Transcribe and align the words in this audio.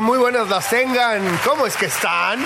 Muy 0.00 0.18
buenas 0.18 0.48
las 0.48 0.68
tengan. 0.70 1.22
¿Cómo 1.44 1.66
es 1.66 1.76
que 1.76 1.86
están? 1.86 2.40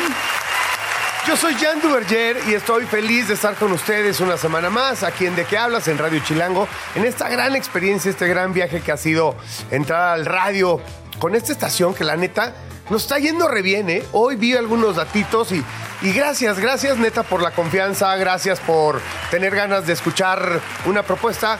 Yo 1.26 1.36
soy 1.36 1.54
Jan 1.54 1.80
Duverger 1.80 2.36
y 2.48 2.54
estoy 2.54 2.84
feliz 2.86 3.28
de 3.28 3.34
estar 3.34 3.54
con 3.54 3.72
ustedes 3.72 4.20
una 4.20 4.36
semana 4.36 4.70
más 4.70 5.02
aquí 5.02 5.26
en 5.26 5.36
De 5.36 5.44
qué 5.44 5.56
hablas 5.56 5.88
en 5.88 5.98
Radio 5.98 6.20
Chilango, 6.20 6.66
en 6.94 7.04
esta 7.04 7.28
gran 7.28 7.54
experiencia, 7.54 8.10
este 8.10 8.28
gran 8.28 8.52
viaje 8.52 8.80
que 8.80 8.92
ha 8.92 8.96
sido 8.96 9.36
entrar 9.70 10.14
al 10.14 10.26
radio 10.26 10.80
con 11.18 11.34
esta 11.34 11.52
estación 11.52 11.94
que 11.94 12.04
la 12.04 12.16
neta 12.16 12.54
nos 12.90 13.02
está 13.02 13.18
yendo 13.18 13.46
re 13.46 13.62
bien, 13.62 13.90
¿eh? 13.90 14.02
Hoy 14.12 14.36
vi 14.36 14.54
algunos 14.54 14.96
datitos 14.96 15.52
y, 15.52 15.62
y 16.02 16.12
gracias, 16.12 16.58
gracias 16.58 16.96
neta 16.96 17.22
por 17.22 17.42
la 17.42 17.50
confianza, 17.50 18.16
gracias 18.16 18.60
por 18.60 19.00
tener 19.30 19.54
ganas 19.54 19.86
de 19.86 19.92
escuchar 19.92 20.60
una 20.86 21.02
propuesta 21.02 21.58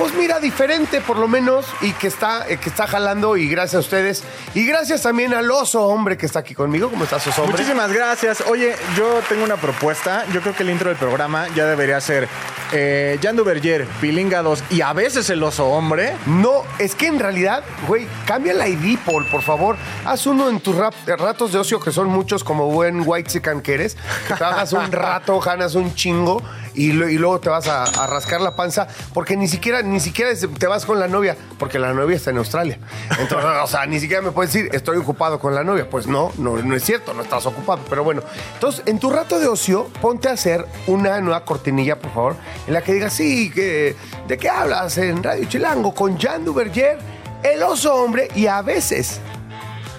pues 0.00 0.14
mira, 0.14 0.40
diferente 0.40 1.02
por 1.02 1.18
lo 1.18 1.28
menos 1.28 1.66
y 1.82 1.92
que 1.92 2.06
está, 2.06 2.48
eh, 2.48 2.56
que 2.56 2.70
está 2.70 2.86
jalando 2.86 3.36
y 3.36 3.50
gracias 3.50 3.74
a 3.74 3.80
ustedes. 3.80 4.24
Y 4.54 4.64
gracias 4.64 5.02
también 5.02 5.34
al 5.34 5.50
oso 5.50 5.84
hombre 5.86 6.16
que 6.16 6.24
está 6.24 6.38
aquí 6.38 6.54
conmigo. 6.54 6.88
¿Cómo 6.88 7.04
estás, 7.04 7.26
oso 7.26 7.42
hombre? 7.42 7.58
Muchísimas 7.58 7.92
gracias. 7.92 8.40
Oye, 8.48 8.74
yo 8.96 9.20
tengo 9.28 9.44
una 9.44 9.56
propuesta. 9.58 10.24
Yo 10.32 10.40
creo 10.40 10.56
que 10.56 10.62
el 10.62 10.70
intro 10.70 10.88
del 10.88 10.96
programa 10.96 11.48
ya 11.54 11.66
debería 11.66 12.00
ser 12.00 12.26
eh, 12.72 13.18
Jan 13.22 13.36
Duverger, 13.36 13.84
Pilinga 14.00 14.40
2 14.40 14.64
y 14.70 14.80
a 14.80 14.94
veces 14.94 15.28
el 15.28 15.42
oso 15.42 15.66
hombre. 15.66 16.16
No, 16.24 16.62
es 16.78 16.94
que 16.94 17.06
en 17.08 17.18
realidad, 17.18 17.62
güey, 17.86 18.06
cambia 18.24 18.54
la 18.54 18.68
ID, 18.68 18.96
Paul, 19.04 19.26
por 19.26 19.42
favor. 19.42 19.76
Haz 20.06 20.26
uno 20.26 20.48
en 20.48 20.60
tus 20.60 20.76
rap- 20.76 20.94
ratos 21.06 21.52
de 21.52 21.58
ocio, 21.58 21.78
que 21.78 21.92
son 21.92 22.08
muchos 22.08 22.42
como 22.42 22.70
buen 22.70 23.02
white 23.04 23.28
chican 23.30 23.60
que 23.60 23.74
eres. 23.74 23.98
Que 24.26 24.32
trabajas 24.32 24.72
un 24.72 24.90
rato, 24.90 25.38
ganas 25.40 25.74
un 25.74 25.94
chingo 25.94 26.40
y, 26.74 26.92
luego 26.92 27.40
te 27.40 27.50
vas 27.50 27.66
a, 27.68 27.82
a 27.82 28.06
rascar 28.06 28.40
la 28.40 28.54
panza 28.56 28.86
porque 29.12 29.36
ni 29.36 29.48
siquiera, 29.48 29.82
ni 29.90 30.00
siquiera 30.00 30.30
te 30.34 30.66
vas 30.66 30.86
con 30.86 30.98
la 30.98 31.08
novia, 31.08 31.36
porque 31.58 31.78
la 31.78 31.92
novia 31.92 32.16
está 32.16 32.30
en 32.30 32.38
Australia. 32.38 32.78
Entonces, 33.18 33.50
o 33.62 33.66
sea, 33.66 33.86
ni 33.86 34.00
siquiera 34.00 34.22
me 34.22 34.30
puedes 34.30 34.52
decir, 34.52 34.70
estoy 34.72 34.96
ocupado 34.96 35.38
con 35.38 35.54
la 35.54 35.64
novia. 35.64 35.88
Pues 35.88 36.06
no, 36.06 36.32
no, 36.38 36.56
no 36.56 36.74
es 36.74 36.84
cierto, 36.84 37.12
no 37.14 37.22
estás 37.22 37.46
ocupado. 37.46 37.80
Pero 37.88 38.04
bueno, 38.04 38.22
entonces, 38.54 38.82
en 38.86 38.98
tu 38.98 39.10
rato 39.10 39.38
de 39.38 39.46
ocio, 39.48 39.88
ponte 40.00 40.28
a 40.28 40.32
hacer 40.32 40.66
una 40.86 41.20
nueva 41.20 41.44
cortinilla, 41.44 41.98
por 41.98 42.12
favor, 42.12 42.36
en 42.66 42.74
la 42.74 42.82
que 42.82 42.94
digas, 42.94 43.12
sí, 43.12 43.50
que, 43.50 43.96
¿de 44.26 44.38
qué 44.38 44.48
hablas 44.48 44.96
en 44.98 45.22
Radio 45.22 45.46
Chilango? 45.46 45.94
Con 45.94 46.18
Jan 46.18 46.44
Duverger, 46.44 46.98
el 47.42 47.62
oso 47.62 47.94
hombre, 47.94 48.28
y 48.34 48.46
a 48.46 48.62
veces 48.62 49.20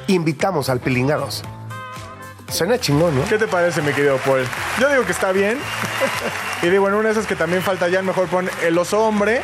invitamos 0.07 0.69
al 0.69 0.79
Pilingados. 0.79 1.43
Suena 2.51 2.77
chingón, 2.77 3.17
¿no? 3.17 3.25
¿Qué 3.25 3.37
te 3.37 3.47
parece, 3.47 3.81
mi 3.81 3.93
querido 3.93 4.17
Paul? 4.17 4.45
Yo 4.77 4.89
digo 4.89 5.05
que 5.05 5.13
está 5.13 5.31
bien. 5.31 5.57
y 6.61 6.67
digo, 6.67 6.87
en 6.89 6.95
una 6.95 7.07
de 7.07 7.11
esas 7.13 7.25
que 7.25 7.35
también 7.35 7.61
falta 7.61 7.89
Jan, 7.89 8.05
mejor 8.05 8.27
pon 8.27 8.49
el 8.61 8.77
oso 8.77 8.99
hombre. 9.05 9.41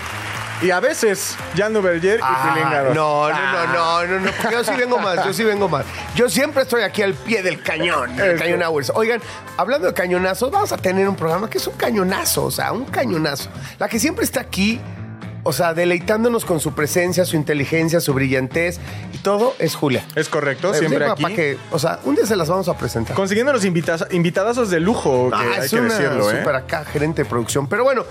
Y 0.62 0.72
a 0.72 0.80
veces 0.80 1.36
Jan 1.56 1.72
Duverger 1.74 2.20
y 2.20 2.50
Pilinga 2.50 2.84
2. 2.86 2.90
Ah, 2.90 2.94
no, 2.96 3.30
no, 3.30 3.34
no, 3.34 3.68
no, 3.68 4.08
no, 4.08 4.20
no, 4.26 4.32
porque 4.42 4.56
yo 4.56 4.64
sí 4.64 4.72
vengo 4.76 4.98
más, 4.98 5.24
yo 5.24 5.32
sí 5.34 5.44
vengo 5.44 5.70
más. 5.70 5.86
Yo 6.16 6.30
siempre 6.30 6.64
estoy 6.64 6.82
aquí 6.82 7.04
al 7.04 7.14
pie 7.14 7.44
del 7.44 7.62
cañón, 7.62 8.20
el 8.20 8.32
Eso. 8.32 8.44
cañón 8.44 8.64
hours. 8.64 8.92
Oigan, 8.96 9.22
hablando 9.58 9.88
de 9.88 9.94
cañonazos, 9.94 10.50
vamos 10.50 10.72
a 10.72 10.78
tener 10.78 11.08
un 11.08 11.16
programa 11.16 11.48
que 11.50 11.60
es 11.60 11.68
un 11.68 11.76
cañonazo, 11.76 12.46
o 12.46 12.52
sea, 12.52 12.72
un 12.72 12.86
cañonazo. 12.86 13.50
La 13.78 13.88
que 13.88 14.00
siempre 14.00 14.26
está 14.26 14.40
aquí, 14.42 14.82
o 15.44 15.54
sea, 15.54 15.76
deleitándonos 15.76 16.44
con 16.44 16.60
su 16.60 16.74
presencia, 16.74 17.24
su 17.24 17.36
inteligencia, 17.36 18.00
su 18.02 18.16
brillantez 18.16 18.80
y 19.14 19.20
todo, 19.20 19.54
es 19.60 19.76
Julia. 19.76 20.04
Es 20.16 20.28
correcto, 20.28 20.74
Eh, 20.74 20.80
siempre 20.80 21.06
sí, 21.06 21.12
aquí. 21.12 21.22
Para 21.22 21.36
que, 21.36 21.58
o 21.70 21.78
sea, 21.78 22.00
un 22.04 22.16
día 22.16 22.26
se 22.26 22.36
las 22.36 22.50
vamos 22.50 22.68
a 22.68 22.76
presentar. 22.76 23.16
Consiguiendo 23.16 23.54
los 23.54 23.64
invitados, 23.64 24.08
invitadazos 24.10 24.72
de 24.72 24.80
lujo, 24.80 25.30
que 25.30 25.36
Ah, 25.36 25.52
hay 25.60 25.66
es 25.66 25.70
que 25.70 25.80
una 25.80 25.94
decirlo, 25.94 26.32
¿eh? 26.32 26.38
super 26.40 26.56
acá, 26.56 26.84
gerente 26.84 27.24
de 27.24 27.30
producción. 27.30 27.68
Pero 27.68 27.84
bueno, 27.84 28.04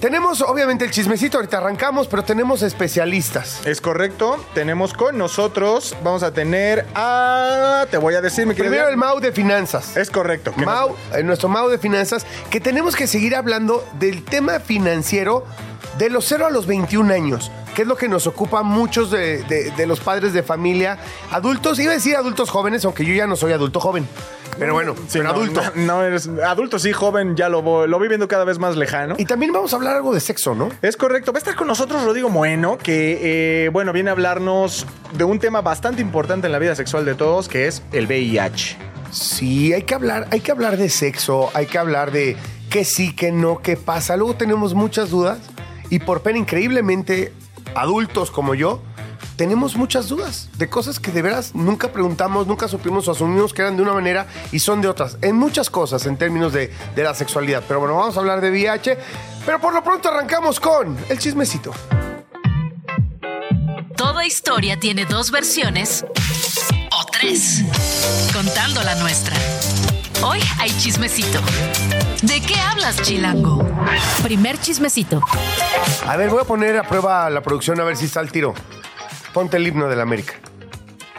tenemos 0.00 0.40
obviamente 0.40 0.84
el 0.84 0.90
chismecito, 0.90 1.38
ahorita 1.38 1.58
arrancamos, 1.58 2.08
pero 2.08 2.24
tenemos 2.24 2.62
especialistas. 2.62 3.64
Es 3.66 3.80
correcto. 3.80 4.44
Tenemos 4.54 4.94
con 4.94 5.18
nosotros, 5.18 5.96
vamos 6.02 6.22
a 6.22 6.32
tener 6.32 6.86
a... 6.94 7.86
Te 7.90 7.98
voy 7.98 8.14
a 8.14 8.20
decir, 8.20 8.46
mi 8.46 8.54
querido 8.54 8.72
Primero 8.72 8.88
el 8.88 8.96
Mau 8.96 9.20
de 9.20 9.30
finanzas. 9.32 9.96
Es 9.96 10.10
correcto. 10.10 10.52
Mau, 10.56 10.96
eh, 11.14 11.22
nuestro 11.22 11.48
Mau 11.48 11.68
de 11.68 11.78
finanzas, 11.78 12.26
que 12.50 12.60
tenemos 12.60 12.96
que 12.96 13.06
seguir 13.06 13.36
hablando 13.36 13.84
del 13.98 14.24
tema 14.24 14.58
financiero 14.58 15.44
de 15.98 16.10
los 16.10 16.24
0 16.26 16.46
a 16.46 16.50
los 16.50 16.66
21 16.66 17.12
años, 17.12 17.50
que 17.74 17.82
es 17.82 17.88
lo 17.88 17.96
que 17.96 18.08
nos 18.08 18.26
ocupa 18.26 18.62
muchos 18.62 19.10
de, 19.10 19.42
de- 19.44 19.70
de 19.70 19.86
los 19.86 20.00
padres 20.00 20.32
de 20.32 20.42
familia, 20.42 20.98
adultos, 21.30 21.78
iba 21.78 21.92
a 21.92 21.94
decir 21.94 22.16
adultos 22.16 22.50
jóvenes, 22.50 22.84
aunque 22.84 23.04
yo 23.04 23.14
ya 23.14 23.26
no 23.26 23.36
soy 23.36 23.52
adulto 23.52 23.80
joven, 23.80 24.06
pero 24.58 24.74
bueno, 24.74 24.94
Sí, 24.96 25.02
pero 25.18 25.24
no, 25.24 25.30
adulto. 25.30 25.62
No, 25.76 25.82
no 25.98 26.02
eres 26.02 26.28
adulto, 26.44 26.78
sí, 26.78 26.92
joven, 26.92 27.36
ya 27.36 27.48
lo, 27.48 27.62
voy- 27.62 27.88
lo 27.88 27.98
voy 27.98 28.08
viendo 28.08 28.28
cada 28.28 28.44
vez 28.44 28.58
más 28.58 28.76
lejano. 28.76 29.14
Y 29.18 29.24
también 29.24 29.52
vamos 29.52 29.72
a 29.72 29.76
hablar 29.76 29.96
algo 29.96 30.12
de 30.12 30.20
sexo, 30.20 30.54
¿no? 30.54 30.68
Es 30.82 30.96
correcto. 30.96 31.32
Va 31.32 31.38
a 31.38 31.40
estar 31.40 31.54
con 31.54 31.66
nosotros 31.68 32.02
Rodrigo 32.04 32.28
Moeno, 32.28 32.76
que, 32.76 33.64
eh, 33.66 33.68
bueno, 33.70 33.92
viene 33.92 34.10
a 34.10 34.12
hablarnos 34.12 34.86
de 35.12 35.24
un 35.24 35.38
tema 35.38 35.60
bastante 35.62 36.02
importante 36.02 36.46
en 36.46 36.52
la 36.52 36.58
vida 36.58 36.74
sexual 36.74 37.04
de 37.04 37.14
todos, 37.14 37.48
que 37.48 37.68
es 37.68 37.82
el 37.92 38.06
VIH. 38.06 38.76
Sí, 39.12 39.72
hay 39.72 39.82
que 39.82 39.94
hablar, 39.94 40.28
hay 40.30 40.40
que 40.40 40.50
hablar 40.52 40.76
de 40.76 40.88
sexo, 40.90 41.50
hay 41.54 41.66
que 41.66 41.78
hablar 41.78 42.10
de 42.12 42.36
qué 42.68 42.84
sí, 42.84 43.14
qué 43.14 43.32
no, 43.32 43.58
qué 43.62 43.76
pasa. 43.76 44.16
Luego 44.16 44.34
tenemos 44.34 44.74
muchas 44.74 45.10
dudas 45.10 45.38
y 45.90 45.98
por 45.98 46.22
pena 46.22 46.38
increíblemente 46.38 47.32
adultos 47.74 48.30
como 48.30 48.54
yo 48.54 48.80
tenemos 49.40 49.74
muchas 49.74 50.08
dudas 50.08 50.50
de 50.58 50.68
cosas 50.68 51.00
que 51.00 51.12
de 51.12 51.22
veras 51.22 51.54
nunca 51.54 51.92
preguntamos, 51.92 52.46
nunca 52.46 52.68
supimos 52.68 53.08
o 53.08 53.12
asumimos 53.12 53.54
que 53.54 53.62
eran 53.62 53.74
de 53.74 53.82
una 53.82 53.94
manera 53.94 54.26
y 54.52 54.58
son 54.58 54.82
de 54.82 54.88
otras. 54.88 55.16
En 55.22 55.36
muchas 55.36 55.70
cosas 55.70 56.04
en 56.04 56.18
términos 56.18 56.52
de, 56.52 56.70
de 56.94 57.02
la 57.02 57.14
sexualidad. 57.14 57.62
Pero 57.66 57.80
bueno, 57.80 57.96
vamos 57.96 58.14
a 58.18 58.20
hablar 58.20 58.42
de 58.42 58.50
VIH. 58.50 58.98
Pero 59.46 59.58
por 59.58 59.72
lo 59.72 59.82
pronto 59.82 60.10
arrancamos 60.10 60.60
con 60.60 60.94
el 61.08 61.18
chismecito. 61.18 61.72
Toda 63.96 64.26
historia 64.26 64.78
tiene 64.78 65.06
dos 65.06 65.30
versiones 65.30 66.04
o 66.92 67.06
tres, 67.06 67.62
contando 68.34 68.82
la 68.82 68.94
nuestra. 68.96 69.34
Hoy 70.22 70.40
hay 70.58 70.70
chismecito. 70.76 71.40
¿De 72.22 72.40
qué 72.42 72.54
hablas, 72.56 73.00
Chilango? 73.02 73.66
Primer 74.22 74.58
chismecito. 74.58 75.20
A 76.06 76.16
ver, 76.16 76.28
voy 76.30 76.40
a 76.42 76.44
poner 76.44 76.76
a 76.76 76.82
prueba 76.82 77.30
la 77.30 77.40
producción 77.40 77.80
a 77.80 77.84
ver 77.84 77.96
si 77.96 78.04
está 78.06 78.20
al 78.20 78.30
tiro. 78.30 78.54
Ponte 79.32 79.56
el 79.56 79.66
himno 79.66 79.88
de 79.88 79.96
la 79.96 80.02
América. 80.02 80.34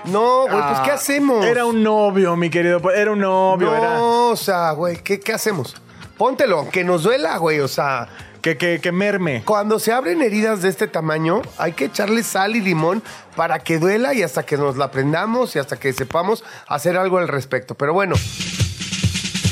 No, 0.05 0.43
güey, 0.47 0.61
pues 0.61 0.79
¿qué 0.81 0.91
Ah, 0.91 0.95
hacemos? 0.95 1.45
Era 1.45 1.65
un 1.65 1.81
novio, 1.83 2.35
mi 2.35 2.49
querido. 2.49 2.79
Era 2.91 3.11
un 3.11 3.19
novio, 3.19 3.69
No, 3.71 3.75
era. 3.77 4.01
o 4.01 4.35
sea, 4.35 4.71
güey, 4.71 4.97
¿qué, 5.03 5.19
qué 5.19 5.33
hacemos? 5.33 5.75
Póntelo, 6.17 6.69
que 6.69 6.83
nos 6.83 7.03
duela, 7.03 7.37
güey. 7.37 7.59
O 7.61 7.67
sea, 7.67 8.07
Que, 8.41 8.57
que, 8.57 8.79
que 8.81 8.91
merme. 8.91 9.43
cuando 9.45 9.79
se 9.79 9.91
abren 9.93 10.21
heridas 10.21 10.61
de 10.63 10.69
este 10.69 10.87
tamaño, 10.87 11.41
hay 11.57 11.73
que 11.73 11.85
echarle 11.85 12.23
sal 12.23 12.55
y 12.55 12.61
limón 12.61 13.01
para 13.35 13.59
que 13.59 13.77
duela 13.79 14.13
y 14.15 14.23
hasta 14.23 14.43
que 14.43 14.57
nos 14.57 14.77
la 14.77 14.85
aprendamos 14.85 15.55
y 15.55 15.59
hasta 15.59 15.77
que 15.77 15.93
sepamos 15.93 16.43
hacer 16.67 16.97
algo 16.97 17.17
al 17.19 17.27
respecto. 17.27 17.75
Pero 17.75 17.93
bueno, 17.93 18.15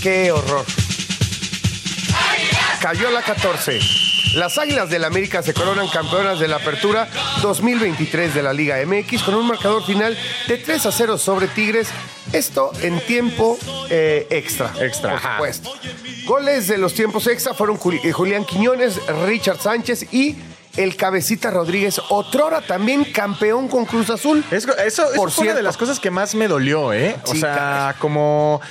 qué 0.02 0.32
horror. 0.32 0.66
Cayó 2.82 3.12
la 3.12 3.22
14. 3.22 3.80
Las 4.36 4.58
Águilas 4.58 4.90
del 4.90 5.04
América 5.04 5.42
se 5.42 5.54
coronan 5.54 5.88
campeonas 5.90 6.40
de 6.40 6.48
la 6.48 6.58
Apertura 6.58 7.10
2023 7.42 8.34
de 8.34 8.44
la 8.44 8.54
Liga 8.54 8.78
MX 8.86 9.24
con 9.24 9.36
un 9.36 9.48
marcador 9.48 9.84
final 9.86 10.18
de 10.48 10.58
3 10.58 10.86
a 10.86 10.92
0 10.92 11.18
sobre 11.18 11.48
Tigres. 11.48 11.90
Esto 12.32 12.72
en 12.82 13.00
tiempo 13.02 13.58
eh, 13.90 14.28
extra. 14.30 14.72
Extra, 14.80 15.12
Por 15.12 15.22
supuesto. 15.32 15.72
Goles 16.26 16.68
de 16.68 16.78
los 16.78 16.94
tiempos 16.94 17.26
extra 17.28 17.54
fueron 17.54 17.80
eh, 18.04 18.12
Julián 18.12 18.46
Quiñones, 18.46 19.00
Richard 19.26 19.60
Sánchez 19.60 20.14
y 20.14 20.36
el 20.78 20.96
Cabecita 20.96 21.50
Rodríguez, 21.50 22.00
otrora 22.10 22.62
también 22.62 23.04
campeón 23.06 23.68
con 23.68 23.86
Cruz 23.86 24.10
Azul. 24.12 24.46
Es- 24.52 24.64
eso 24.66 24.78
eso 24.78 25.08
Por 25.16 25.32
fue 25.32 25.46
una 25.46 25.56
de 25.56 25.64
las 25.64 25.76
cosas 25.76 26.00
que 26.00 26.12
más 26.12 26.36
me 26.36 26.48
dolió, 26.48 26.94
¿eh? 26.94 27.18
O 27.26 27.34
sea, 27.36 27.96
como 28.00 28.62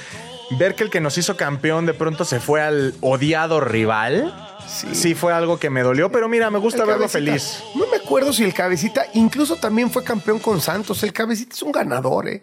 ver 0.50 0.75
que 0.75 0.85
el 0.85 0.91
que 0.91 1.00
nos 1.00 1.19
hizo 1.19 1.37
campeón 1.37 1.87
de 1.87 1.95
pronto 1.95 2.25
se 2.25 2.41
fue 2.41 2.62
al 2.62 2.95
odiado 3.00 3.61
rival. 3.61 4.35
Sí. 4.69 5.15
fue 5.15 5.33
algo 5.33 5.59
que 5.59 5.71
me 5.71 5.83
dolió, 5.83 6.12
pero 6.12 6.29
mira, 6.29 6.50
me 6.50 6.59
gusta 6.59 6.83
El 6.83 6.89
verlo 6.89 7.06
Cabecita. 7.09 7.19
feliz. 7.19 7.65
No 7.75 7.87
me 7.87 7.97
acuerdo 7.97 8.35
si 8.35 8.45
el 8.45 8.53
Cabecita 8.53 9.06
incluso 9.15 9.56
también 9.56 9.91
fue 9.91 10.05
campeón 10.05 10.39
con 10.41 10.61
Santos. 10.61 11.03
El 11.03 11.12
Cabecita 11.15 11.55
es 11.55 11.62
un 11.62 11.73
ganador, 11.73 12.29
¿eh? 12.29 12.43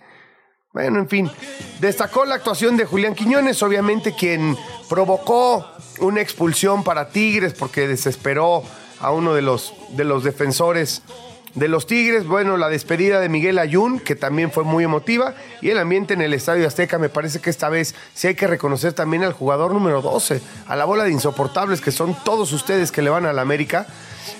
Bueno, 0.73 0.99
en 0.99 1.07
fin. 1.07 1.31
Destacó 1.79 2.25
la 2.25 2.35
actuación 2.35 2.75
de 2.77 2.85
Julián 2.85 3.13
Quiñones, 3.15 3.61
obviamente 3.63 4.13
quien 4.13 4.57
provocó 4.89 5.65
una 5.99 6.19
expulsión 6.19 6.83
para 6.83 7.09
Tigres 7.09 7.53
porque 7.53 7.87
desesperó 7.87 8.63
a 8.99 9.11
uno 9.11 9.33
de 9.33 9.41
los, 9.41 9.73
de 9.91 10.03
los 10.03 10.23
defensores 10.23 11.01
De 11.55 11.69
los 11.69 11.87
Tigres, 11.87 12.27
bueno, 12.27 12.57
la 12.57 12.67
despedida 12.67 13.21
de 13.21 13.29
Miguel 13.29 13.59
Ayun, 13.59 13.99
que 13.99 14.15
también 14.15 14.51
fue 14.51 14.65
muy 14.65 14.83
emotiva, 14.83 15.35
y 15.61 15.69
el 15.69 15.77
ambiente 15.77 16.13
en 16.13 16.21
el 16.21 16.33
Estadio 16.33 16.67
Azteca, 16.67 16.99
me 16.99 17.07
parece 17.07 17.39
que 17.39 17.49
esta 17.49 17.69
vez 17.69 17.95
sí 18.13 18.27
hay 18.27 18.35
que 18.35 18.45
reconocer 18.45 18.91
también 18.91 19.23
al 19.23 19.31
jugador 19.31 19.73
número 19.73 20.01
12, 20.01 20.41
a 20.67 20.75
la 20.75 20.83
bola 20.83 21.05
de 21.05 21.11
insoportables, 21.11 21.79
que 21.79 21.91
son 21.91 22.13
todos 22.25 22.51
ustedes 22.51 22.91
que 22.91 23.01
le 23.01 23.09
van 23.09 23.25
a 23.25 23.31
la 23.31 23.41
América. 23.41 23.87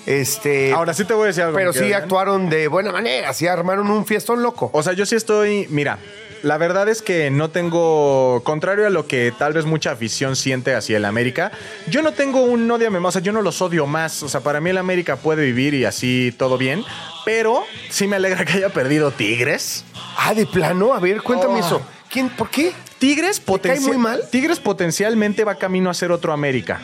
Este, 0.04 0.72
Ahora 0.72 0.92
sí 0.92 1.04
te 1.06 1.14
voy 1.14 1.24
a 1.24 1.26
decir 1.28 1.44
algo. 1.44 1.56
pero 1.56 1.72
sí 1.72 1.90
Jan. 1.90 2.02
actuaron 2.02 2.50
de 2.50 2.68
buena 2.68 2.92
manera, 2.92 3.32
sí 3.32 3.46
armaron 3.46 3.90
un 3.90 4.04
fiestón 4.04 4.42
loco. 4.42 4.68
O 4.74 4.82
sea, 4.82 4.92
yo 4.92 5.06
sí 5.06 5.16
estoy. 5.16 5.66
Mira, 5.70 5.98
la 6.46 6.58
verdad 6.58 6.88
es 6.88 7.02
que 7.02 7.30
no 7.30 7.50
tengo. 7.50 8.40
Contrario 8.44 8.86
a 8.86 8.90
lo 8.90 9.06
que 9.06 9.32
tal 9.36 9.52
vez 9.52 9.64
mucha 9.64 9.90
afición 9.90 10.36
siente 10.36 10.74
hacia 10.74 10.96
el 10.96 11.04
América, 11.04 11.50
yo 11.88 12.02
no 12.02 12.12
tengo 12.12 12.42
un 12.42 12.70
odio 12.70 12.90
más. 12.90 13.04
O 13.04 13.12
sea, 13.12 13.22
yo 13.22 13.32
no 13.32 13.42
los 13.42 13.60
odio 13.60 13.86
más. 13.86 14.22
O 14.22 14.28
sea, 14.28 14.40
para 14.40 14.60
mí 14.60 14.70
el 14.70 14.78
América 14.78 15.16
puede 15.16 15.44
vivir 15.44 15.74
y 15.74 15.84
así 15.84 16.32
todo 16.38 16.56
bien. 16.56 16.84
Pero 17.24 17.64
sí 17.90 18.06
me 18.06 18.16
alegra 18.16 18.44
que 18.44 18.52
haya 18.54 18.68
perdido 18.68 19.10
Tigres. 19.10 19.84
Ah, 20.18 20.34
de 20.34 20.46
plano, 20.46 20.94
a 20.94 21.00
ver, 21.00 21.20
cuéntame 21.22 21.54
Oh. 21.54 21.66
eso. 21.66 21.82
¿Quién, 22.10 22.28
¿Por 22.30 22.48
qué? 22.50 22.72
Tigres, 22.98 23.38
cae 23.40 23.46
potencia- 23.46 23.88
muy 23.88 23.98
mal? 23.98 24.22
Tigres 24.30 24.60
potencialmente 24.60 25.44
va 25.44 25.56
camino 25.56 25.90
a 25.90 25.94
ser 25.94 26.12
otro 26.12 26.32
América. 26.32 26.80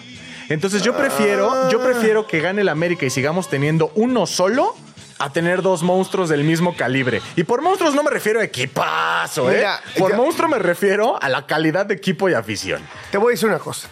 Entonces 0.48 0.82
yo 0.82 0.94
prefiero, 0.96 1.70
yo 1.70 1.80
prefiero 1.82 2.26
que 2.26 2.40
gane 2.40 2.60
el 2.62 2.68
América 2.68 3.06
y 3.06 3.10
sigamos 3.10 3.48
teniendo 3.48 3.90
uno 3.94 4.26
solo 4.26 4.74
a 5.18 5.30
tener 5.30 5.62
dos 5.62 5.82
monstruos 5.82 6.28
del 6.28 6.44
mismo 6.44 6.76
calibre. 6.76 7.20
Y 7.36 7.44
por 7.44 7.62
monstruos 7.62 7.94
no 7.94 8.02
me 8.02 8.10
refiero 8.10 8.40
a 8.40 8.44
equipazo, 8.44 9.50
¿eh? 9.50 9.56
Mira, 9.56 9.80
por 9.98 10.10
ya- 10.10 10.16
monstruo 10.16 10.48
me 10.48 10.58
refiero 10.58 11.22
a 11.22 11.28
la 11.28 11.46
calidad 11.46 11.86
de 11.86 11.94
equipo 11.94 12.28
y 12.28 12.34
afición. 12.34 12.82
Te 13.10 13.18
voy 13.18 13.32
a 13.32 13.34
decir 13.34 13.48
una 13.48 13.58
cosa. 13.58 13.88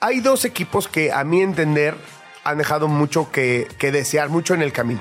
Hay 0.00 0.20
dos 0.20 0.44
equipos 0.44 0.86
que, 0.88 1.12
a 1.12 1.24
mi 1.24 1.42
entender, 1.42 1.96
han 2.44 2.58
dejado 2.58 2.88
mucho 2.88 3.30
que, 3.32 3.68
que 3.78 3.90
desear, 3.92 4.28
mucho 4.28 4.54
en 4.54 4.62
el 4.62 4.72
camino. 4.72 5.00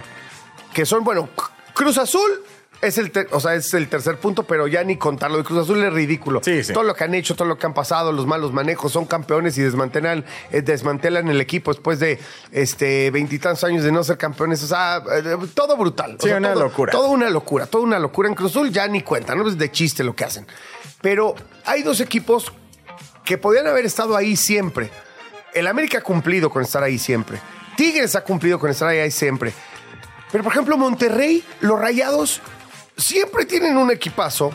Que 0.74 0.86
son, 0.86 1.04
bueno, 1.04 1.30
Cruz 1.74 1.98
Azul 1.98 2.44
es 2.81 2.97
el, 2.97 3.12
o 3.31 3.39
sea, 3.39 3.56
es 3.56 3.74
el 3.74 3.88
tercer 3.89 4.18
punto, 4.18 4.44
pero 4.44 4.68
ya 4.68 4.83
ni 4.83 4.97
contarlo. 4.97 5.38
De 5.38 5.44
Cruz 5.44 5.63
Azul 5.63 5.83
es 5.83 5.91
ridículo. 5.91 6.41
Sí, 6.44 6.63
sí. 6.63 6.74
Todo 6.74 6.83
lo 6.83 6.94
que 6.95 7.03
han 7.03 7.13
hecho, 7.15 7.35
todo 7.35 7.47
lo 7.47 7.57
que 7.57 7.65
han 7.65 7.74
pasado, 7.74 8.12
los 8.12 8.27
malos 8.27 8.53
manejos, 8.53 8.91
son 8.91 9.06
campeones 9.06 9.57
y 9.57 9.62
desmantelan, 9.63 10.24
eh, 10.51 10.62
desmantelan 10.62 11.27
el 11.27 11.41
equipo 11.41 11.74
después 11.74 12.00
de 12.00 12.19
este 12.51 13.09
veintitantos 13.12 13.63
años 13.63 13.83
de 13.83 13.91
no 13.91 14.03
ser 14.03 14.18
campeones. 14.18 14.62
O 14.63 14.68
sea, 14.68 15.01
eh, 15.15 15.38
todo 15.53 15.75
brutal. 15.77 16.18
O 16.19 16.21
Sí, 16.21 16.27
sea, 16.29 16.38
una 16.38 16.53
todo- 16.53 16.63
locura. 16.63 16.91
Todo 16.91 17.09
una 17.09 17.29
locura, 17.29 17.65
toda 17.65 17.83
una 17.83 18.00
locura. 18.00 18.29
En 18.29 18.35
Cruz 18.35 18.51
Azul 18.51 18.71
ya 18.71 18.88
ni 18.88 19.01
cuenta, 19.01 19.33
no 19.35 19.47
es 19.47 19.57
de 19.57 19.71
chiste 19.71 20.03
lo 20.03 20.15
que 20.15 20.25
hacen. 20.25 20.45
Pero 21.01 21.35
hay 21.65 21.83
dos 21.83 22.00
equipos 22.00 22.51
que 23.25 23.38
podían 23.38 23.68
haber 23.68 23.85
estado 23.85 24.15
ahí 24.15 24.35
siempre. 24.35 24.89
El 25.53 25.68
América 25.68 25.97
ha 25.97 26.01
cumplido 26.01 26.50
con 26.50 26.62
estar 26.63 26.83
ahí 26.83 26.97
siempre. 27.00 27.39
Tigres 27.75 28.15
ha 28.15 28.24
cumplido 28.24 28.59
con 28.59 28.69
estar 28.69 28.88
ahí 28.88 29.09
siempre. 29.12 29.53
Pero, 30.31 30.44
por 30.44 30.51
ejemplo, 30.53 30.77
Monterrey, 30.77 31.44
los 31.62 31.79
Rayados, 31.79 32.41
siempre 32.97 33.45
tienen 33.45 33.77
un 33.77 33.91
equipazo 33.91 34.51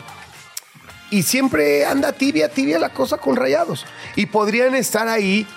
y 1.09 1.23
siempre 1.23 1.85
anda 1.85 2.11
tibia, 2.11 2.49
tibia 2.49 2.79
la 2.79 2.89
cosa 2.89 3.17
con 3.17 3.35
Rayados. 3.35 3.85
Y 4.15 4.25
podrían 4.27 4.75
estar 4.75 5.07
ahí 5.07 5.47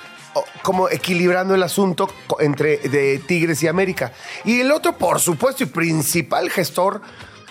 como 0.62 0.88
equilibrando 0.90 1.54
el 1.54 1.62
asunto 1.62 2.08
entre 2.40 2.76
de 2.78 3.18
Tigres 3.18 3.62
y 3.62 3.68
América. 3.68 4.12
Y 4.44 4.60
el 4.60 4.70
otro, 4.70 4.96
por 4.98 5.20
supuesto, 5.20 5.62
y 5.62 5.66
principal 5.66 6.50
gestor 6.50 7.00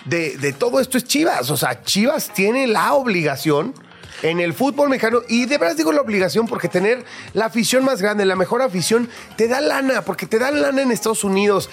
de, 0.04 0.36
de 0.36 0.52
todo 0.52 0.78
esto 0.80 0.98
es 0.98 1.04
Chivas. 1.04 1.50
O 1.50 1.56
sea, 1.56 1.82
Chivas 1.82 2.30
tiene 2.32 2.66
la 2.66 2.94
obligación 2.94 3.74
en 4.22 4.40
el 4.40 4.54
fútbol 4.54 4.88
mexicano, 4.88 5.20
y 5.28 5.44
de 5.46 5.58
verdad 5.58 5.76
digo 5.76 5.92
la 5.92 6.00
obligación 6.00 6.46
porque 6.46 6.68
tener 6.68 7.04
la 7.34 7.46
afición 7.46 7.84
más 7.84 8.00
grande, 8.00 8.24
la 8.24 8.36
mejor 8.36 8.62
afición, 8.62 9.08
te 9.36 9.46
da 9.48 9.60
lana, 9.60 10.02
porque 10.02 10.26
te 10.26 10.38
dan 10.38 10.62
lana 10.62 10.82
en 10.82 10.90
Estados 10.90 11.24
Unidos. 11.24 11.68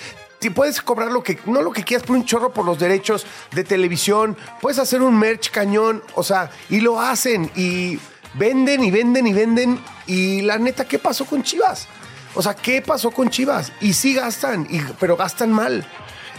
Puedes 0.50 0.82
cobrar 0.82 1.12
lo 1.12 1.24
que, 1.24 1.40
no 1.46 1.62
lo 1.62 1.72
que 1.72 1.84
quieras, 1.84 2.06
por 2.06 2.16
un 2.16 2.26
chorro 2.26 2.54
por 2.54 2.66
los 2.66 2.80
derechos 2.80 3.26
de 3.52 3.64
televisión, 3.64 4.38
puedes 4.62 4.80
hacer 4.80 5.02
un 5.02 5.18
merch 5.18 5.52
cañón, 5.52 6.04
o 6.16 6.24
sea, 6.24 6.50
y 6.70 6.82
lo 6.82 7.00
hacen, 7.00 7.52
y 7.56 8.00
venden 8.34 8.84
y 8.84 8.92
venden 8.92 9.28
y 9.28 9.34
venden, 9.34 9.80
y 10.08 10.42
la 10.42 10.58
neta, 10.58 10.86
¿qué 10.86 11.00
pasó 11.00 11.26
con 11.26 11.44
Chivas? 11.44 11.88
O 12.36 12.42
sea, 12.42 12.56
¿qué 12.56 12.82
pasó 12.82 13.12
con 13.12 13.30
Chivas? 13.30 13.72
Y 13.80 13.94
sí 13.94 14.16
gastan, 14.16 14.68
pero 15.00 15.16
gastan 15.16 15.52
mal. 15.52 15.88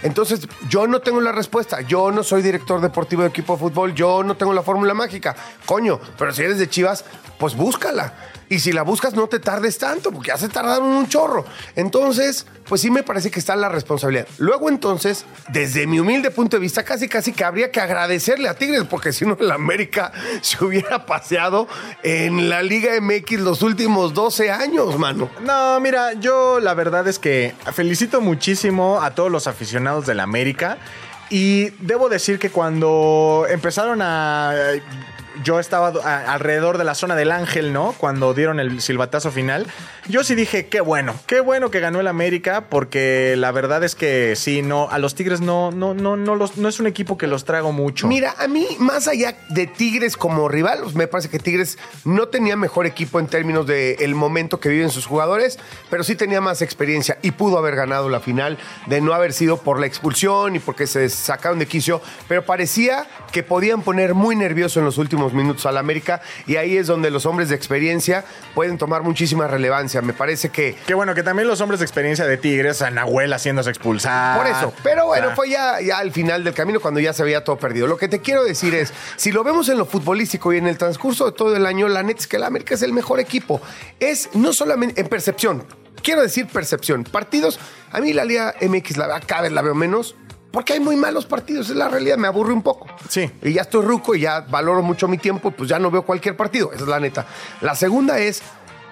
Entonces, 0.05 0.47
yo 0.69 0.87
no 0.87 1.01
tengo 1.01 1.21
la 1.21 1.33
respuesta. 1.33 1.81
Yo 1.81 2.13
no 2.13 2.23
soy 2.23 2.43
director 2.43 2.81
deportivo 2.81 3.23
de 3.23 3.29
equipo 3.29 3.55
de 3.55 3.59
fútbol. 3.59 3.95
Yo 3.95 4.23
no 4.23 4.37
tengo 4.37 4.53
la 4.53 4.63
fórmula 4.63 4.93
mágica. 4.93 5.35
Coño, 5.65 5.99
pero 6.19 6.33
si 6.33 6.43
eres 6.43 6.59
de 6.59 6.69
Chivas, 6.69 7.07
pues 7.39 7.57
búscala. 7.57 8.13
Y 8.49 8.59
si 8.59 8.73
la 8.73 8.83
buscas, 8.83 9.15
no 9.15 9.27
te 9.27 9.39
tardes 9.39 9.79
tanto, 9.79 10.13
porque 10.13 10.29
ya 10.29 10.37
se 10.37 10.49
tardaron 10.49 10.89
un 10.89 11.09
chorro. 11.09 11.47
Entonces, 11.77 12.47
pues 12.69 12.81
sí 12.81 12.91
me 12.91 13.03
parece 13.03 13.31
que 13.31 13.39
está 13.39 13.57
la 13.57 13.69
responsabilidad. 13.69 14.27
Luego, 14.39 14.69
entonces, 14.69 15.25
desde 15.49 15.87
mi 15.87 15.99
humilde 15.99 16.31
punto 16.31 16.57
de 16.57 16.61
vista, 16.61 16.85
casi 16.85 17.09
casi 17.09 17.33
que 17.33 17.45
habría 17.45 17.71
que 17.71 17.81
agradecerle 17.81 18.49
a 18.49 18.55
Tigres, 18.55 18.85
porque 18.85 19.13
si 19.13 19.25
no, 19.25 19.37
el 19.41 19.51
América 19.51 20.13
se 20.43 20.63
hubiera 20.65 21.07
paseado 21.07 21.67
en 22.03 22.49
la 22.49 22.63
Liga 22.63 22.93
MX 23.01 23.41
los 23.41 23.63
últimos 23.63 24.13
12 24.15 24.51
años, 24.51 24.99
mano. 24.99 25.31
No, 25.43 25.81
mira, 25.81 26.13
yo 26.15 26.61
la 26.61 26.75
verdad 26.75 27.09
es 27.09 27.19
que 27.19 27.55
felicito 27.73 28.21
muchísimo 28.21 29.01
a 29.01 29.15
todos 29.15 29.31
los 29.31 29.47
aficionados 29.47 29.94
del 30.03 30.21
América. 30.21 30.79
Y 31.31 31.71
debo 31.81 32.09
decir 32.09 32.39
que 32.39 32.51
cuando 32.51 33.47
empezaron 33.49 34.01
a... 34.03 34.53
Yo 35.43 35.59
estaba 35.59 35.89
alrededor 36.33 36.79
de 36.79 36.85
la 36.85 36.95
zona 36.95 37.17
del 37.17 37.33
Ángel, 37.33 37.73
¿no? 37.73 37.95
Cuando 37.99 38.35
dieron 38.35 38.61
el 38.61 38.81
silbatazo 38.81 39.31
final. 39.31 39.67
Yo 40.09 40.23
sí 40.23 40.35
dije, 40.35 40.67
qué 40.67 40.81
bueno, 40.81 41.15
qué 41.27 41.41
bueno 41.41 41.71
que 41.71 41.81
ganó 41.81 42.01
el 42.01 42.07
América, 42.07 42.67
porque 42.69 43.35
la 43.37 43.51
verdad 43.53 43.83
es 43.85 43.95
que 43.95 44.37
sí, 44.37 44.63
no, 44.63 44.89
a 44.91 44.99
los 44.99 45.15
Tigres 45.15 45.41
no, 45.41 45.71
no, 45.71 45.95
no, 45.95 46.17
no, 46.17 46.37
no 46.37 46.69
es 46.69 46.81
un 46.81 46.87
equipo 46.87 47.19
que 47.19 47.27
los 47.27 47.45
trago 47.45 47.73
mucho. 47.73 48.07
Mira, 48.07 48.35
a 48.39 48.49
mí, 48.49 48.67
más 48.79 49.09
allá 49.09 49.37
de 49.49 49.67
Tigres 49.67 50.17
como 50.17 50.49
rival, 50.49 50.81
pues, 50.83 50.95
me 50.95 51.07
parece 51.07 51.29
que 51.29 51.39
Tigres 51.39 51.79
no 52.05 52.29
tenía 52.29 52.57
mejor 52.57 52.87
equipo 52.87 53.19
en 53.19 53.27
términos 53.27 53.67
del 53.67 54.15
momento 54.15 54.61
que 54.61 54.69
viven 54.69 54.91
sus 54.91 55.07
jugadores, 55.07 55.59
pero 55.91 56.05
sí 56.05 56.15
tenía 56.15 56.41
más 56.41 56.63
experiencia 56.63 57.19
y 57.23 57.33
pudo 57.33 57.59
haber 57.59 57.77
ganado 57.77 58.09
la 58.09 58.21
final 58.21 58.59
de 58.87 59.01
no 59.01 59.15
haber 59.15 59.33
sido 59.33 59.59
por 59.59 59.81
la 59.81 59.87
expulsión 59.87 60.57
y 60.57 60.59
porque 60.59 60.87
se 60.87 61.09
sacaron 61.09 61.59
de 61.59 61.67
quicio, 61.67 62.01
pero 62.29 62.45
parecía 62.45 63.07
que 63.33 63.43
podían 63.43 63.83
poner 63.83 64.15
muy 64.15 64.37
nervioso 64.37 64.79
en 64.79 64.85
los 64.85 64.99
últimos 64.99 65.24
minutos 65.33 65.65
al 65.67 65.77
América 65.79 66.21
y 66.47 66.57
ahí 66.57 66.77
es 66.77 66.87
donde 66.87 67.11
los 67.11 67.25
hombres 67.27 67.49
de 67.49 67.55
experiencia 67.55 68.25
pueden 68.55 68.77
tomar 68.79 69.03
muchísima 69.03 69.47
relevancia. 69.47 70.03
Me 70.03 70.13
parece 70.13 70.51
que 70.51 70.77
Qué 70.87 70.95
bueno 70.95 71.15
que 71.15 71.23
también 71.23 71.49
los 71.49 71.61
hombres 71.61 71.81
de 71.81 71.87
experiencia 71.87 72.27
de 72.27 72.37
Tigres, 72.37 72.83
a 72.83 72.91
Nahuel 72.91 73.33
haciéndose 73.33 73.71
expulsar. 73.71 74.37
Por 74.37 74.47
eso. 74.47 74.73
Pero 74.83 75.07
bueno, 75.07 75.29
Ah. 75.31 75.37
fue 75.37 75.49
ya, 75.49 75.81
ya 75.81 75.99
al 75.99 76.13
final 76.13 76.45
del 76.45 76.53
camino 76.55 76.81
cuando 76.81 77.01
ya 77.01 77.13
se 77.13 77.23
había 77.23 77.43
todo 77.45 77.57
perdido. 77.57 77.87
Lo 77.87 77.97
que 77.97 78.09
te 78.09 78.21
quiero 78.21 78.45
decir 78.45 78.75
es, 78.75 78.93
si 79.17 79.33
lo 79.33 79.43
vemos 79.45 79.69
en 79.69 79.79
lo 79.79 79.87
futbolístico 79.87 80.53
y 80.53 80.59
en 80.59 80.67
el 80.67 80.77
transcurso 80.77 81.27
de 81.27 81.33
todo 81.33 81.57
el 81.57 81.65
año, 81.67 81.89
la 81.89 82.03
neta 82.03 82.21
es 82.21 82.27
que 82.27 82.37
el 82.37 82.43
América 82.43 82.75
es 82.75 82.83
el 82.83 82.93
mejor 82.93 83.21
equipo. 83.21 83.61
Es 84.01 84.29
no 84.35 84.53
solamente 84.53 85.01
en 85.01 85.09
percepción, 85.09 85.65
quiero 86.03 86.21
decir 86.23 86.47
percepción. 86.47 87.05
Partidos, 87.05 87.59
a 87.93 88.01
mí 88.01 88.13
la 88.13 88.25
Liga 88.25 88.55
MX 88.61 88.97
la, 88.97 89.21
cada 89.21 89.43
vez 89.43 89.53
la 89.53 89.63
veo 89.63 89.75
menos. 89.75 90.17
Porque 90.55 90.75
hay 90.75 90.81
muy 90.81 90.95
malos 90.95 91.27
partidos, 91.27 91.69
es 91.69 91.75
la 91.75 91.89
realidad, 91.89 92.17
me 92.17 92.29
aburre 92.29 92.53
un 92.53 92.63
poco. 92.63 92.87
Sí. 93.09 93.29
Y 93.43 93.55
ya 93.55 93.63
estoy 93.63 93.85
ruco 93.85 94.15
y 94.15 94.21
ya 94.21 94.41
valoro 94.43 94.83
mucho 94.83 95.09
mi 95.09 95.19
tiempo, 95.19 95.51
pues 95.51 95.69
ya 95.69 95.81
no 95.81 95.91
veo 95.91 96.03
cualquier 96.03 96.37
partido, 96.37 96.73
esa 96.73 96.85
es 96.85 96.89
la 96.89 97.01
neta. 97.01 97.27
La 97.61 97.75
segunda 97.75 98.21
es 98.21 98.41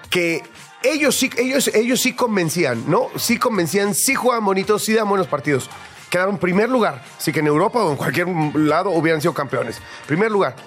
que 0.09 0.43
ellos 0.83 1.15
sí, 1.15 1.29
ellos, 1.37 1.69
ellos 1.69 2.01
sí 2.01 2.11
convencían, 2.11 2.83
¿no? 2.91 3.07
Sí 3.15 3.37
convencían, 3.37 3.95
sí 3.95 4.13
jugaban 4.13 4.43
bonitos, 4.43 4.83
sí 4.83 4.93
daban 4.93 5.07
buenos 5.07 5.27
partidos. 5.27 5.69
Quedaron 6.09 6.37
primer 6.37 6.69
lugar, 6.69 7.01
así 7.17 7.31
que 7.31 7.39
en 7.39 7.47
Europa 7.47 7.81
o 7.81 7.91
en 7.91 7.95
cualquier 7.95 8.27
lado 8.55 8.89
hubieran 8.89 9.21
sido 9.21 9.33
campeones. 9.33 9.79
Primer 10.05 10.31
lugar, 10.31 10.57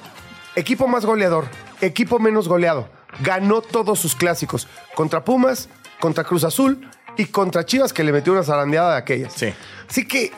equipo 0.54 0.88
más 0.88 1.04
goleador, 1.04 1.44
equipo 1.82 2.18
menos 2.18 2.48
goleado. 2.48 2.88
Ganó 3.20 3.60
todos 3.60 3.98
sus 3.98 4.16
clásicos 4.16 4.66
contra 4.94 5.26
Pumas, 5.26 5.68
contra 6.00 6.24
Cruz 6.24 6.44
Azul 6.44 6.88
y 7.18 7.26
contra 7.26 7.66
Chivas 7.66 7.92
que 7.92 8.02
le 8.02 8.12
metió 8.12 8.32
una 8.32 8.42
zarandeada 8.42 8.92
de 8.92 8.96
aquellas. 8.96 9.34
Sí. 9.34 9.52
Así 9.88 10.08
que 10.08 10.32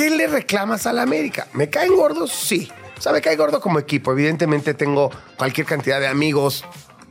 ¿Qué 0.00 0.08
le 0.08 0.26
reclamas 0.28 0.86
a 0.86 0.94
la 0.94 1.02
América? 1.02 1.48
¿Me 1.52 1.68
caen 1.68 1.94
gordos? 1.94 2.32
Sí. 2.32 2.72
O 2.96 3.02
sea, 3.02 3.12
me 3.12 3.20
cae 3.20 3.36
gordo 3.36 3.60
como 3.60 3.78
equipo. 3.78 4.12
Evidentemente 4.12 4.72
tengo 4.72 5.10
cualquier 5.36 5.66
cantidad 5.66 6.00
de 6.00 6.06
amigos 6.06 6.64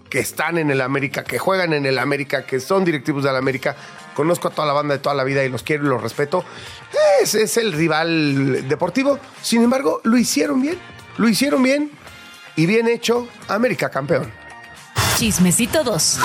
que 0.10 0.18
están 0.18 0.58
en 0.58 0.72
el 0.72 0.82
América, 0.82 1.24
que 1.24 1.38
juegan 1.38 1.74
en 1.74 1.86
el 1.86 2.00
América, 2.00 2.48
que 2.48 2.60
son 2.60 2.84
directivos 2.86 3.24
de 3.24 3.32
la 3.32 3.38
América. 3.38 3.76
Conozco 4.16 4.48
a 4.48 4.52
toda 4.52 4.66
la 4.66 4.74
banda 4.74 4.96
de 4.96 5.00
toda 5.02 5.14
la 5.14 5.24
vida 5.24 5.46
y 5.46 5.50
los 5.50 5.62
quiero 5.62 5.86
y 5.86 5.90
los 5.90 6.02
respeto. 6.02 6.44
Es, 7.22 7.36
es 7.36 7.58
el 7.58 7.74
rival 7.74 8.68
deportivo. 8.68 9.20
Sin 9.44 9.62
embargo, 9.62 10.02
lo 10.04 10.18
hicieron 10.18 10.60
bien. 10.60 10.80
Lo 11.18 11.30
hicieron 11.30 11.62
bien 11.62 11.92
y 12.56 12.66
bien 12.66 12.88
hecho. 12.88 13.28
América 13.50 13.90
campeón. 13.90 14.32
Chismecito 15.16 15.84
2. 15.84 16.20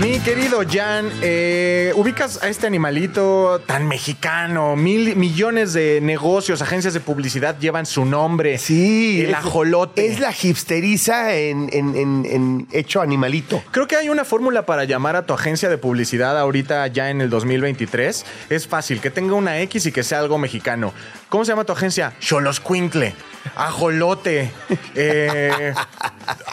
Mi 0.00 0.18
querido 0.20 0.60
Jan, 0.68 1.08
eh, 1.22 1.92
ubicas 1.94 2.42
a 2.42 2.48
este 2.48 2.66
animalito 2.66 3.60
tan 3.64 3.86
mexicano, 3.86 4.74
mil 4.74 5.14
millones 5.14 5.72
de 5.72 6.00
negocios, 6.02 6.62
agencias 6.62 6.94
de 6.94 7.00
publicidad 7.00 7.56
llevan 7.58 7.86
su 7.86 8.04
nombre. 8.04 8.58
Sí. 8.58 9.20
el 9.22 9.30
es- 9.30 9.36
ajolote. 9.36 10.06
Es 10.06 10.18
la 10.18 10.32
hipsteriza 10.32 11.34
en, 11.34 11.68
en- 11.72 11.96
en- 11.96 12.26
en 12.28 12.66
hecho 12.72 13.00
animalito. 13.02 13.62
Creo 13.70 13.86
que 13.86 13.94
hay 13.96 14.08
una 14.08 14.24
fórmula 14.24 14.66
para 14.66 14.82
llamar 14.84 15.14
a 15.16 15.26
tu 15.26 15.32
agencia 15.32 15.68
de 15.68 15.78
publicidad 15.78 16.38
ahorita 16.38 16.86
ya 16.88 17.10
en 17.10 17.20
el 17.20 17.30
2023. 17.30 18.24
Es 18.50 18.66
fácil, 18.66 19.00
que 19.00 19.10
tenga 19.10 19.34
una 19.34 19.60
X 19.60 19.86
y 19.86 19.92
que 19.92 20.02
sea 20.02 20.18
algo 20.18 20.38
mexicano. 20.38 20.92
¿Cómo 21.28 21.44
se 21.44 21.52
llama 21.52 21.64
tu 21.64 21.72
agencia? 21.72 22.12
Xoloscuincle, 22.20 23.14
Ajolote, 23.56 24.50
eh, 24.94 25.74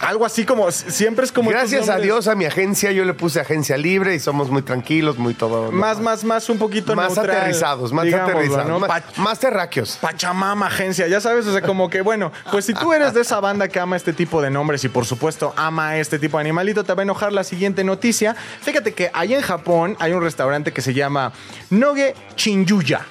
algo 0.02 0.26
así 0.26 0.44
como, 0.44 0.72
siempre 0.72 1.26
es 1.26 1.32
como... 1.32 1.52
Gracias 1.52 1.88
a 1.90 1.98
Dios 1.98 2.28
a 2.28 2.34
mi 2.36 2.46
agencia, 2.46 2.92
yo 2.92 3.06
le 3.06 3.11
puse 3.14 3.40
agencia 3.40 3.78
libre 3.78 4.16
y 4.16 4.20
somos 4.20 4.50
muy 4.50 4.62
tranquilos, 4.62 5.18
muy 5.18 5.34
todo. 5.34 5.72
Más, 5.72 6.00
más, 6.00 6.24
más 6.24 6.50
un 6.50 6.58
poquito 6.58 6.96
más 6.96 7.16
neutral, 7.16 7.38
aterrizados, 7.38 7.92
más 7.92 8.06
aterrizados, 8.12 8.68
¿no? 8.68 8.80
más, 8.80 9.04
más 9.18 9.40
terráqueos. 9.40 9.98
Pachamama 10.02 10.68
Agencia, 10.68 11.08
ya 11.08 11.22
sabes, 11.22 11.46
o 11.48 11.52
sea, 11.52 11.62
como 11.62 11.90
que 11.90 12.02
bueno, 12.02 12.32
pues 12.52 12.66
si 12.66 12.74
tú 12.74 12.94
eres 12.94 13.14
de 13.14 13.22
esa 13.22 13.40
banda 13.40 13.68
que 13.68 13.80
ama 13.80 13.96
este 13.96 14.14
tipo 14.14 14.42
de 14.42 14.50
nombres 14.50 14.84
y 14.84 14.90
por 14.90 15.06
supuesto 15.06 15.54
ama 15.58 15.98
este 15.98 16.20
tipo 16.20 16.38
de 16.38 16.42
animalito, 16.42 16.84
te 16.84 16.94
va 16.94 17.02
a 17.02 17.04
enojar 17.04 17.34
la 17.34 17.44
siguiente 17.44 17.84
noticia. 17.84 18.36
Fíjate 18.62 18.94
que 18.94 19.12
allá 19.14 19.38
en 19.38 19.44
Japón 19.44 19.96
hay 20.00 20.14
un 20.14 20.22
restaurante 20.22 20.74
que 20.74 20.82
se 20.82 20.94
llama 20.94 21.32
Noge 21.70 22.16
Chinyuya. 22.36 23.06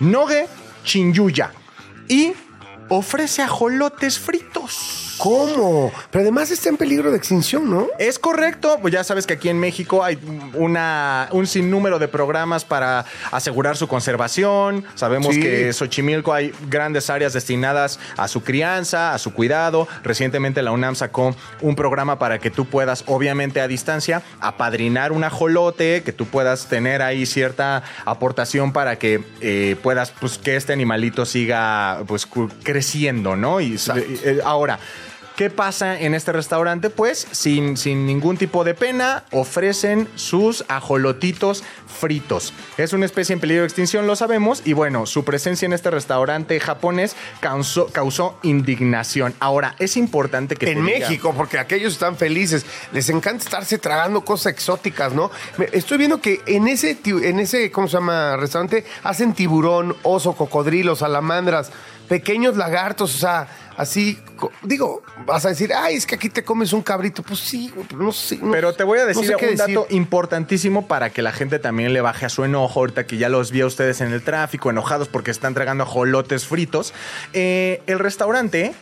Noge 0.00 0.46
Chinyuya. 0.84 1.52
Y 2.08 2.32
ofrece 2.88 3.42
ajolotes 3.42 4.18
fritos. 4.18 5.09
¿Cómo? 5.20 5.92
Pero 6.10 6.22
además 6.22 6.50
está 6.50 6.68
en 6.70 6.76
peligro 6.76 7.10
de 7.10 7.16
extinción, 7.18 7.68
¿no? 7.70 7.88
Es 7.98 8.18
correcto, 8.18 8.78
pues 8.80 8.92
ya 8.94 9.04
sabes 9.04 9.26
que 9.26 9.34
aquí 9.34 9.48
en 9.48 9.58
México 9.60 10.02
hay 10.02 10.18
una, 10.54 11.28
un 11.32 11.46
sinnúmero 11.46 11.98
de 11.98 12.08
programas 12.08 12.64
para 12.64 13.04
asegurar 13.30 13.76
su 13.76 13.86
conservación. 13.86 14.84
Sabemos 14.94 15.34
Sí. 15.34 15.40
que 15.42 15.66
en 15.66 15.74
Xochimilco 15.74 16.32
hay 16.32 16.52
grandes 16.68 17.10
áreas 17.10 17.32
destinadas 17.32 18.00
a 18.16 18.28
su 18.28 18.42
crianza, 18.42 19.12
a 19.14 19.18
su 19.18 19.32
cuidado. 19.34 19.86
Recientemente 20.02 20.62
la 20.62 20.72
UNAM 20.72 20.94
sacó 20.96 21.34
un 21.60 21.76
programa 21.76 22.18
para 22.18 22.38
que 22.38 22.50
tú 22.50 22.64
puedas, 22.66 23.04
obviamente 23.06 23.60
a 23.60 23.68
distancia, 23.68 24.22
apadrinar 24.40 25.12
un 25.12 25.24
ajolote, 25.24 26.02
que 26.02 26.12
tú 26.12 26.26
puedas 26.26 26.66
tener 26.66 27.02
ahí 27.02 27.26
cierta 27.26 27.82
aportación 28.06 28.72
para 28.72 28.98
que 28.98 29.22
eh, 29.40 29.76
puedas, 29.82 30.12
pues 30.18 30.38
que 30.38 30.56
este 30.56 30.72
animalito 30.72 31.26
siga 31.26 32.02
pues 32.06 32.26
creciendo, 32.62 33.36
¿no? 33.36 33.60
Y 33.60 33.72
Exacto. 33.72 34.02
eh, 34.24 34.40
ahora, 34.44 34.78
¿Qué 35.40 35.48
pasa 35.48 35.98
en 35.98 36.14
este 36.14 36.32
restaurante? 36.32 36.90
Pues 36.90 37.26
sin, 37.30 37.78
sin 37.78 38.04
ningún 38.04 38.36
tipo 38.36 38.62
de 38.62 38.74
pena 38.74 39.24
ofrecen 39.30 40.06
sus 40.14 40.66
ajolotitos 40.68 41.64
fritos. 41.98 42.52
Es 42.76 42.92
una 42.92 43.06
especie 43.06 43.32
en 43.32 43.40
peligro 43.40 43.62
de 43.62 43.66
extinción, 43.66 44.06
lo 44.06 44.16
sabemos, 44.16 44.60
y 44.66 44.74
bueno, 44.74 45.06
su 45.06 45.24
presencia 45.24 45.64
en 45.64 45.72
este 45.72 45.90
restaurante 45.90 46.60
japonés 46.60 47.16
causó, 47.40 47.86
causó 47.86 48.38
indignación. 48.42 49.32
Ahora, 49.40 49.76
es 49.78 49.96
importante 49.96 50.56
que... 50.56 50.72
En 50.72 50.80
diga- 50.84 50.98
México, 51.08 51.32
porque 51.34 51.58
aquellos 51.58 51.94
están 51.94 52.16
felices. 52.18 52.66
Les 52.92 53.08
encanta 53.08 53.42
estarse 53.42 53.78
tragando 53.78 54.22
cosas 54.26 54.52
exóticas, 54.52 55.14
¿no? 55.14 55.30
Estoy 55.72 55.96
viendo 55.96 56.20
que 56.20 56.42
en 56.44 56.68
ese, 56.68 56.98
en 57.02 57.40
ese, 57.40 57.70
¿cómo 57.70 57.88
se 57.88 57.94
llama? 57.94 58.36
Restaurante 58.36 58.84
hacen 59.04 59.32
tiburón, 59.32 59.96
oso, 60.02 60.34
cocodrilo, 60.34 60.96
salamandras, 60.96 61.72
pequeños 62.10 62.56
lagartos, 62.58 63.14
o 63.14 63.18
sea, 63.18 63.46
así, 63.76 64.18
digo, 64.62 65.02
vas 65.24 65.46
a 65.46 65.50
decir, 65.50 65.72
ay, 65.72 65.94
es 65.94 66.04
que 66.04 66.16
aquí 66.16 66.28
te 66.28 66.42
comes 66.44 66.72
un 66.74 66.82
cabrito. 66.82 67.22
Pues 67.22 67.38
sí, 67.40 67.72
pero 67.88 68.02
no 68.02 68.12
sé. 68.12 68.36
no- 68.36 68.50
Pero 68.50 68.74
te 68.74 68.82
voy 68.84 68.98
a 68.98 69.02
no 69.02 69.08
decir 69.08 69.24
sé 69.26 69.46
un 69.46 69.56
dato 69.56 69.86
importantísimo 69.90 70.86
para 70.88 71.10
que 71.10 71.22
la 71.22 71.32
gente 71.32 71.58
también 71.60 71.92
le 71.94 72.00
baje 72.00 72.26
a 72.26 72.28
su 72.28 72.44
enojo. 72.44 72.80
Ahorita 72.80 73.06
que 73.06 73.16
ya 73.16 73.28
los 73.28 73.52
vi 73.52 73.60
a 73.62 73.66
ustedes 73.66 74.00
en 74.00 74.12
el 74.12 74.22
tráfico, 74.22 74.68
enojados 74.70 75.08
porque 75.08 75.30
están 75.30 75.50
entregando 75.52 75.84
ajolotes 75.84 76.46
fritos. 76.46 76.92
Eh, 77.32 77.80
el 77.86 77.98
restaurante 78.00 78.74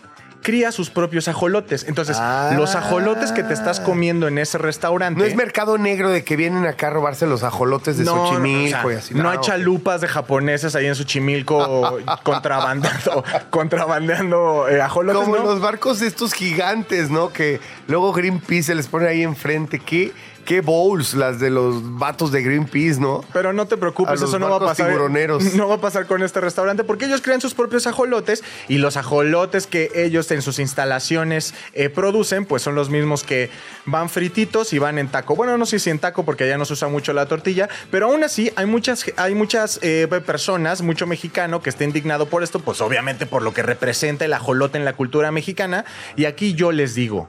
cría 0.48 0.72
sus 0.72 0.88
propios 0.88 1.28
ajolotes. 1.28 1.84
Entonces, 1.88 2.16
Ah. 2.18 2.52
los 2.56 2.74
ajolotes 2.74 3.32
que 3.32 3.42
te 3.42 3.52
estás 3.52 3.80
comiendo 3.80 4.28
en 4.28 4.38
ese 4.38 4.56
restaurante. 4.56 5.20
No 5.20 5.26
es 5.26 5.36
mercado 5.36 5.76
negro 5.76 6.08
de 6.08 6.24
que 6.24 6.36
vienen 6.36 6.64
acá 6.66 6.86
a 6.86 6.90
robarse 6.90 7.26
los 7.26 7.42
ajolotes 7.42 7.98
de 7.98 8.06
Xochimilco 8.06 8.78
o 8.78 8.82
sea, 8.84 8.92
y 8.94 8.96
así. 8.96 9.14
no 9.14 9.28
hay 9.28 9.40
chalupas 9.42 10.00
de 10.00 10.08
japoneses 10.08 10.74
ahí 10.74 10.86
en 10.86 10.94
Xochimilco 10.94 11.98
contrabandeando, 12.22 13.24
contrabandeando 13.50 14.68
eh, 14.70 14.80
ajolotes. 14.80 15.22
Como 15.22 15.36
¿no? 15.36 15.44
los 15.44 15.60
barcos 15.60 16.00
de 16.00 16.06
estos 16.06 16.32
gigantes, 16.32 17.10
¿no? 17.10 17.30
Que 17.30 17.60
luego 17.86 18.14
Greenpeace 18.14 18.62
se 18.62 18.74
les 18.74 18.86
pone 18.86 19.06
ahí 19.06 19.22
enfrente. 19.22 19.78
¿Qué, 19.78 20.12
qué 20.48 20.62
bowls 20.62 21.12
las 21.12 21.38
de 21.40 21.50
los 21.50 21.98
vatos 21.98 22.32
de 22.32 22.42
Greenpeace, 22.42 22.98
¿no? 22.98 23.22
Pero 23.34 23.52
no 23.52 23.66
te 23.66 23.76
preocupes, 23.76 24.22
eso 24.22 24.38
no 24.38 24.48
va 24.48 24.56
a 24.56 24.60
pasar. 24.60 24.86
tiburoneros. 24.86 25.44
No 25.58 25.68
va 25.68 25.74
a 25.74 25.80
pasar 25.80 26.06
con 26.06 26.22
este 26.22 26.40
restaurante 26.40 26.84
porque 26.84 27.04
ellos 27.04 27.20
crean 27.20 27.42
sus 27.42 27.52
propios 27.52 27.86
ajolotes 27.86 28.42
y 28.66 28.78
los 28.78 28.96
ajolotes 28.96 29.66
que 29.66 29.90
ellos 29.94 30.30
en 30.30 30.40
sus 30.40 30.58
instalaciones 30.58 31.52
eh, 31.74 31.90
producen, 31.90 32.46
pues 32.46 32.62
son 32.62 32.74
los 32.74 32.88
mismos 32.88 33.24
que 33.24 33.50
van 33.84 34.08
frititos 34.08 34.72
y 34.72 34.78
van 34.78 34.96
en 34.96 35.08
taco. 35.08 35.36
Bueno, 35.36 35.58
no 35.58 35.66
sé 35.66 35.78
si 35.78 35.90
en 35.90 35.98
taco 35.98 36.24
porque 36.24 36.44
allá 36.44 36.56
no 36.56 36.64
se 36.64 36.72
usa 36.72 36.88
mucho 36.88 37.12
la 37.12 37.26
tortilla, 37.26 37.68
pero 37.90 38.06
aún 38.06 38.24
así 38.24 38.50
hay 38.56 38.64
muchas, 38.64 39.04
hay 39.18 39.34
muchas 39.34 39.78
eh, 39.82 40.08
personas, 40.24 40.80
mucho 40.80 41.06
mexicano 41.06 41.60
que 41.60 41.68
está 41.68 41.84
indignado 41.84 42.26
por 42.30 42.42
esto, 42.42 42.60
pues 42.60 42.80
obviamente 42.80 43.26
por 43.26 43.42
lo 43.42 43.52
que 43.52 43.62
representa 43.62 44.24
el 44.24 44.32
ajolote 44.32 44.78
en 44.78 44.86
la 44.86 44.94
cultura 44.94 45.30
mexicana. 45.30 45.84
Y 46.16 46.24
aquí 46.24 46.54
yo 46.54 46.72
les 46.72 46.94
digo, 46.94 47.28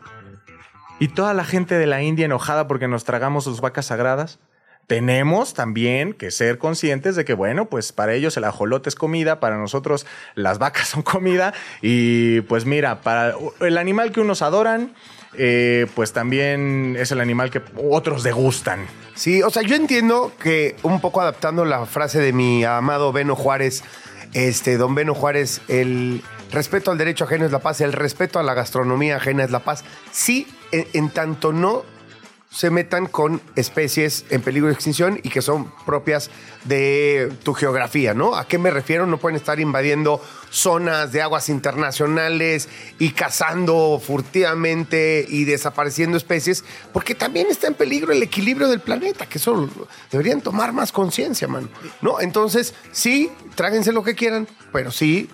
y 0.99 1.07
toda 1.09 1.33
la 1.33 1.45
gente 1.45 1.77
de 1.77 1.87
la 1.87 2.01
India 2.03 2.25
enojada 2.25 2.67
porque 2.67 2.87
nos 2.87 3.05
tragamos 3.05 3.45
sus 3.45 3.61
vacas 3.61 3.87
sagradas. 3.87 4.39
Tenemos 4.87 5.53
también 5.53 6.13
que 6.13 6.31
ser 6.31 6.57
conscientes 6.57 7.15
de 7.15 7.23
que, 7.23 7.35
bueno, 7.35 7.69
pues 7.69 7.91
para 7.91 8.13
ellos 8.13 8.35
el 8.37 8.43
ajolote 8.43 8.89
es 8.89 8.95
comida, 8.95 9.39
para 9.39 9.57
nosotros 9.57 10.07
las 10.33 10.57
vacas 10.57 10.87
son 10.89 11.03
comida. 11.03 11.53
Y 11.81 12.41
pues 12.41 12.65
mira, 12.65 13.01
para 13.01 13.35
el 13.61 13.77
animal 13.77 14.11
que 14.11 14.19
unos 14.19 14.41
adoran, 14.41 14.93
eh, 15.35 15.85
pues 15.93 16.11
también 16.11 16.95
es 16.99 17.11
el 17.11 17.21
animal 17.21 17.51
que 17.51 17.61
otros 17.75 18.23
degustan. 18.23 18.87
Sí, 19.13 19.43
o 19.43 19.49
sea, 19.51 19.61
yo 19.61 19.75
entiendo 19.75 20.31
que 20.41 20.75
un 20.81 21.01
poco 21.01 21.21
adaptando 21.21 21.65
la 21.65 21.85
frase 21.85 22.19
de 22.19 22.33
mi 22.33 22.63
amado 22.63 23.11
Beno 23.13 23.35
Juárez, 23.35 23.83
este, 24.33 24.77
don 24.77 24.95
Beno 24.95 25.13
Juárez, 25.13 25.61
el 25.67 26.23
respeto 26.51 26.89
al 26.89 26.97
derecho 26.97 27.25
ajeno 27.25 27.45
es 27.45 27.51
la 27.51 27.59
paz, 27.59 27.81
el 27.81 27.93
respeto 27.93 28.39
a 28.39 28.43
la 28.43 28.55
gastronomía 28.55 29.17
ajena 29.17 29.43
es 29.43 29.51
la 29.51 29.59
paz. 29.59 29.83
Sí, 30.11 30.47
en, 30.71 31.09
tanto 31.09 31.51
no 31.53 31.83
se 32.51 32.71
metan 32.71 33.05
con 33.05 33.41
especies 33.55 34.25
en 34.29 34.41
peligro 34.41 34.67
de 34.67 34.73
extinción 34.73 35.19
y 35.21 35.29
que 35.29 35.41
son 35.41 35.71
propias 35.85 36.31
de 36.65 37.31
tu 37.43 37.53
geografía, 37.53 38.13
¿no? 38.13 38.35
¿A 38.35 38.47
qué 38.47 38.57
me 38.57 38.71
refiero? 38.71 39.05
No 39.05 39.17
pueden 39.17 39.35
estar 39.35 39.59
invadiendo 39.59 40.19
zonas 40.49 41.11
de 41.11 41.21
aguas 41.21 41.49
internacionales 41.49 42.67
y 42.97 43.11
cazando 43.11 44.01
furtivamente 44.03 45.25
y 45.27 45.45
desapareciendo 45.45 46.17
especies, 46.17 46.63
porque 46.93 47.15
también 47.15 47.47
está 47.49 47.67
en 47.67 47.75
peligro 47.75 48.11
el 48.11 48.23
equilibrio 48.23 48.67
del 48.67 48.79
planeta, 48.79 49.25
que 49.25 49.37
eso 49.37 49.69
deberían 50.11 50.41
tomar 50.41 50.73
más 50.73 50.91
conciencia, 50.91 51.47
man. 51.47 51.69
¿No? 52.01 52.19
Entonces, 52.19 52.73
sí, 52.91 53.31
tráguense 53.55 53.91
lo 53.91 54.03
que 54.03 54.15
quieran, 54.15 54.47
pero 54.71 54.91
sí, 54.91 55.29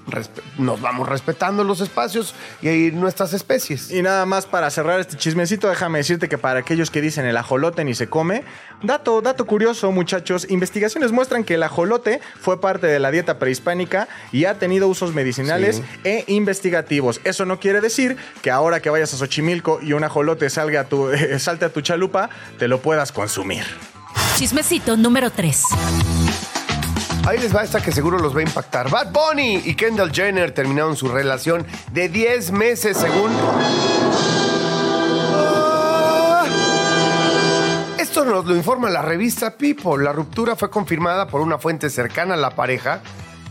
nos 0.57 0.81
vamos 0.81 1.07
respetando 1.07 1.63
los 1.63 1.81
espacios 1.81 2.33
y 2.61 2.91
nuestras 2.91 3.33
especies. 3.33 3.91
Y 3.91 4.01
nada 4.01 4.25
más 4.25 4.45
para 4.45 4.69
cerrar 4.69 4.99
este 4.99 5.17
chismecito, 5.17 5.69
déjame 5.69 5.99
decirte 5.99 6.29
que 6.29 6.37
para 6.37 6.59
aquellos 6.59 6.91
que 6.91 7.01
dicen 7.01 7.25
el 7.25 7.37
ajolote 7.37 7.83
ni 7.83 7.93
se 7.93 8.07
come, 8.07 8.43
dato, 8.83 9.21
dato 9.21 9.45
curioso, 9.45 9.91
muchachos, 9.91 10.47
investigaciones 10.49 11.11
muestran 11.11 11.43
que 11.43 11.55
el 11.55 11.63
ajolote 11.63 12.21
fue 12.39 12.59
parte 12.61 12.87
de 12.87 12.99
la 12.99 13.11
dieta 13.11 13.39
prehispánica 13.39 14.07
y 14.31 14.45
ha 14.45 14.59
tenido 14.59 14.87
usos 14.87 15.13
medicinales 15.13 15.77
Sí. 15.77 15.83
e 16.03 16.23
investigativos. 16.27 17.19
Eso 17.23 17.45
no 17.45 17.59
quiere 17.59 17.81
decir 17.81 18.17
que 18.41 18.51
ahora 18.51 18.79
que 18.81 18.89
vayas 18.89 19.13
a 19.13 19.17
Xochimilco 19.17 19.79
y 19.81 19.93
un 19.93 20.03
ajolote 20.03 20.49
salga 20.49 20.81
a 20.81 20.83
tu, 20.85 21.09
salte 21.39 21.65
a 21.65 21.69
tu 21.69 21.81
chalupa, 21.81 22.29
te 22.59 22.67
lo 22.67 22.79
puedas 22.81 23.11
consumir. 23.11 23.63
Chismecito 24.37 24.97
número 24.97 25.29
3. 25.31 25.63
Ahí 27.27 27.39
les 27.39 27.55
va 27.55 27.63
esta 27.63 27.81
que 27.81 27.91
seguro 27.91 28.19
los 28.19 28.35
va 28.35 28.39
a 28.41 28.43
impactar. 28.43 28.89
Bad 28.89 29.11
Bunny 29.11 29.61
y 29.65 29.73
Kendall 29.75 30.11
Jenner 30.13 30.51
terminaron 30.51 30.95
su 30.95 31.07
relación 31.07 31.65
de 31.91 32.07
10 32.09 32.51
meses 32.51 32.97
según... 32.97 33.31
Esto 38.15 38.31
nos 38.31 38.45
lo 38.45 38.55
informa 38.55 38.89
la 38.89 39.01
revista 39.01 39.57
People. 39.57 40.01
La 40.01 40.13
ruptura 40.13 40.55
fue 40.55 40.69
confirmada 40.69 41.27
por 41.27 41.41
una 41.41 41.57
fuente 41.57 41.89
cercana 41.89 42.35
a 42.35 42.37
la 42.37 42.51
pareja. 42.51 43.01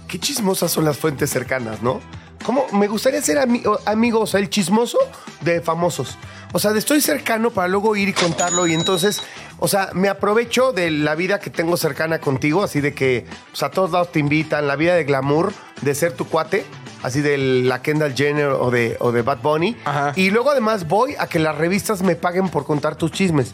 Qué 0.08 0.18
chismosas 0.18 0.72
son 0.72 0.86
las 0.86 0.96
fuentes 0.96 1.28
cercanas, 1.28 1.82
¿no? 1.82 2.00
Como 2.42 2.64
me 2.72 2.88
gustaría 2.88 3.20
ser 3.20 3.36
ami- 3.36 3.62
amigo, 3.84 4.20
o 4.20 4.26
sea, 4.26 4.40
el 4.40 4.48
chismoso 4.48 4.96
de 5.42 5.60
famosos. 5.60 6.16
O 6.54 6.58
sea, 6.58 6.72
de 6.72 6.78
estoy 6.78 7.02
cercano 7.02 7.50
para 7.50 7.68
luego 7.68 7.94
ir 7.94 8.08
y 8.08 8.14
contarlo 8.14 8.66
y 8.66 8.72
entonces, 8.72 9.20
o 9.58 9.68
sea, 9.68 9.90
me 9.92 10.08
aprovecho 10.08 10.72
de 10.72 10.90
la 10.90 11.14
vida 11.14 11.40
que 11.40 11.50
tengo 11.50 11.76
cercana 11.76 12.18
contigo, 12.18 12.62
así 12.62 12.80
de 12.80 12.94
que, 12.94 13.26
o 13.52 13.56
sea, 13.56 13.68
a 13.68 13.70
todos 13.70 13.90
lados 13.90 14.12
te 14.12 14.18
invitan, 14.18 14.66
la 14.66 14.76
vida 14.76 14.94
de 14.94 15.04
glamour, 15.04 15.52
de 15.82 15.94
ser 15.94 16.12
tu 16.12 16.24
cuate, 16.26 16.64
así 17.02 17.20
de 17.20 17.36
la 17.36 17.82
Kendall 17.82 18.14
Jenner 18.14 18.48
o 18.48 18.70
de, 18.70 18.96
o 18.98 19.12
de 19.12 19.20
Bad 19.20 19.42
Bunny. 19.42 19.76
Ajá. 19.84 20.14
Y 20.16 20.30
luego 20.30 20.52
además 20.52 20.88
voy 20.88 21.16
a 21.18 21.26
que 21.26 21.38
las 21.38 21.54
revistas 21.58 22.00
me 22.00 22.16
paguen 22.16 22.48
por 22.48 22.64
contar 22.64 22.96
tus 22.96 23.12
chismes. 23.12 23.52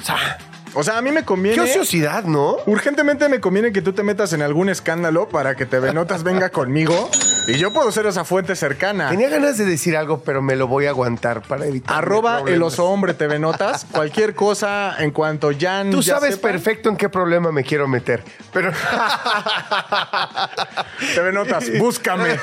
O 0.00 0.04
sea, 0.04 0.38
O 0.74 0.84
sea, 0.84 0.98
a 0.98 1.02
mí 1.02 1.10
me 1.10 1.24
conviene. 1.24 1.56
qué 1.56 1.62
ociosidad, 1.62 2.24
¿no? 2.24 2.56
Urgentemente 2.66 3.28
me 3.28 3.40
conviene 3.40 3.72
que 3.72 3.82
tú 3.82 3.92
te 3.92 4.02
metas 4.02 4.32
en 4.32 4.42
algún 4.42 4.68
escándalo 4.68 5.28
para 5.28 5.56
que 5.56 5.66
te 5.66 5.80
Notas 5.92 6.22
venga 6.22 6.48
conmigo 6.50 7.10
y 7.48 7.58
yo 7.58 7.72
puedo 7.72 7.90
ser 7.90 8.06
esa 8.06 8.24
fuente 8.24 8.54
cercana. 8.54 9.08
Tenía 9.08 9.28
ganas 9.28 9.58
de 9.58 9.64
decir 9.64 9.96
algo, 9.96 10.20
pero 10.20 10.42
me 10.42 10.54
lo 10.54 10.68
voy 10.68 10.86
a 10.86 10.90
aguantar 10.90 11.42
para 11.42 11.66
evitar. 11.66 11.96
Arroba 11.96 12.42
el 12.46 12.62
oso 12.62 12.86
hombre 12.86 13.14
TV 13.14 13.40
Notas. 13.40 13.84
Cualquier 13.90 14.36
cosa 14.36 14.94
en 14.98 15.10
cuanto 15.10 15.50
Jan. 15.58 15.90
Tú 15.90 16.02
ya 16.02 16.14
sabes 16.14 16.36
sepa, 16.36 16.48
perfecto 16.48 16.88
en 16.88 16.96
qué 16.96 17.08
problema 17.08 17.50
me 17.50 17.64
quiero 17.64 17.88
meter. 17.88 18.22
Pero 18.52 18.70
TV 21.14 21.32
Notas, 21.32 21.64
búscame. 21.78 22.30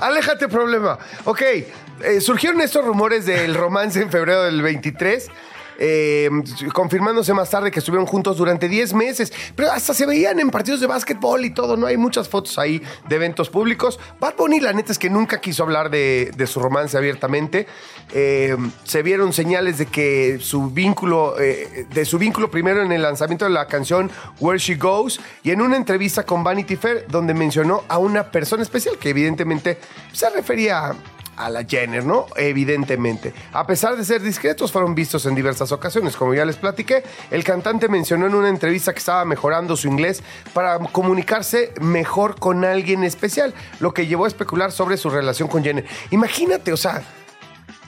aléjate 0.00 0.48
problema. 0.48 0.98
Ok, 1.24 1.42
eh, 2.04 2.20
surgieron 2.20 2.60
estos 2.60 2.84
rumores 2.84 3.26
del 3.26 3.54
romance 3.54 4.00
en 4.00 4.10
febrero 4.10 4.42
del 4.42 4.62
23. 4.62 5.30
eh, 5.78 6.30
confirmándose 6.72 7.32
más 7.34 7.50
tarde 7.50 7.70
que 7.70 7.80
estuvieron 7.80 8.06
juntos 8.06 8.36
durante 8.36 8.68
10 8.68 8.94
meses, 8.94 9.32
pero 9.56 9.72
hasta 9.72 9.94
se 9.94 10.06
veían 10.06 10.38
en 10.38 10.50
partidos 10.50 10.80
de 10.80 10.86
básquetbol 10.86 11.44
y 11.44 11.50
todo, 11.50 11.76
no 11.76 11.86
hay 11.86 11.96
muchas 11.96 12.28
fotos 12.28 12.58
ahí 12.58 12.80
de 13.08 13.16
eventos 13.16 13.50
públicos. 13.50 13.98
Bad 14.20 14.36
Bunny, 14.36 14.60
la 14.60 14.72
neta 14.74 14.92
es 14.92 14.98
que 14.98 15.10
nunca 15.10 15.40
quiso 15.40 15.64
hablar 15.64 15.90
de, 15.90 16.30
su 16.46 16.60
romance 16.60 16.96
abiertamente. 16.96 17.66
Eh, 18.12 18.56
se 18.84 19.02
vieron 19.02 19.32
señales 19.32 19.78
de 19.78 19.86
que 19.86 20.38
su 20.40 20.70
vínculo, 20.70 21.34
de 21.36 22.04
su 22.04 22.18
vínculo 22.18 22.50
primero 22.50 22.82
en 22.82 22.92
el 22.92 23.02
lanzamiento 23.02 23.46
de 23.46 23.50
la 23.50 23.66
canción 23.66 24.10
Where 24.38 24.58
She 24.58 24.76
Goes 24.76 25.18
y 25.42 25.50
en 25.50 25.62
una 25.62 25.76
entrevista 25.76 26.24
con 26.24 26.44
Vanity 26.44 26.76
Fair 26.76 27.06
donde 27.08 27.32
mencionó 27.34 27.84
a 27.88 27.98
una 27.98 28.30
persona 28.30 28.62
especial 28.62 28.98
que 28.98 29.10
evidentemente 29.10 29.78
se 30.12 30.28
refería 30.30 30.94
a 31.36 31.50
la 31.50 31.64
Jenner, 31.64 32.04
¿no? 32.04 32.26
Evidentemente. 32.36 33.32
A 33.52 33.66
pesar 33.66 33.96
de 33.96 34.04
ser 34.04 34.22
discretos, 34.22 34.72
fueron 34.72 34.94
vistos 34.94 35.26
en 35.26 35.34
diversas 35.34 35.72
ocasiones. 35.72 36.16
Como 36.16 36.34
ya 36.34 36.44
les 36.44 36.56
platiqué, 36.56 37.02
el 37.30 37.44
cantante 37.44 37.88
mencionó 37.88 38.26
en 38.26 38.34
una 38.34 38.48
entrevista 38.48 38.92
que 38.92 38.98
estaba 38.98 39.24
mejorando 39.24 39.76
su 39.76 39.88
inglés 39.88 40.22
para 40.52 40.78
comunicarse 40.78 41.72
mejor 41.80 42.38
con 42.38 42.64
alguien 42.64 43.04
especial, 43.04 43.54
lo 43.80 43.94
que 43.94 44.06
llevó 44.06 44.24
a 44.24 44.28
especular 44.28 44.72
sobre 44.72 44.96
su 44.96 45.10
relación 45.10 45.48
con 45.48 45.62
Jenner. 45.62 45.86
Imagínate, 46.10 46.72
o 46.72 46.76
sea, 46.76 47.02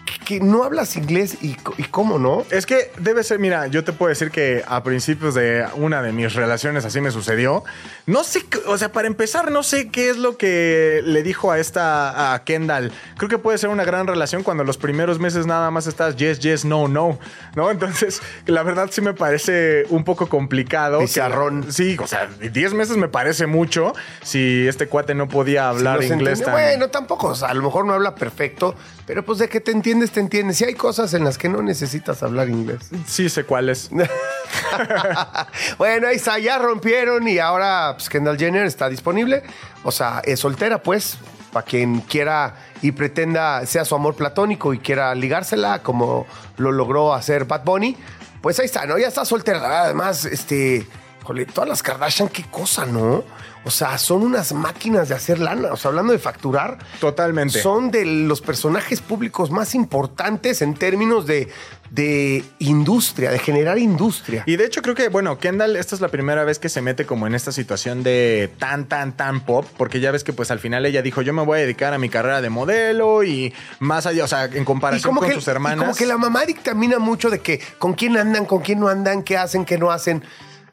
que, 0.04 0.40
no 0.40 0.64
hablas 0.64 0.96
inglés 0.96 1.38
y, 1.42 1.56
y 1.78 1.84
cómo, 1.84 2.18
¿no? 2.18 2.44
Es 2.50 2.66
que 2.66 2.90
debe 2.98 3.24
ser, 3.24 3.38
mira, 3.38 3.66
yo 3.66 3.84
te 3.84 3.92
puedo 3.92 4.08
decir 4.08 4.30
que 4.30 4.62
a 4.66 4.82
principios 4.82 5.34
de 5.34 5.66
una 5.76 6.02
de 6.02 6.12
mis 6.12 6.34
relaciones 6.34 6.84
así 6.84 7.00
me 7.00 7.10
sucedió. 7.10 7.64
No 8.06 8.24
sé, 8.24 8.44
o 8.66 8.76
sea, 8.76 8.92
para 8.92 9.08
empezar, 9.08 9.50
no 9.50 9.62
sé 9.62 9.88
qué 9.88 10.10
es 10.10 10.16
lo 10.16 10.36
que 10.36 11.00
le 11.04 11.22
dijo 11.22 11.50
a 11.50 11.58
esta, 11.58 12.34
a 12.34 12.44
Kendall. 12.44 12.92
Creo 13.16 13.28
que 13.28 13.38
puede 13.38 13.58
ser 13.58 13.70
una 13.70 13.84
gran 13.84 14.06
relación 14.06 14.42
cuando 14.42 14.64
los 14.64 14.76
primeros 14.76 15.18
meses 15.18 15.46
nada 15.46 15.70
más 15.70 15.86
estás 15.86 16.16
yes, 16.16 16.38
yes, 16.40 16.64
no, 16.64 16.88
no, 16.88 17.18
¿no? 17.54 17.70
Entonces, 17.70 18.20
la 18.46 18.62
verdad 18.62 18.88
sí 18.90 19.00
me 19.00 19.14
parece 19.14 19.84
un 19.88 20.04
poco 20.04 20.28
complicado. 20.28 21.00
Pizarrón. 21.00 21.72
sí, 21.72 21.96
o 22.00 22.06
sea, 22.06 22.26
10 22.26 22.74
meses 22.74 22.96
me 22.96 23.08
parece 23.08 23.46
mucho 23.46 23.94
si 24.22 24.66
este 24.68 24.88
cuate 24.88 25.14
no 25.14 25.28
podía 25.28 25.68
hablar 25.68 26.02
Si 26.02 26.12
inglés 26.12 26.42
tan... 26.42 26.52
Bueno, 26.52 26.88
tampoco, 26.88 27.28
o 27.28 27.34
sea, 27.34 27.48
a 27.48 27.54
lo 27.54 27.62
mejor 27.62 27.86
no 27.86 27.94
habla 27.94 28.14
perfecto, 28.14 28.74
pero 29.06 29.24
pues 29.24 29.38
de 29.38 29.48
que 29.48 29.60
te 29.60 29.70
entiendes, 29.70 30.12
te 30.12 30.20
entiendes. 30.20 30.58
Si 30.58 30.64
hay 30.64 30.74
cosas 30.74 31.12
en 31.14 31.24
las 31.24 31.36
que 31.36 31.48
no 31.48 31.62
necesitas 31.62 32.22
hablar 32.22 32.48
inglés. 32.48 32.90
Sí 33.06 33.28
sé 33.28 33.44
cuál 33.44 33.68
es. 33.68 33.90
bueno, 35.78 36.08
ahí 36.08 36.16
está, 36.16 36.38
ya 36.38 36.58
rompieron 36.58 37.26
y 37.28 37.38
ahora 37.38 37.92
pues, 37.96 38.08
Kendall 38.08 38.38
Jenner 38.38 38.66
está 38.66 38.88
disponible. 38.88 39.42
O 39.82 39.92
sea, 39.92 40.22
es 40.24 40.40
soltera, 40.40 40.82
pues, 40.82 41.18
para 41.52 41.66
quien 41.66 42.00
quiera 42.00 42.56
y 42.80 42.92
pretenda, 42.92 43.64
sea 43.66 43.84
su 43.84 43.94
amor 43.94 44.14
platónico 44.14 44.72
y 44.72 44.78
quiera 44.78 45.14
ligársela, 45.14 45.82
como 45.82 46.26
lo 46.56 46.72
logró 46.72 47.14
hacer 47.14 47.44
Bad 47.44 47.64
Bunny. 47.64 47.96
Pues 48.40 48.58
ahí 48.58 48.66
está, 48.66 48.86
¿no? 48.86 48.98
Ya 48.98 49.08
está 49.08 49.24
soltera. 49.24 49.82
Además, 49.84 50.24
este, 50.24 50.86
jole, 51.24 51.46
todas 51.46 51.68
las 51.68 51.82
Kardashian, 51.82 52.28
qué 52.28 52.44
cosa, 52.50 52.86
¿no? 52.86 53.24
O 53.64 53.70
sea, 53.70 53.96
son 53.96 54.22
unas 54.22 54.52
máquinas 54.52 55.08
de 55.08 55.14
hacer 55.14 55.38
lana. 55.38 55.72
O 55.72 55.76
sea, 55.76 55.88
hablando 55.88 56.12
de 56.12 56.18
facturar, 56.18 56.78
Totalmente. 57.00 57.62
son 57.62 57.90
de 57.90 58.04
los 58.04 58.42
personajes 58.42 59.00
públicos 59.00 59.50
más 59.50 59.74
importantes 59.74 60.60
en 60.60 60.74
términos 60.74 61.26
de, 61.26 61.48
de 61.90 62.44
industria, 62.58 63.30
de 63.30 63.38
generar 63.38 63.78
industria. 63.78 64.42
Y 64.44 64.56
de 64.56 64.66
hecho 64.66 64.82
creo 64.82 64.94
que, 64.94 65.08
bueno, 65.08 65.38
Kendall, 65.38 65.76
esta 65.76 65.94
es 65.94 66.02
la 66.02 66.08
primera 66.08 66.44
vez 66.44 66.58
que 66.58 66.68
se 66.68 66.82
mete 66.82 67.06
como 67.06 67.26
en 67.26 67.34
esta 67.34 67.52
situación 67.52 68.02
de 68.02 68.50
tan, 68.58 68.84
tan, 68.84 69.16
tan 69.16 69.40
pop, 69.40 69.66
porque 69.78 69.98
ya 70.00 70.10
ves 70.10 70.24
que 70.24 70.34
pues 70.34 70.50
al 70.50 70.58
final 70.58 70.84
ella 70.84 71.00
dijo, 71.00 71.22
yo 71.22 71.32
me 71.32 71.42
voy 71.42 71.58
a 71.58 71.62
dedicar 71.62 71.94
a 71.94 71.98
mi 71.98 72.10
carrera 72.10 72.42
de 72.42 72.50
modelo 72.50 73.24
y 73.24 73.54
más 73.78 74.04
allá, 74.04 74.24
o 74.24 74.28
sea, 74.28 74.44
en 74.44 74.66
comparación 74.66 75.14
con 75.14 75.32
sus 75.32 75.46
y 75.46 75.50
hermanas. 75.50 75.78
como 75.78 75.96
que 75.96 76.04
la 76.04 76.18
mamá 76.18 76.44
dictamina 76.44 76.98
mucho 76.98 77.30
de 77.30 77.38
que 77.38 77.60
con 77.78 77.94
quién 77.94 78.16
andan, 78.18 78.44
con 78.44 78.60
quién 78.60 78.80
no 78.80 78.88
andan, 78.88 79.22
qué 79.22 79.38
hacen, 79.38 79.64
qué 79.64 79.78
no 79.78 79.90
hacen. 79.90 80.22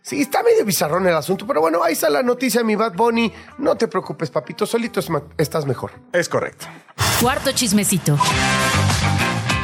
Sí, 0.04 0.22
está 0.22 0.42
medio 0.42 0.66
bizarrón 0.66 1.06
el 1.08 1.16
asunto, 1.16 1.46
pero 1.46 1.62
bueno, 1.62 1.84
ahí 1.84 1.94
está 1.94 2.10
la 2.10 2.24
noticia, 2.24 2.64
mi 2.64 2.76
Bad 2.76 2.94
Bunny. 2.94 3.32
No 3.60 3.76
te 3.76 3.88
preocupes, 3.88 4.32
papito, 4.32 4.66
solito 4.66 5.00
estás 5.38 5.66
mejor. 5.68 5.92
Es 6.12 6.28
correcto. 6.28 6.66
Cuarto 7.22 7.52
chismecito. 7.52 8.18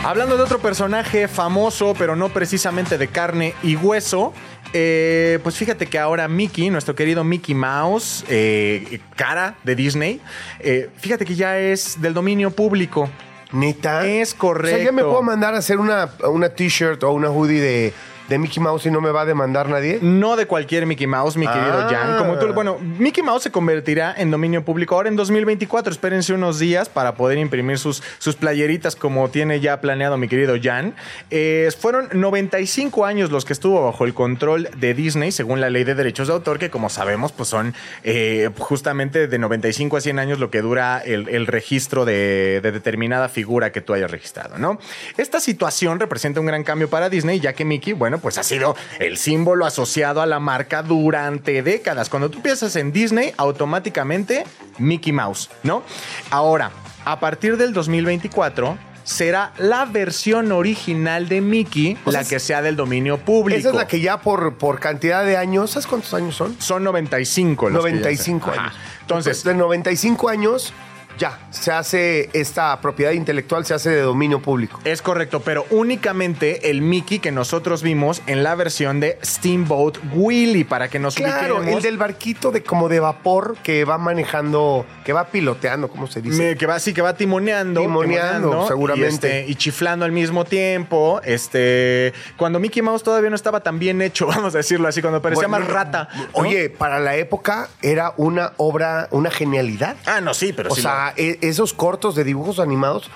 Hablando 0.06 0.38
de 0.38 0.44
otro 0.44 0.60
personaje 0.60 1.28
famoso, 1.28 1.96
pero 1.98 2.16
no 2.16 2.30
precisamente 2.30 3.00
de 3.00 3.08
carne 3.08 3.56
y 3.64 3.76
hueso, 3.76 4.32
eh, 4.74 5.40
pues 5.42 5.56
fíjate 5.58 5.88
que 5.88 5.98
ahora 5.98 6.28
Mickey, 6.28 6.70
nuestro 6.70 6.94
querido 6.94 7.24
Mickey 7.24 7.56
Mouse, 7.56 8.24
eh, 8.30 9.02
cara 9.16 9.56
de 9.64 9.76
Disney, 9.76 10.22
eh, 10.60 10.90
fíjate 10.98 11.26
que 11.26 11.36
ya 11.36 11.58
es 11.58 12.00
del 12.00 12.14
dominio 12.14 12.52
público. 12.52 13.10
Neta. 13.52 14.06
Es 14.06 14.36
O 14.40 14.54
sea, 14.62 14.78
ya 14.78 14.92
me 14.92 15.02
correcto. 15.02 15.10
puedo 15.10 15.24
mandar 15.24 15.56
a 15.56 15.58
hacer 15.60 15.80
una, 15.80 16.10
una 16.30 16.50
t-shirt 16.50 17.02
o 17.04 17.12
una 17.12 17.30
hoodie 17.30 17.60
de, 17.62 17.94
de 18.28 18.38
Mickey 18.38 18.62
Mouse 18.62 18.86
y 18.86 18.92
no 18.92 19.02
me 19.02 19.12
va 19.12 19.22
a 19.22 19.26
demandar 19.26 19.70
nadie. 19.70 20.00
No 20.02 20.36
de 20.36 20.46
cualquier 20.46 20.86
Mickey 20.86 21.08
Mouse, 21.08 21.38
mi 21.38 21.48
querido 21.48 21.80
Ah. 21.80 21.88
Jan. 21.90 22.18
Como 22.18 22.38
tú, 22.38 22.52
bueno, 22.54 22.78
Mickey 22.80 23.24
Mouse 23.24 23.44
se 23.44 23.52
convertirá 23.52 24.14
en 24.18 24.32
dominio 24.32 24.64
público 24.64 24.96
ahora 24.96 25.10
en 25.10 25.16
2024. 25.16 25.92
Espérense 25.92 26.34
unos 26.34 26.60
días 26.60 26.90
para 26.90 27.16
poder 27.16 27.38
imprimir 27.38 27.78
sus, 27.78 28.04
sus 28.18 28.36
playeritas 28.36 28.96
como 28.96 29.30
tiene 29.30 29.60
ya 29.60 29.80
planeado 29.82 30.18
mi 30.18 30.28
querido 30.28 30.56
Jan. 30.62 30.94
Eh, 31.30 31.70
fueron 31.80 32.10
95 32.14 33.06
años 33.06 33.32
los 33.32 33.46
que 33.46 33.54
estuvo 33.54 33.84
bajo 33.86 34.06
el 34.06 34.14
control 34.14 34.70
de 34.78 34.94
Disney, 34.94 35.32
según 35.32 35.62
la 35.62 35.70
ley 35.70 35.84
de 35.84 35.96
derechos 35.96 36.28
de 36.28 36.34
autor, 36.34 36.60
que 36.60 36.70
como 36.70 36.90
sabemos, 36.90 37.32
pues 37.32 37.50
son 37.50 37.74
eh, 38.04 38.50
justamente 38.58 39.28
de 39.28 39.40
95 39.40 39.98
a 39.98 40.02
100 40.02 40.20
años 40.20 40.40
lo 40.40 40.50
que 40.50 40.62
dura 40.62 41.00
el, 41.06 41.30
el 41.30 41.48
registro 41.48 42.06
de, 42.06 42.60
de 42.62 42.72
determinada 42.72 43.30
figura 43.30 43.72
que 43.72 43.82
tú 43.82 43.94
hayas 43.94 44.12
registrado, 44.12 44.58
¿no? 44.58 44.80
Esta 45.18 45.40
situación 45.40 46.00
representa 46.00 46.40
un 46.40 46.46
gran 46.46 46.64
cambio 46.64 46.90
para 46.90 47.10
Disney, 47.10 47.40
ya 47.40 47.54
que 47.54 47.66
Mickey, 47.66 47.94
bueno, 47.94 48.17
pues 48.20 48.38
ha 48.38 48.44
sido 48.44 48.76
el 49.00 49.18
símbolo 49.18 49.66
asociado 49.66 50.22
a 50.22 50.26
la 50.26 50.40
marca 50.40 50.84
durante 50.84 51.62
décadas. 51.64 52.10
Cuando 52.10 52.30
tú 52.30 52.42
piensas 52.42 52.76
en 52.76 52.92
Disney, 52.92 53.34
automáticamente 53.38 54.44
Mickey 54.78 55.12
Mouse, 55.14 55.50
¿no? 55.64 55.84
Ahora, 56.30 56.72
a 57.06 57.20
partir 57.20 57.58
del 57.58 57.74
2024 57.74 58.78
será 59.04 59.54
la 59.58 59.86
versión 59.86 60.52
original 60.52 61.30
de 61.30 61.40
Mickey 61.40 61.98
O 62.04 62.12
sea, 62.12 62.24
la 62.24 62.28
que 62.28 62.40
sea 62.42 62.62
del 62.62 62.76
dominio 62.76 63.18
público. 63.20 63.58
Esa 63.60 63.70
es 63.70 63.76
la 63.76 63.88
que 63.88 64.02
ya 64.02 64.20
por, 64.22 64.56
por 64.56 64.80
cantidad 64.82 65.24
de 65.24 65.38
años, 65.38 65.72
¿sabes 65.72 65.88
cuántos 65.88 66.14
años 66.14 66.36
son? 66.36 66.60
Son 66.60 66.84
95 66.84 67.70
los 67.70 67.86
que 67.86 67.92
ya 67.92 67.98
95 67.98 68.52
se- 68.54 68.60
años. 68.60 68.74
Entonces, 69.02 69.44
de 69.46 69.54
95 69.54 70.28
años, 70.30 70.74
ya, 71.18 71.40
se 71.52 71.72
hace 71.72 72.30
esta 72.34 72.80
propiedad 72.82 73.12
intelectual, 73.12 73.66
se 73.66 73.74
hace 73.74 73.90
de 73.90 74.02
dominio 74.02 74.42
público. 74.42 74.80
Es 74.84 75.02
correcto, 75.02 75.42
pero 75.42 75.66
únicamente 75.72 76.70
el 76.70 76.82
Mickey 76.82 77.20
que 77.20 77.32
nosotros 77.32 77.82
vimos 77.82 78.22
en 78.28 78.44
la 78.44 78.56
versión 78.56 79.00
de 79.00 79.18
Steamboat 79.24 79.98
Willie, 80.14 80.66
para 80.66 80.88
que 80.90 81.00
nos 81.00 81.16
Claro, 81.16 81.58
ubiquemos. 81.58 81.78
el 81.78 81.84
del 81.84 81.98
barquito 81.98 82.52
de 82.52 82.64
como 82.64 82.90
de 82.90 83.00
vapor 83.00 83.56
que 83.64 83.84
va 83.86 83.98
manejando, 83.98 84.86
que 85.04 85.14
va 85.14 85.26
piloteando, 85.28 85.90
¿cómo 85.90 86.08
se 86.08 86.22
dice? 86.22 86.52
Me- 86.52 86.56
que 86.58 86.66
va 86.66 86.76
así, 86.76 86.94
que 86.94 87.02
va 87.02 87.16
timoneando. 87.16 87.82
Timoneando, 87.82 88.68
seguramente. 88.68 89.06
Y, 89.08 89.32
este, 89.42 89.46
y 89.52 89.56
chiflando 89.56 90.06
al 90.06 90.12
mismo 90.12 90.46
tiempo. 90.46 91.20
Este. 91.24 92.14
Cuando 92.38 92.60
Mickey 92.60 92.82
Mouse 92.82 93.04
todavía 93.04 93.30
no 93.30 93.36
estaba 93.36 93.62
tan 93.62 93.80
bien 93.80 94.02
hecho, 94.02 94.28
vamos 94.28 94.54
a 94.54 94.58
decirlo 94.60 94.88
así, 94.88 95.02
cuando 95.02 95.22
parecía 95.22 95.48
Bueno, 95.48 95.66
más 95.66 95.74
rata. 95.74 96.10
¿no? 96.16 96.26
Oye, 96.34 96.70
para 96.70 97.00
la 97.00 97.16
época 97.16 97.70
era 97.82 98.14
una 98.18 98.54
obra, 98.58 99.08
una 99.12 99.32
genialidad. 99.32 99.96
Ah, 100.06 100.22
no, 100.22 100.34
sí, 100.34 100.54
pero 100.54 100.72
o 100.72 100.76
sí. 100.76 100.82
sea, 100.82 101.07
e- 101.16 101.38
esos 101.42 101.74
cortos 101.74 102.16
de 102.16 102.24
dibujos 102.24 102.60
animados, 102.60 103.10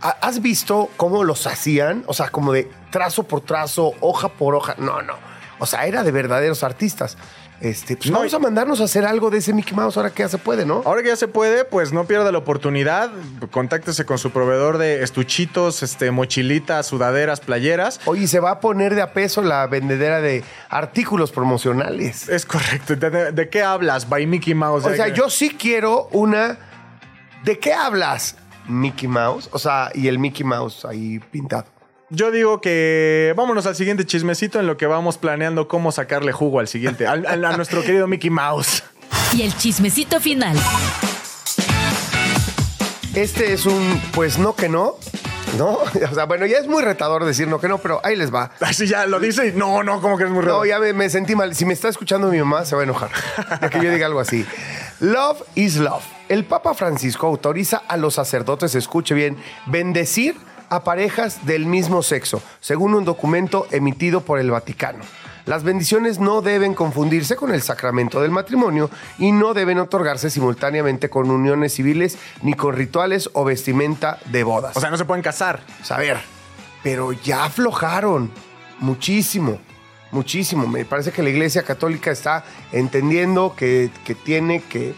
¿ha- 0.00 0.16
¿has 0.20 0.40
visto 0.40 0.88
cómo 0.96 1.24
los 1.24 1.46
hacían? 1.46 2.04
O 2.06 2.14
sea, 2.14 2.30
como 2.30 2.52
de 2.52 2.70
trazo 2.90 3.24
por 3.24 3.40
trazo, 3.42 3.92
hoja 4.00 4.28
por 4.28 4.54
hoja. 4.54 4.74
No, 4.78 5.02
no. 5.02 5.14
O 5.58 5.66
sea, 5.66 5.86
era 5.86 6.02
de 6.02 6.12
verdaderos 6.12 6.62
artistas. 6.64 7.16
Este, 7.60 7.96
pues 7.96 8.10
No, 8.10 8.18
vamos 8.18 8.34
a 8.34 8.38
mandarnos 8.40 8.80
a 8.80 8.84
hacer 8.84 9.06
algo 9.06 9.30
de 9.30 9.38
ese 9.38 9.54
Mickey 9.54 9.74
Mouse 9.74 9.96
ahora 9.96 10.10
que 10.10 10.24
ya 10.24 10.28
se 10.28 10.36
puede, 10.38 10.66
¿no? 10.66 10.82
Ahora 10.84 11.02
que 11.02 11.08
ya 11.08 11.16
se 11.16 11.28
puede, 11.28 11.64
pues 11.64 11.92
no 11.92 12.04
pierda 12.04 12.30
la 12.32 12.38
oportunidad. 12.38 13.10
Contáctese 13.52 14.04
con 14.04 14.18
su 14.18 14.32
proveedor 14.32 14.76
de 14.76 15.02
estuchitos, 15.04 15.82
este, 15.84 16.10
mochilitas, 16.10 16.86
sudaderas, 16.88 17.40
playeras. 17.40 18.00
Oye, 18.06 18.26
se 18.26 18.40
va 18.40 18.50
a 18.50 18.60
poner 18.60 18.94
de 18.96 19.02
a 19.02 19.12
peso 19.14 19.40
la 19.40 19.66
vendedera 19.68 20.20
de 20.20 20.42
artículos 20.68 21.30
promocionales. 21.30 22.28
Es 22.28 22.44
correcto. 22.44 22.96
¿De, 22.96 23.08
de- 23.08 23.32
de 23.32 23.48
qué 23.48 23.62
hablas? 23.62 24.08
By 24.08 24.26
Mickey 24.26 24.52
Mouse. 24.54 24.84
O 24.84 24.94
sea, 24.94 25.08
yo 25.08 25.30
sí 25.30 25.50
quiero 25.50 26.08
una. 26.10 26.58
¿De 27.44 27.58
qué 27.58 27.72
hablas? 27.72 28.36
Mickey 28.66 29.08
Mouse. 29.08 29.48
O 29.52 29.58
sea, 29.58 29.90
y 29.94 30.08
el 30.08 30.18
Mickey 30.18 30.44
Mouse 30.44 30.84
ahí 30.84 31.18
pintado. 31.30 31.66
Yo 32.10 32.30
digo 32.30 32.60
que 32.60 33.32
vámonos 33.36 33.66
al 33.66 33.74
siguiente 33.76 34.06
chismecito 34.06 34.60
en 34.60 34.66
lo 34.66 34.76
que 34.76 34.86
vamos 34.86 35.18
planeando 35.18 35.68
cómo 35.68 35.90
sacarle 35.92 36.32
jugo 36.32 36.60
al 36.60 36.68
siguiente, 36.68 37.06
al- 37.06 37.26
al- 37.26 37.44
a 37.44 37.56
nuestro 37.56 37.82
querido 37.84 38.06
Mickey 38.06 38.30
Mouse. 38.30 38.82
Y 39.36 39.42
el 39.42 39.56
chismecito 39.56 40.20
final. 40.20 40.56
Este 43.14 43.52
es 43.52 43.66
un, 43.66 44.00
pues 44.12 44.38
no 44.38 44.56
que 44.56 44.68
no, 44.68 44.96
¿no? 45.58 45.78
O 46.10 46.14
sea, 46.14 46.24
bueno, 46.24 46.46
ya 46.46 46.58
es 46.58 46.66
muy 46.66 46.82
retador 46.82 47.24
decir 47.24 47.46
no 47.48 47.60
que 47.60 47.68
no, 47.68 47.78
pero 47.78 48.00
ahí 48.04 48.16
les 48.16 48.32
va. 48.34 48.50
Así 48.60 48.86
ya 48.86 49.06
lo 49.06 49.20
dice 49.20 49.48
y 49.48 49.52
no, 49.52 49.82
no, 49.82 50.00
como 50.00 50.16
que 50.18 50.24
es 50.24 50.30
muy 50.30 50.42
raro. 50.42 50.58
No, 50.58 50.64
ya 50.64 50.78
me, 50.78 50.92
me 50.92 51.08
sentí 51.10 51.34
mal. 51.36 51.54
Si 51.54 51.64
me 51.64 51.72
está 51.74 51.88
escuchando 51.88 52.28
mi 52.28 52.38
mamá, 52.38 52.64
se 52.64 52.74
va 52.74 52.82
a 52.82 52.84
enojar. 52.84 53.10
De 53.60 53.70
que 53.70 53.80
yo 53.82 53.90
diga 53.92 54.06
algo 54.06 54.20
así. 54.20 54.44
Love 55.00 55.42
is 55.54 55.76
love. 55.76 56.02
El 56.28 56.44
Papa 56.44 56.72
Francisco 56.72 57.26
autoriza 57.26 57.82
a 57.86 57.98
los 57.98 58.14
sacerdotes, 58.14 58.74
escuche 58.74 59.14
bien, 59.14 59.36
bendecir 59.66 60.36
a 60.70 60.82
parejas 60.82 61.44
del 61.44 61.66
mismo 61.66 62.02
sexo, 62.02 62.42
según 62.60 62.94
un 62.94 63.04
documento 63.04 63.66
emitido 63.70 64.22
por 64.22 64.38
el 64.38 64.50
Vaticano. 64.50 65.04
Las 65.44 65.62
bendiciones 65.62 66.20
no 66.20 66.40
deben 66.40 66.72
confundirse 66.72 67.36
con 67.36 67.52
el 67.52 67.60
sacramento 67.60 68.22
del 68.22 68.30
matrimonio 68.30 68.88
y 69.18 69.32
no 69.32 69.52
deben 69.52 69.78
otorgarse 69.78 70.30
simultáneamente 70.30 71.10
con 71.10 71.30
uniones 71.30 71.74
civiles 71.74 72.16
ni 72.40 72.54
con 72.54 72.74
rituales 72.74 73.28
o 73.34 73.44
vestimenta 73.44 74.18
de 74.24 74.42
bodas. 74.42 74.74
O 74.74 74.80
sea, 74.80 74.90
no 74.90 74.96
se 74.96 75.04
pueden 75.04 75.22
casar. 75.22 75.60
A 75.90 75.98
ver, 75.98 76.16
pero 76.82 77.12
ya 77.12 77.44
aflojaron 77.44 78.30
muchísimo, 78.80 79.58
muchísimo. 80.10 80.66
Me 80.66 80.86
parece 80.86 81.12
que 81.12 81.22
la 81.22 81.28
Iglesia 81.28 81.62
Católica 81.62 82.10
está 82.10 82.44
entendiendo 82.72 83.54
que, 83.54 83.90
que 84.06 84.14
tiene 84.14 84.62
que 84.62 84.94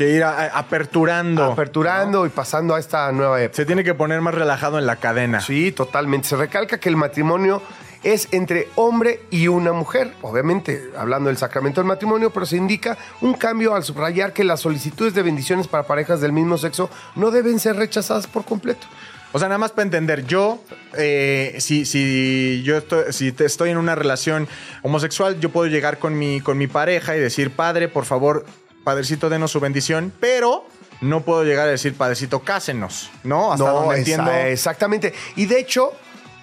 Que 0.00 0.14
ir 0.14 0.24
a- 0.24 0.30
a- 0.44 0.58
aperturando. 0.58 1.44
aperturando 1.44 2.24
y 2.24 2.30
pasando 2.30 2.74
a 2.74 2.78
esta 2.80 3.12
nueva 3.12 3.42
época. 3.42 3.56
Se 3.56 3.66
tiene 3.66 3.84
que 3.84 3.92
poner 3.92 4.22
más 4.22 4.32
relajado 4.34 4.78
en 4.78 4.86
la 4.86 4.96
cadena. 4.96 5.42
Sí, 5.42 5.72
totalmente. 5.72 6.26
Se 6.26 6.36
recalca 6.36 6.78
que 6.80 6.88
el 6.88 6.96
matrimonio 6.96 7.60
es 8.02 8.28
entre 8.30 8.68
hombre 8.76 9.20
y 9.30 9.48
una 9.48 9.74
mujer, 9.74 10.14
obviamente 10.22 10.90
hablando 10.96 11.28
del 11.28 11.36
sacramento 11.36 11.82
del 11.82 11.88
matrimonio, 11.88 12.30
pero 12.30 12.46
se 12.46 12.56
indica 12.56 12.96
un 13.20 13.34
cambio 13.34 13.74
al 13.74 13.84
subrayar 13.84 14.32
que 14.32 14.42
las 14.42 14.60
solicitudes 14.60 15.12
de 15.12 15.22
bendiciones 15.22 15.68
para 15.68 15.82
parejas 15.82 16.22
del 16.22 16.32
mismo 16.32 16.56
sexo 16.56 16.88
no 17.14 17.30
deben 17.30 17.58
ser 17.60 17.76
rechazadas 17.76 18.26
por 18.26 18.46
completo. 18.46 18.86
O 19.32 19.38
sea, 19.38 19.48
nada 19.48 19.58
más 19.58 19.72
para 19.72 19.82
entender, 19.82 20.24
yo, 20.24 20.60
eh, 20.96 21.56
si, 21.60 21.84
si 21.84 22.62
yo 22.64 22.78
estoy, 22.78 23.12
si 23.12 23.32
te- 23.32 23.44
estoy 23.44 23.68
en 23.68 23.76
una 23.76 23.94
relación 23.94 24.48
homosexual, 24.80 25.38
yo 25.40 25.50
puedo 25.50 25.66
llegar 25.66 25.98
con 25.98 26.18
mi, 26.18 26.40
con 26.40 26.56
mi 26.56 26.68
pareja 26.68 27.14
y 27.16 27.20
decir, 27.20 27.50
padre, 27.50 27.88
por 27.88 28.06
favor, 28.06 28.46
padrecito, 28.84 29.28
denos 29.28 29.50
su 29.50 29.60
bendición, 29.60 30.12
pero 30.20 30.66
no 31.00 31.22
puedo 31.22 31.44
llegar 31.44 31.68
a 31.68 31.70
decir, 31.70 31.94
padrecito, 31.94 32.40
cásenos, 32.40 33.10
¿no? 33.24 33.52
Hasta 33.52 33.70
donde 33.70 33.94
esa- 33.94 33.98
entiendo. 33.98 34.30
Exactamente. 34.32 35.14
Y 35.36 35.46
de 35.46 35.58
hecho, 35.58 35.92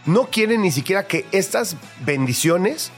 no 0.06 0.28
quieren 0.32 0.62
ni 0.62 0.72
siquiera 0.72 1.06
que 1.08 1.26
estas 1.32 1.76
bendiciones, 2.06 2.92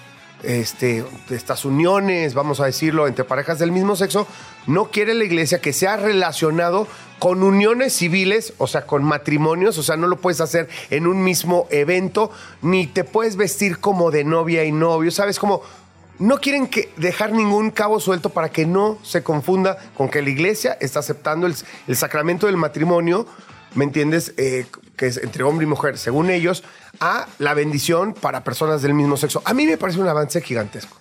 este, 0.43 1.04
estas 1.30 1.65
uniones, 1.65 2.34
vamos 2.34 2.62
a 2.62 2.65
decirlo, 2.65 3.08
entre 3.08 3.25
parejas 3.25 3.60
del 3.60 3.73
mismo 3.73 3.95
sexo, 3.97 4.25
no 4.67 4.86
quiere 4.86 5.13
la 5.13 5.25
iglesia 5.25 5.60
que 5.60 5.73
sea 5.73 5.97
relacionado 5.97 6.88
con 7.19 7.43
uniones 7.43 7.91
civiles, 7.93 8.54
o 8.58 8.67
sea, 8.67 8.86
con 8.86 9.04
matrimonios, 9.04 9.78
o 9.78 9.84
sea, 9.84 9.97
no 9.97 10.08
lo 10.08 10.15
puedes 10.21 10.39
hacer 10.39 10.69
en 10.89 11.08
un 11.08 11.21
mismo 11.23 11.67
evento, 11.71 12.32
ni 12.62 12.88
te 12.88 13.04
puedes 13.04 13.36
vestir 13.36 13.80
como 13.80 14.12
de 14.12 14.23
novia 14.23 14.63
y 14.63 14.71
novio, 14.71 15.12
¿sabes? 15.12 15.38
Como 15.39 15.62
no 16.20 16.38
quieren 16.40 16.68
que 16.68 16.92
dejar 16.98 17.32
ningún 17.32 17.72
cabo 17.72 18.00
suelto 18.00 18.30
para 18.30 18.50
que 18.50 18.66
no 18.66 19.00
se 19.04 19.24
confunda 19.24 19.78
con 19.96 20.10
que 20.10 20.22
la 20.22 20.30
iglesia 20.30 20.78
está 20.80 21.00
aceptando 21.00 21.48
el, 21.48 21.56
el 21.88 21.96
sacramento 21.96 22.46
del 22.46 22.58
matrimonio, 22.58 23.26
¿me 23.74 23.86
entiendes? 23.86 24.34
Eh, 24.38 24.66
que 24.96 25.08
es 25.08 25.18
entre 25.18 25.44
hombre 25.44 25.64
y 25.64 25.68
mujer, 25.68 25.98
según 25.98 26.30
ellos, 26.30 26.64
a 27.00 27.28
la 27.38 27.54
bendición 27.54 28.14
para 28.14 28.44
personas 28.44 28.82
del 28.82 28.94
mismo 28.94 29.16
sexo. 29.16 29.42
A 29.46 29.54
mí 29.54 29.66
me 29.66 29.78
parece 29.78 30.00
un 30.00 30.08
avance 30.08 30.42
gigantesco. 30.42 30.98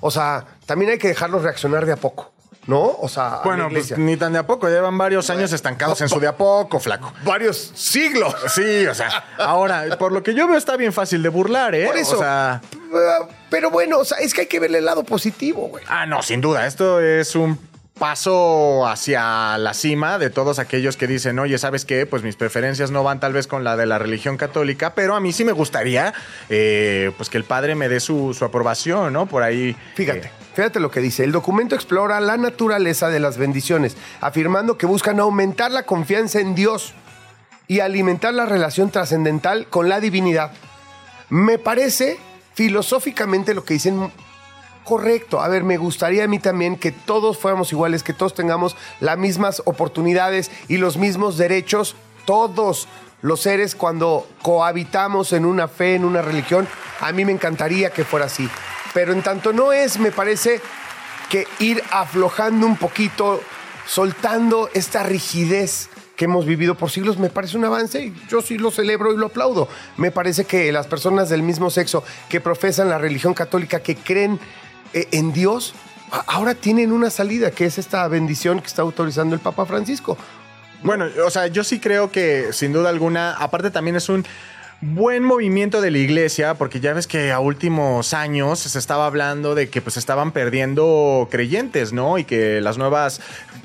O 0.00 0.10
sea, 0.10 0.44
también 0.66 0.90
hay 0.90 0.98
que 0.98 1.08
dejarlos 1.08 1.42
reaccionar 1.42 1.86
de 1.86 1.92
a 1.92 1.96
poco, 1.96 2.32
¿no? 2.66 2.82
O 3.00 3.08
sea, 3.08 3.40
Bueno, 3.44 3.68
pues 3.70 3.96
ni 3.98 4.16
tan 4.16 4.32
de 4.32 4.38
a 4.40 4.46
poco, 4.46 4.68
llevan 4.68 4.96
varios 4.98 5.30
años 5.30 5.52
estancados 5.52 6.00
en 6.00 6.08
su 6.08 6.18
de 6.20 6.26
a 6.28 6.36
poco, 6.36 6.80
flaco. 6.80 7.12
varios 7.24 7.72
siglos. 7.74 8.34
Sí, 8.48 8.86
o 8.86 8.94
sea, 8.94 9.24
ahora, 9.38 9.84
por 9.98 10.12
lo 10.12 10.22
que 10.22 10.34
yo 10.34 10.46
veo 10.48 10.56
está 10.56 10.76
bien 10.76 10.92
fácil 10.92 11.22
de 11.22 11.28
burlar, 11.28 11.74
¿eh? 11.74 11.86
Por 11.86 11.96
eso. 11.96 12.16
O 12.16 12.18
sea, 12.18 12.60
Uh, 12.88 13.26
Pero 13.50 13.70
bueno, 13.70 13.98
o 13.98 14.04
sea, 14.04 14.18
es 14.18 14.32
que 14.32 14.42
hay 14.42 14.46
que 14.46 14.60
verle 14.60 14.78
el 14.78 14.84
lado 14.84 15.02
positivo, 15.02 15.66
güey. 15.68 15.82
Ah, 15.88 16.06
no, 16.06 16.22
sin 16.22 16.40
duda. 16.40 16.66
Esto 16.68 17.00
es 17.00 17.34
un 17.34 17.58
paso 17.98 18.86
hacia 18.86 19.58
la 19.58 19.74
cima 19.74 20.18
de 20.18 20.30
todos 20.30 20.58
aquellos 20.60 20.96
que 20.96 21.06
dicen, 21.08 21.38
oye, 21.40 21.58
¿sabes 21.58 21.84
qué? 21.84 22.06
Pues 22.06 22.22
mis 22.22 22.36
preferencias 22.36 22.90
no 22.92 23.02
van 23.02 23.18
tal 23.18 23.32
vez 23.32 23.46
con 23.48 23.64
la 23.64 23.76
de 23.76 23.86
la 23.86 23.98
religión 23.98 24.36
católica, 24.36 24.94
pero 24.94 25.16
a 25.16 25.20
mí 25.20 25.32
sí 25.32 25.44
me 25.44 25.52
gustaría 25.52 26.14
eh, 26.48 27.10
pues 27.16 27.28
que 27.28 27.38
el 27.38 27.44
padre 27.44 27.74
me 27.74 27.88
dé 27.88 27.98
su, 28.00 28.34
su 28.34 28.44
aprobación, 28.44 29.12
¿no? 29.12 29.26
Por 29.26 29.42
ahí. 29.42 29.76
Fíjate, 29.96 30.26
eh, 30.28 30.30
fíjate 30.56 30.80
lo 30.80 30.90
que 30.90 31.00
dice. 31.00 31.22
El 31.22 31.32
documento 31.32 31.74
explora 31.74 32.18
la 32.18 32.38
naturaleza 32.38 33.10
de 33.10 33.20
las 33.20 33.36
bendiciones, 33.36 33.94
afirmando 34.22 34.78
que 34.78 34.86
buscan 34.86 35.20
aumentar 35.20 35.70
la 35.70 35.82
confianza 35.82 36.40
en 36.40 36.54
Dios 36.54 36.94
y 37.68 37.80
alimentar 37.80 38.32
la 38.32 38.46
relación 38.46 38.90
trascendental 38.90 39.66
con 39.66 39.90
la 39.90 40.00
divinidad. 40.00 40.52
Me 41.28 41.58
parece 41.58 42.18
filosóficamente 42.54 43.52
lo 43.52 43.64
que 43.64 43.74
dicen 43.74 44.10
correcto. 44.82 45.42
A 45.42 45.48
ver, 45.48 45.62
me 45.62 45.76
gustaría 45.76 46.24
a 46.24 46.28
mí 46.28 46.38
también 46.38 46.76
que 46.76 46.90
todos 46.90 47.36
fuéramos 47.36 47.70
iguales, 47.72 48.02
que 48.02 48.14
todos 48.14 48.32
tengamos 48.32 48.76
las 49.00 49.18
mismas 49.18 49.60
oportunidades 49.66 50.50
y 50.68 50.78
los 50.78 50.96
mismos 50.96 51.36
derechos, 51.36 51.96
todos 52.24 52.88
los 53.20 53.42
seres 53.42 53.74
cuando 53.74 54.26
cohabitamos 54.40 55.34
en 55.34 55.44
una 55.44 55.68
fe, 55.68 55.96
en 55.96 56.06
una 56.06 56.22
religión. 56.22 56.66
A 57.00 57.12
mí 57.12 57.26
me 57.26 57.32
encantaría 57.32 57.90
que 57.90 58.04
fuera 58.04 58.24
así. 58.24 58.48
Pero 58.96 59.12
en 59.12 59.20
tanto 59.20 59.52
no 59.52 59.74
es, 59.74 59.98
me 59.98 60.10
parece 60.10 60.58
que 61.28 61.46
ir 61.58 61.82
aflojando 61.90 62.66
un 62.66 62.78
poquito, 62.78 63.42
soltando 63.86 64.70
esta 64.72 65.02
rigidez 65.02 65.90
que 66.16 66.24
hemos 66.24 66.46
vivido 66.46 66.76
por 66.76 66.90
siglos, 66.90 67.18
me 67.18 67.28
parece 67.28 67.58
un 67.58 67.66
avance 67.66 68.06
y 68.06 68.14
yo 68.30 68.40
sí 68.40 68.56
lo 68.56 68.70
celebro 68.70 69.12
y 69.12 69.18
lo 69.18 69.26
aplaudo. 69.26 69.68
Me 69.98 70.12
parece 70.12 70.46
que 70.46 70.72
las 70.72 70.86
personas 70.86 71.28
del 71.28 71.42
mismo 71.42 71.68
sexo 71.68 72.04
que 72.30 72.40
profesan 72.40 72.88
la 72.88 72.96
religión 72.96 73.34
católica, 73.34 73.80
que 73.80 73.96
creen 73.96 74.40
eh, 74.94 75.08
en 75.10 75.34
Dios, 75.34 75.74
ahora 76.28 76.54
tienen 76.54 76.90
una 76.90 77.10
salida, 77.10 77.50
que 77.50 77.66
es 77.66 77.76
esta 77.76 78.08
bendición 78.08 78.60
que 78.60 78.66
está 78.66 78.80
autorizando 78.80 79.34
el 79.34 79.42
Papa 79.42 79.66
Francisco. 79.66 80.16
Bueno, 80.82 81.04
o 81.22 81.28
sea, 81.30 81.48
yo 81.48 81.64
sí 81.64 81.80
creo 81.80 82.10
que 82.10 82.54
sin 82.54 82.72
duda 82.72 82.88
alguna, 82.88 83.34
aparte 83.34 83.70
también 83.70 83.96
es 83.96 84.08
un 84.08 84.24
buen 84.80 85.24
movimiento 85.24 85.80
de 85.80 85.90
la 85.90 85.98
iglesia, 85.98 86.54
porque 86.54 86.80
ya 86.80 86.92
ves 86.92 87.06
que 87.06 87.32
a 87.32 87.40
últimos 87.40 88.12
años 88.12 88.58
se 88.58 88.78
estaba 88.78 89.06
hablando 89.06 89.54
de 89.54 89.70
que 89.70 89.80
pues 89.80 89.96
estaban 89.96 90.32
perdiendo 90.32 91.28
creyentes, 91.30 91.92
¿no? 91.94 92.18
Y 92.18 92.24
que 92.24 92.60
las 92.60 92.76
nuevas, 92.76 93.20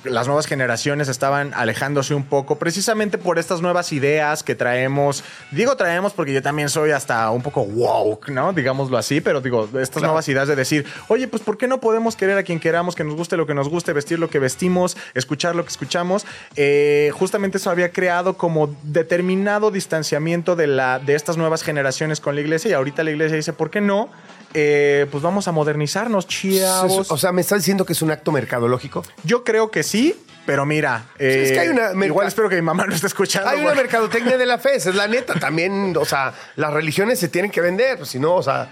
las 0.05 0.27
nuevas 0.27 0.47
generaciones 0.47 1.09
estaban 1.09 1.53
alejándose 1.53 2.13
un 2.13 2.23
poco, 2.23 2.57
precisamente 2.57 3.17
por 3.17 3.39
estas 3.39 3.61
nuevas 3.61 3.91
ideas 3.91 4.41
que 4.41 4.55
traemos. 4.55 5.23
Digo 5.51 5.75
traemos 5.75 6.13
porque 6.13 6.33
yo 6.33 6.41
también 6.41 6.69
soy 6.69 6.91
hasta 6.91 7.29
un 7.31 7.41
poco 7.41 7.61
woke, 7.61 8.29
¿no? 8.29 8.53
Digámoslo 8.53 8.97
así, 8.97 9.19
pero 9.19 9.41
digo, 9.41 9.67
estas 9.79 10.03
nuevas 10.03 10.27
ideas 10.29 10.47
de 10.47 10.55
decir, 10.55 10.85
oye, 11.09 11.27
pues 11.27 11.43
¿por 11.43 11.57
qué 11.57 11.67
no 11.67 11.81
podemos 11.81 12.15
querer 12.15 12.37
a 12.37 12.43
quien 12.43 12.59
queramos, 12.59 12.95
que 12.95 13.03
nos 13.03 13.15
guste 13.15 13.35
lo 13.35 13.45
que 13.45 13.53
nos 13.53 13.67
guste, 13.67 13.91
vestir 13.91 14.17
lo 14.17 14.29
que 14.29 14.39
vestimos, 14.39 14.95
escuchar 15.13 15.55
lo 15.55 15.63
que 15.63 15.69
escuchamos? 15.71 16.25
Eh, 16.55 17.11
justamente 17.13 17.57
eso 17.57 17.69
había 17.69 17.91
creado 17.91 18.37
como 18.37 18.73
determinado 18.83 19.71
distanciamiento 19.71 20.55
de, 20.55 20.67
la, 20.67 21.00
de 21.05 21.15
estas 21.15 21.37
nuevas 21.37 21.63
generaciones 21.63 22.19
con 22.19 22.35
la 22.35 22.41
iglesia 22.41 22.71
y 22.71 22.73
ahorita 22.73 23.03
la 23.03 23.11
iglesia 23.11 23.35
dice, 23.37 23.53
¿por 23.53 23.69
qué 23.69 23.81
no? 23.81 24.09
Eh, 24.53 25.07
pues 25.11 25.23
vamos 25.23 25.47
a 25.47 25.51
modernizarnos, 25.51 26.27
chavos. 26.27 27.09
O 27.11 27.17
sea, 27.17 27.31
me 27.31 27.41
está 27.41 27.55
diciendo 27.55 27.85
que 27.85 27.93
es 27.93 28.01
un 28.01 28.11
acto 28.11 28.31
mercadológico. 28.31 29.03
Yo 29.23 29.43
creo 29.43 29.71
que 29.71 29.83
sí, 29.83 30.15
pero 30.45 30.65
mira, 30.65 31.05
eh, 31.19 31.43
es 31.45 31.51
que 31.53 31.59
hay 31.59 31.67
una 31.69 31.89
merca- 31.93 32.05
igual 32.07 32.27
espero 32.27 32.49
que 32.49 32.55
mi 32.55 32.61
mamá 32.61 32.85
no 32.85 32.93
esté 32.93 33.07
escuchando. 33.07 33.49
Hay 33.49 33.61
una 33.61 33.73
mercadotecnia 33.75 34.37
de 34.37 34.45
la 34.45 34.57
fe, 34.57 34.75
esa 34.75 34.89
es 34.89 34.95
la 34.95 35.07
neta. 35.07 35.35
También, 35.39 35.95
o 35.97 36.05
sea, 36.05 36.33
las 36.55 36.73
religiones 36.73 37.19
se 37.19 37.29
tienen 37.29 37.49
que 37.51 37.61
vender, 37.61 38.05
si 38.05 38.19
no, 38.19 38.35
o 38.35 38.43
sea. 38.43 38.69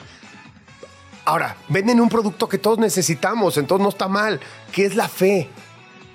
Ahora, 1.26 1.56
venden 1.68 2.02
un 2.02 2.10
producto 2.10 2.50
que 2.50 2.58
todos 2.58 2.80
necesitamos, 2.80 3.58
entonces 3.58 3.84
no 3.84 3.90
está 3.90 4.08
mal, 4.08 4.40
que 4.72 4.86
es 4.86 4.96
la 4.96 5.08
fe. 5.08 5.48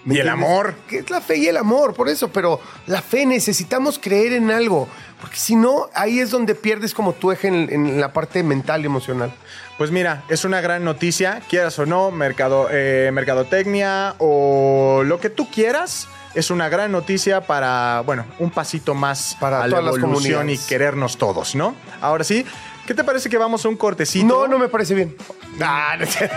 ¿Me 0.04 0.16
Y 0.16 0.18
el 0.18 0.28
amor. 0.28 0.74
Que 0.88 0.98
es 0.98 1.10
la 1.10 1.20
fe 1.20 1.38
y 1.38 1.46
el 1.46 1.56
amor, 1.56 1.94
por 1.94 2.08
eso, 2.08 2.28
pero 2.28 2.60
la 2.86 3.00
fe 3.00 3.26
necesitamos 3.26 3.98
creer 3.98 4.34
en 4.34 4.50
algo, 4.50 4.88
porque 5.20 5.36
si 5.36 5.56
no, 5.56 5.88
ahí 5.94 6.20
es 6.20 6.30
donde 6.30 6.54
pierdes 6.54 6.92
como 6.92 7.12
tu 7.14 7.32
eje 7.32 7.48
en, 7.48 7.70
en 7.70 8.00
la 8.00 8.12
parte 8.12 8.42
mental 8.42 8.82
y 8.82 8.86
emocional. 8.86 9.32
Pues 9.76 9.90
mira, 9.90 10.22
es 10.28 10.44
una 10.44 10.60
gran 10.60 10.84
noticia, 10.84 11.42
quieras 11.48 11.78
o 11.80 11.86
no, 11.86 12.12
mercado, 12.12 12.68
eh, 12.70 13.10
mercadotecnia 13.12 14.14
o 14.18 15.02
lo 15.04 15.18
que 15.18 15.30
tú 15.30 15.50
quieras. 15.50 16.06
Es 16.34 16.50
una 16.50 16.68
gran 16.68 16.92
noticia 16.92 17.40
para, 17.42 18.02
bueno, 18.04 18.24
un 18.38 18.50
pasito 18.50 18.94
más 18.94 19.36
Para 19.40 19.62
a 19.62 19.68
la 19.68 19.78
evolución 19.78 20.50
y 20.50 20.58
querernos 20.58 21.16
todos, 21.16 21.54
¿no? 21.54 21.74
Ahora 22.00 22.24
sí, 22.24 22.44
¿qué 22.86 22.94
te 22.94 23.04
parece 23.04 23.28
que 23.28 23.38
vamos 23.38 23.64
a 23.64 23.68
un 23.68 23.76
cortecito? 23.76 24.26
No, 24.26 24.46
no 24.46 24.58
me 24.58 24.68
parece 24.68 24.94
bien. 24.94 25.16
Ah, 25.60 25.96
no 25.98 26.06
sé. 26.06 26.30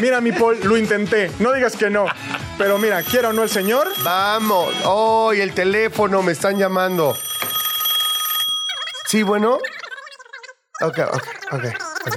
Mira, 0.00 0.20
mi 0.20 0.32
Paul, 0.32 0.58
lo 0.62 0.76
intenté. 0.76 1.30
No 1.38 1.52
digas 1.52 1.76
que 1.76 1.90
no. 1.90 2.06
Pero 2.58 2.78
mira, 2.78 3.02
quiera 3.02 3.30
o 3.30 3.32
no 3.32 3.42
el 3.42 3.50
señor, 3.50 3.88
Vamos. 4.02 4.74
Oh, 4.84 5.32
y 5.34 5.40
el 5.40 5.54
teléfono, 5.54 6.22
me 6.22 6.32
están 6.32 6.58
llamando. 6.58 7.16
Sí, 9.06 9.22
bueno. 9.22 9.58
Ok, 10.80 10.98
ok, 10.98 11.24
ok, 11.52 11.64
ok. 12.06 12.16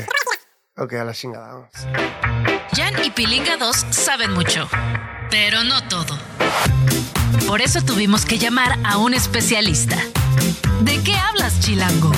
Ok, 0.77 0.93
a 0.93 1.03
la 1.05 1.13
chingada, 1.13 1.53
vamos. 1.53 1.69
Jan 2.75 3.03
y 3.03 3.09
Pilinga 3.11 3.57
2 3.57 3.85
saben 3.91 4.33
mucho, 4.33 4.67
pero 5.29 5.63
no 5.63 5.87
todo. 5.87 6.17
Por 7.47 7.61
eso 7.61 7.81
tuvimos 7.81 8.25
que 8.25 8.37
llamar 8.37 8.77
a 8.83 8.97
un 8.97 9.13
especialista. 9.13 9.97
¿De 10.81 11.01
qué 11.03 11.15
hablas, 11.15 11.59
Chilango? 11.61 12.11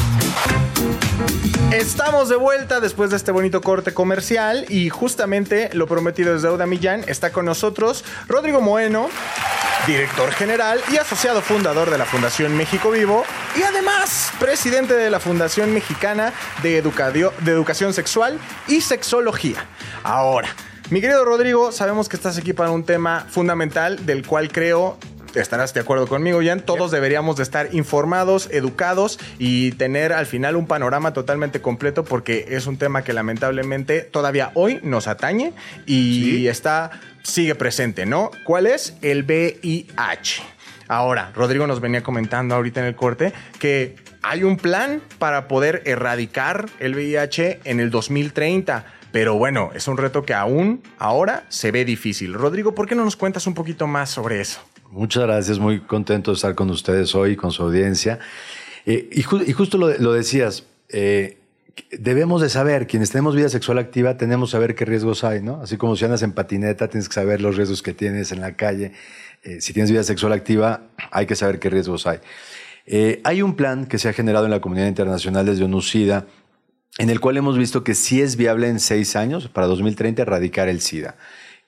Estamos 1.72 2.30
de 2.30 2.38
vuelta 2.38 2.80
después 2.80 3.10
de 3.10 3.18
este 3.18 3.32
bonito 3.32 3.62
corte 3.62 3.94
comercial 3.94 4.66
y 4.70 4.90
justamente 4.90 5.70
lo 5.74 5.86
prometido 5.86 6.34
es 6.34 6.42
deuda 6.42 6.66
Millán. 6.66 7.04
Está 7.08 7.32
con 7.32 7.46
nosotros 7.46 8.06
Rodrigo 8.28 8.62
Moeno, 8.62 9.10
director 9.86 10.32
general 10.32 10.80
y 10.92 10.98
asociado 10.98 11.42
fundador 11.42 11.92
de 11.92 11.98
la 11.98 12.06
Fundación 12.06 12.56
México 12.56 12.90
Vivo 12.90 13.26
y 13.58 13.64
además 13.64 14.32
presidente 14.40 14.94
de 14.94 15.10
la 15.10 15.20
Fundación 15.20 15.74
Mexicana 15.74 16.32
de, 16.64 16.82
de 16.82 17.52
Educación 17.52 17.94
Sexual 17.94 18.40
y 18.68 18.82
Sexología. 18.82 19.66
Ahora, 20.04 20.48
mi 20.90 21.02
querido 21.02 21.26
Rodrigo, 21.26 21.74
sabemos 21.74 22.08
que 22.08 22.16
estás 22.16 22.38
aquí 22.38 22.54
para 22.54 22.72
un 22.72 22.86
tema 22.86 23.28
fundamental 23.30 24.06
del 24.06 24.26
cual 24.26 24.50
creo 24.50 24.98
estarás 25.36 25.74
de 25.74 25.82
acuerdo 25.82 26.08
conmigo, 26.08 26.40
Jan. 26.44 26.62
Todos 26.62 26.92
deberíamos 26.92 27.38
de 27.38 27.44
estar 27.44 27.74
informados, 27.74 28.50
educados 28.52 29.20
y 29.40 29.72
tener 29.74 30.14
al 30.14 30.26
final 30.26 30.56
un 30.56 30.68
panorama 30.68 31.14
totalmente 31.14 31.62
completo 31.62 32.04
porque 32.04 32.46
es 32.50 32.68
un 32.68 32.78
tema 32.78 33.04
que 33.04 33.14
lamentablemente 33.14 34.02
todavía 34.02 34.52
hoy 34.54 34.80
nos 34.84 35.08
atañe 35.08 35.54
y 35.86 36.48
está 36.48 36.92
sigue 37.24 37.56
presente, 37.56 38.06
¿no? 38.06 38.32
¿Cuál 38.46 38.68
es? 38.68 38.96
El 39.02 39.24
VIH. 39.24 40.42
Ahora, 40.88 41.32
Rodrigo 41.36 41.68
nos 41.68 41.82
venía 41.82 42.02
comentando 42.02 42.56
ahorita 42.56 42.80
en 42.80 42.86
el 42.88 42.96
corte 42.96 43.34
que 43.60 43.96
hay 44.22 44.44
un 44.44 44.58
plan 44.58 45.02
para 45.20 45.48
poder 45.48 45.84
erradicar 45.86 46.68
el 46.80 46.96
VIH 46.96 47.60
en 47.66 47.80
el 47.80 47.92
2030. 47.92 48.86
Pero 49.12 49.36
bueno, 49.36 49.72
es 49.74 49.88
un 49.88 49.98
reto 49.98 50.24
que 50.24 50.34
aún 50.34 50.82
ahora 50.98 51.46
se 51.50 51.72
ve 51.72 51.86
difícil. 51.86 52.34
Rodrigo, 52.34 52.76
¿por 52.76 52.88
qué 52.88 52.96
no 52.96 53.04
nos 53.04 53.16
cuentas 53.16 53.48
un 53.48 53.54
poquito 53.54 53.88
más 53.88 54.10
sobre 54.10 54.42
eso? 54.42 54.62
Muchas 54.92 55.24
gracias, 55.24 55.60
muy 55.60 55.82
contento 55.82 56.32
de 56.32 56.36
estar 56.36 56.56
con 56.56 56.70
ustedes 56.70 57.14
hoy, 57.14 57.36
con 57.36 57.52
su 57.52 57.64
audiencia. 57.64 58.20
Eh, 58.86 59.10
y, 59.12 59.24
ju- 59.24 59.44
y 59.46 59.52
justo 59.52 59.78
lo, 59.78 60.14
decías, 60.14 60.64
eh, 60.90 61.38
debemos 61.92 62.42
de 62.42 62.50
saber, 62.50 62.88
quienes 62.88 63.12
tenemos 63.12 63.36
vida 63.36 63.50
sexual 63.50 63.80
activa, 63.80 64.18
tenemos 64.18 64.50
que 64.50 64.52
saber 64.54 64.76
qué 64.76 64.86
riesgos 64.86 65.24
hay, 65.24 65.42
¿no? 65.42 65.62
Así 65.62 65.76
como 65.78 65.96
si 65.96 66.06
andas 66.06 66.24
en 66.24 66.32
patineta, 66.32 66.88
tienes 66.88 67.10
que 67.10 67.16
saber 67.16 67.42
los 67.42 67.58
riesgos 67.58 67.84
que 67.84 67.94
tienes 67.94 68.32
en 68.32 68.40
la 68.40 68.56
calle. 68.56 68.94
Eh, 69.44 69.60
si 69.62 69.74
tienes 69.74 69.92
vida 69.92 70.04
sexual 70.04 70.32
activa, 70.32 70.84
hay 71.12 71.26
que 71.26 71.36
saber 71.36 71.60
qué 71.60 71.70
riesgos 71.70 72.08
hay. 72.08 72.20
Hay 73.26 73.42
un 73.42 73.56
plan 73.58 73.86
que 73.86 73.98
se 73.98 74.08
ha 74.08 74.14
generado 74.14 74.46
en 74.46 74.52
la 74.52 74.62
comunidad 74.62 74.88
internacional 74.88 75.46
desde 75.46 75.66
UNUCIDA, 75.66 76.26
en 76.98 77.10
el 77.10 77.20
cual 77.20 77.36
hemos 77.36 77.58
visto 77.58 77.84
que 77.84 77.94
sí 77.94 78.22
es 78.22 78.38
viable 78.38 78.70
en 78.70 78.80
seis 78.80 79.18
años, 79.18 79.50
para 79.50 79.68
2030, 79.68 80.22
erradicar 80.22 80.70
el 80.70 80.80
SIDA. 80.80 81.18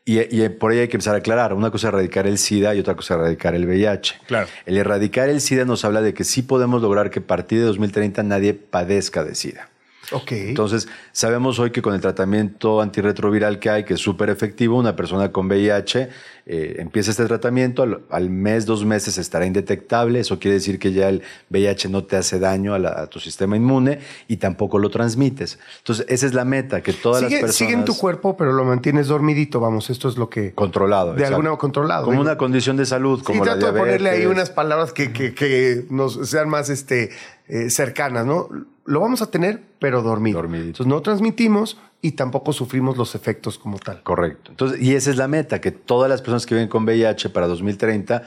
Y, 0.10 0.44
y 0.44 0.50
por 0.50 0.72
ahí 0.72 0.80
hay 0.80 0.88
que 0.88 0.98
empezar 0.98 1.14
a 1.14 1.20
aclarar. 1.20 1.54
Una 1.54 1.70
cosa 1.70 1.88
es 1.88 1.94
erradicar 1.94 2.26
el 2.26 2.40
SIDA 2.40 2.74
y 2.74 2.80
otra 2.80 2.96
cosa 2.96 3.14
es 3.14 3.20
erradicar 3.20 3.54
el 3.54 3.68
VIH. 3.68 4.22
Claro. 4.26 4.48
El 4.66 4.78
erradicar 4.78 5.30
el 5.30 5.40
SIDA 5.40 5.66
nos 5.66 5.86
habla 5.86 6.02
de 6.02 6.16
que 6.16 6.24
sí 6.24 6.42
podemos 6.42 6.82
lograr 6.82 7.12
que 7.12 7.20
a 7.20 7.22
partir 7.22 7.60
de 7.60 7.66
2030 7.66 8.24
nadie 8.24 8.56
padezca 8.56 9.24
de 9.24 9.36
SIDA. 9.36 9.69
Ok. 10.12 10.32
Entonces, 10.32 10.88
sabemos 11.12 11.60
hoy 11.60 11.72
que 11.72 11.82
con 11.82 11.94
el 11.94 12.02
tratamiento 12.02 12.82
antirretroviral 12.82 13.60
que 13.60 13.70
hay, 13.70 13.84
que 13.84 13.94
es 13.96 14.00
súper 14.00 14.30
efectivo, 14.30 14.78
una 14.78 14.96
persona 14.96 15.32
con 15.32 15.48
VIH 15.48 16.10
eh, 16.52 16.78
empieza 16.80 17.12
este 17.12 17.26
tratamiento, 17.26 17.84
al, 17.84 18.02
al 18.10 18.30
mes, 18.32 18.66
dos 18.66 18.84
meses 18.84 19.20
estará 19.20 19.46
indetectable, 19.46 20.20
eso 20.20 20.40
quiere 20.40 20.56
decir 20.56 20.80
que 20.80 20.92
ya 20.94 21.10
el 21.10 21.22
VIH 21.52 21.90
no 21.90 22.04
te 22.06 22.16
hace 22.16 22.40
daño 22.40 22.74
a, 22.74 22.80
la- 22.80 23.02
a 23.02 23.08
tu 23.08 23.20
sistema 23.20 23.56
inmune 23.56 24.00
y 24.28 24.38
tampoco 24.38 24.80
lo 24.80 24.90
transmites. 24.90 25.60
Entonces, 25.78 26.06
esa 26.10 26.26
es 26.26 26.34
la 26.34 26.46
meta, 26.46 26.82
que 26.82 26.92
todas 26.94 27.20
sigue, 27.20 27.30
las 27.36 27.40
personas... 27.42 27.56
sigue 27.56 27.74
en 27.74 27.86
tu 27.86 27.96
cuerpo, 27.96 28.36
pero 28.36 28.52
lo 28.54 28.66
mantienes 28.66 29.08
dormidito, 29.08 29.60
vamos, 29.60 29.92
esto 29.92 30.10
es 30.10 30.18
lo 30.18 30.28
que... 30.30 30.54
Controlado. 30.54 31.14
De 31.14 31.24
alguna 31.26 31.56
controlado. 31.58 32.06
Como 32.06 32.14
Digo, 32.14 32.24
una 32.24 32.38
condición 32.38 32.78
de 32.78 32.86
salud, 32.88 33.22
como 33.24 33.44
y 33.44 33.46
la 33.46 33.54
trato 33.54 33.68
de 33.68 33.72
diabetes. 33.74 33.98
ponerle 33.98 34.10
ahí 34.10 34.26
unas 34.26 34.50
palabras 34.50 34.92
que, 34.92 35.14
que- 35.14 35.36
que 35.36 35.86
nos 35.92 36.28
sean 36.28 36.50
más 36.50 36.70
este, 36.72 37.12
eh, 37.48 37.70
cercanas, 37.70 38.26
¿no? 38.26 38.50
Lo 38.90 39.02
vamos 39.02 39.22
a 39.22 39.30
tener, 39.30 39.62
pero 39.78 40.02
dormido. 40.02 40.44
Entonces 40.44 40.88
no 40.88 41.00
transmitimos 41.04 41.78
y 42.02 42.14
tampoco 42.14 42.54
sufrimos 42.54 42.98
los 42.98 43.14
efectos 43.14 43.60
como 43.60 43.78
tal. 43.78 44.02
Correcto. 44.02 44.50
Entonces, 44.50 44.82
y 44.82 44.96
esa 44.96 45.12
es 45.12 45.18
la 45.18 45.28
meta, 45.28 45.62
que 45.62 45.70
todas 45.70 46.10
las 46.10 46.22
personas 46.22 46.48
que 46.48 46.56
viven 46.56 46.70
con 46.70 46.86
VIH 46.86 47.30
para 47.30 47.46
2030 47.46 48.24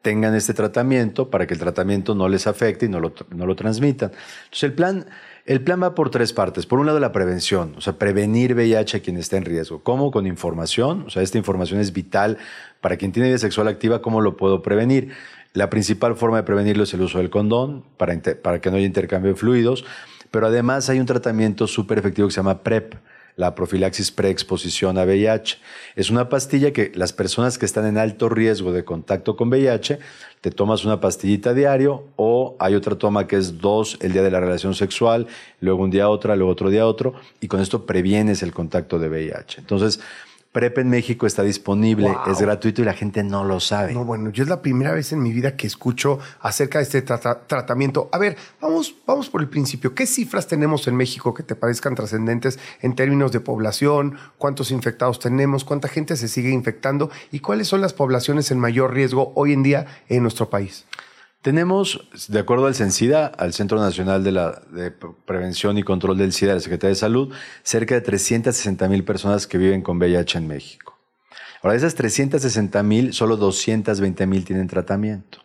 tengan 0.00 0.34
este 0.34 0.54
tratamiento 0.54 1.28
para 1.28 1.46
que 1.46 1.52
el 1.52 1.60
tratamiento 1.60 2.14
no 2.14 2.30
les 2.30 2.46
afecte 2.46 2.86
y 2.86 2.88
no 2.88 2.98
lo, 2.98 3.12
no 3.28 3.44
lo 3.44 3.56
transmitan. 3.56 4.10
Entonces, 4.44 4.62
el 4.62 4.72
plan, 4.72 5.06
el 5.44 5.60
plan 5.60 5.82
va 5.82 5.94
por 5.94 6.08
tres 6.08 6.32
partes. 6.32 6.64
Por 6.64 6.78
un 6.78 6.86
lado, 6.86 6.98
la 6.98 7.12
prevención, 7.12 7.74
o 7.76 7.82
sea, 7.82 7.98
prevenir 7.98 8.54
VIH 8.54 8.96
a 8.96 9.00
quien 9.00 9.18
está 9.18 9.36
en 9.36 9.44
riesgo. 9.44 9.82
¿Cómo? 9.82 10.10
Con 10.10 10.26
información. 10.26 11.04
O 11.06 11.10
sea, 11.10 11.22
esta 11.22 11.36
información 11.36 11.78
es 11.78 11.92
vital 11.92 12.38
para 12.80 12.96
quien 12.96 13.12
tiene 13.12 13.28
vida 13.28 13.38
sexual 13.38 13.68
activa, 13.68 14.00
¿cómo 14.00 14.22
lo 14.22 14.38
puedo 14.38 14.62
prevenir? 14.62 15.12
La 15.52 15.70
principal 15.70 16.16
forma 16.16 16.38
de 16.38 16.42
prevenirlo 16.42 16.84
es 16.84 16.94
el 16.94 17.00
uso 17.00 17.18
del 17.18 17.30
condón 17.30 17.84
para, 17.96 18.18
para 18.42 18.60
que 18.60 18.70
no 18.70 18.76
haya 18.76 18.86
intercambio 18.86 19.32
de 19.32 19.38
fluidos, 19.38 19.84
pero 20.30 20.46
además 20.46 20.88
hay 20.90 21.00
un 21.00 21.06
tratamiento 21.06 21.66
súper 21.66 21.98
efectivo 21.98 22.28
que 22.28 22.32
se 22.32 22.40
llama 22.40 22.62
PrEP, 22.62 22.94
la 23.36 23.54
profilaxis 23.54 24.10
preexposición 24.10 24.98
a 24.98 25.04
VIH. 25.04 25.58
Es 25.94 26.10
una 26.10 26.28
pastilla 26.28 26.72
que 26.72 26.90
las 26.94 27.12
personas 27.12 27.58
que 27.58 27.66
están 27.66 27.86
en 27.86 27.98
alto 27.98 28.30
riesgo 28.30 28.72
de 28.72 28.84
contacto 28.84 29.36
con 29.36 29.48
VIH, 29.48 29.98
te 30.40 30.50
tomas 30.50 30.84
una 30.84 31.00
pastillita 31.00 31.52
diario 31.52 32.04
o 32.16 32.56
hay 32.58 32.74
otra 32.74 32.96
toma 32.96 33.26
que 33.26 33.36
es 33.36 33.58
dos 33.58 33.98
el 34.00 34.12
día 34.12 34.22
de 34.22 34.30
la 34.30 34.40
relación 34.40 34.74
sexual, 34.74 35.26
luego 35.60 35.82
un 35.82 35.90
día 35.90 36.08
otra, 36.08 36.34
luego 36.34 36.52
otro 36.52 36.70
día 36.70 36.86
otro, 36.86 37.14
y 37.40 37.48
con 37.48 37.60
esto 37.60 37.84
previenes 37.84 38.42
el 38.42 38.52
contacto 38.52 38.98
de 38.98 39.08
VIH. 39.08 39.60
Entonces, 39.60 40.00
PrEP 40.56 40.78
en 40.78 40.88
México 40.88 41.26
está 41.26 41.42
disponible, 41.42 42.08
Wow. 42.08 42.32
es 42.32 42.40
gratuito 42.40 42.80
y 42.80 42.86
la 42.86 42.94
gente 42.94 43.22
no 43.22 43.44
lo 43.44 43.60
sabe. 43.60 43.92
No, 43.92 44.06
bueno, 44.06 44.30
yo 44.30 44.42
es 44.42 44.48
la 44.48 44.62
primera 44.62 44.92
vez 44.92 45.12
en 45.12 45.22
mi 45.22 45.30
vida 45.30 45.54
que 45.54 45.66
escucho 45.66 46.18
acerca 46.40 46.78
de 46.78 46.84
este 46.84 47.02
trata- 47.02 47.46
tratamiento. 47.46 48.08
A 48.10 48.16
ver, 48.16 48.38
vamos, 48.58 48.94
vamos 49.06 49.28
por 49.28 49.42
el 49.42 49.50
principio. 49.50 49.94
¿Qué 49.94 50.06
cifras 50.06 50.46
tenemos 50.46 50.88
en 50.88 50.96
México 50.96 51.34
que 51.34 51.42
te 51.42 51.56
parezcan 51.56 51.94
trascendentes 51.94 52.58
en 52.80 52.94
términos 52.94 53.32
de 53.32 53.40
población? 53.40 54.16
¿Cuántos 54.38 54.70
infectados 54.70 55.18
tenemos? 55.18 55.62
¿Cuánta 55.62 55.88
gente 55.88 56.16
se 56.16 56.26
sigue 56.26 56.48
infectando? 56.48 57.10
¿Y 57.30 57.40
cuáles 57.40 57.68
son 57.68 57.82
las 57.82 57.92
poblaciones 57.92 58.50
en 58.50 58.58
mayor 58.58 58.94
riesgo 58.94 59.32
hoy 59.34 59.52
en 59.52 59.62
día 59.62 59.84
en 60.08 60.22
nuestro 60.22 60.48
país? 60.48 60.86
Tenemos, 61.46 62.00
de 62.26 62.40
acuerdo 62.40 62.66
al 62.66 62.74
CENSIDA, 62.74 63.26
al 63.26 63.52
Centro 63.52 63.78
Nacional 63.78 64.24
de, 64.24 64.32
la, 64.32 64.62
de 64.72 64.90
Prevención 64.90 65.78
y 65.78 65.84
Control 65.84 66.18
del 66.18 66.32
SIDA 66.32 66.50
de 66.50 66.54
la 66.56 66.60
Secretaría 66.60 66.88
de 66.88 66.96
Salud, 66.96 67.32
cerca 67.62 67.94
de 67.94 68.00
360 68.00 68.88
mil 68.88 69.04
personas 69.04 69.46
que 69.46 69.56
viven 69.56 69.80
con 69.80 69.98
VIH 69.98 70.38
en 70.38 70.48
México. 70.48 70.98
Ahora, 71.62 71.74
de 71.74 71.78
esas 71.78 71.94
360 71.94 72.82
mil, 72.82 73.12
solo 73.12 73.36
220 73.36 74.26
mil 74.26 74.44
tienen 74.44 74.66
tratamiento, 74.66 75.38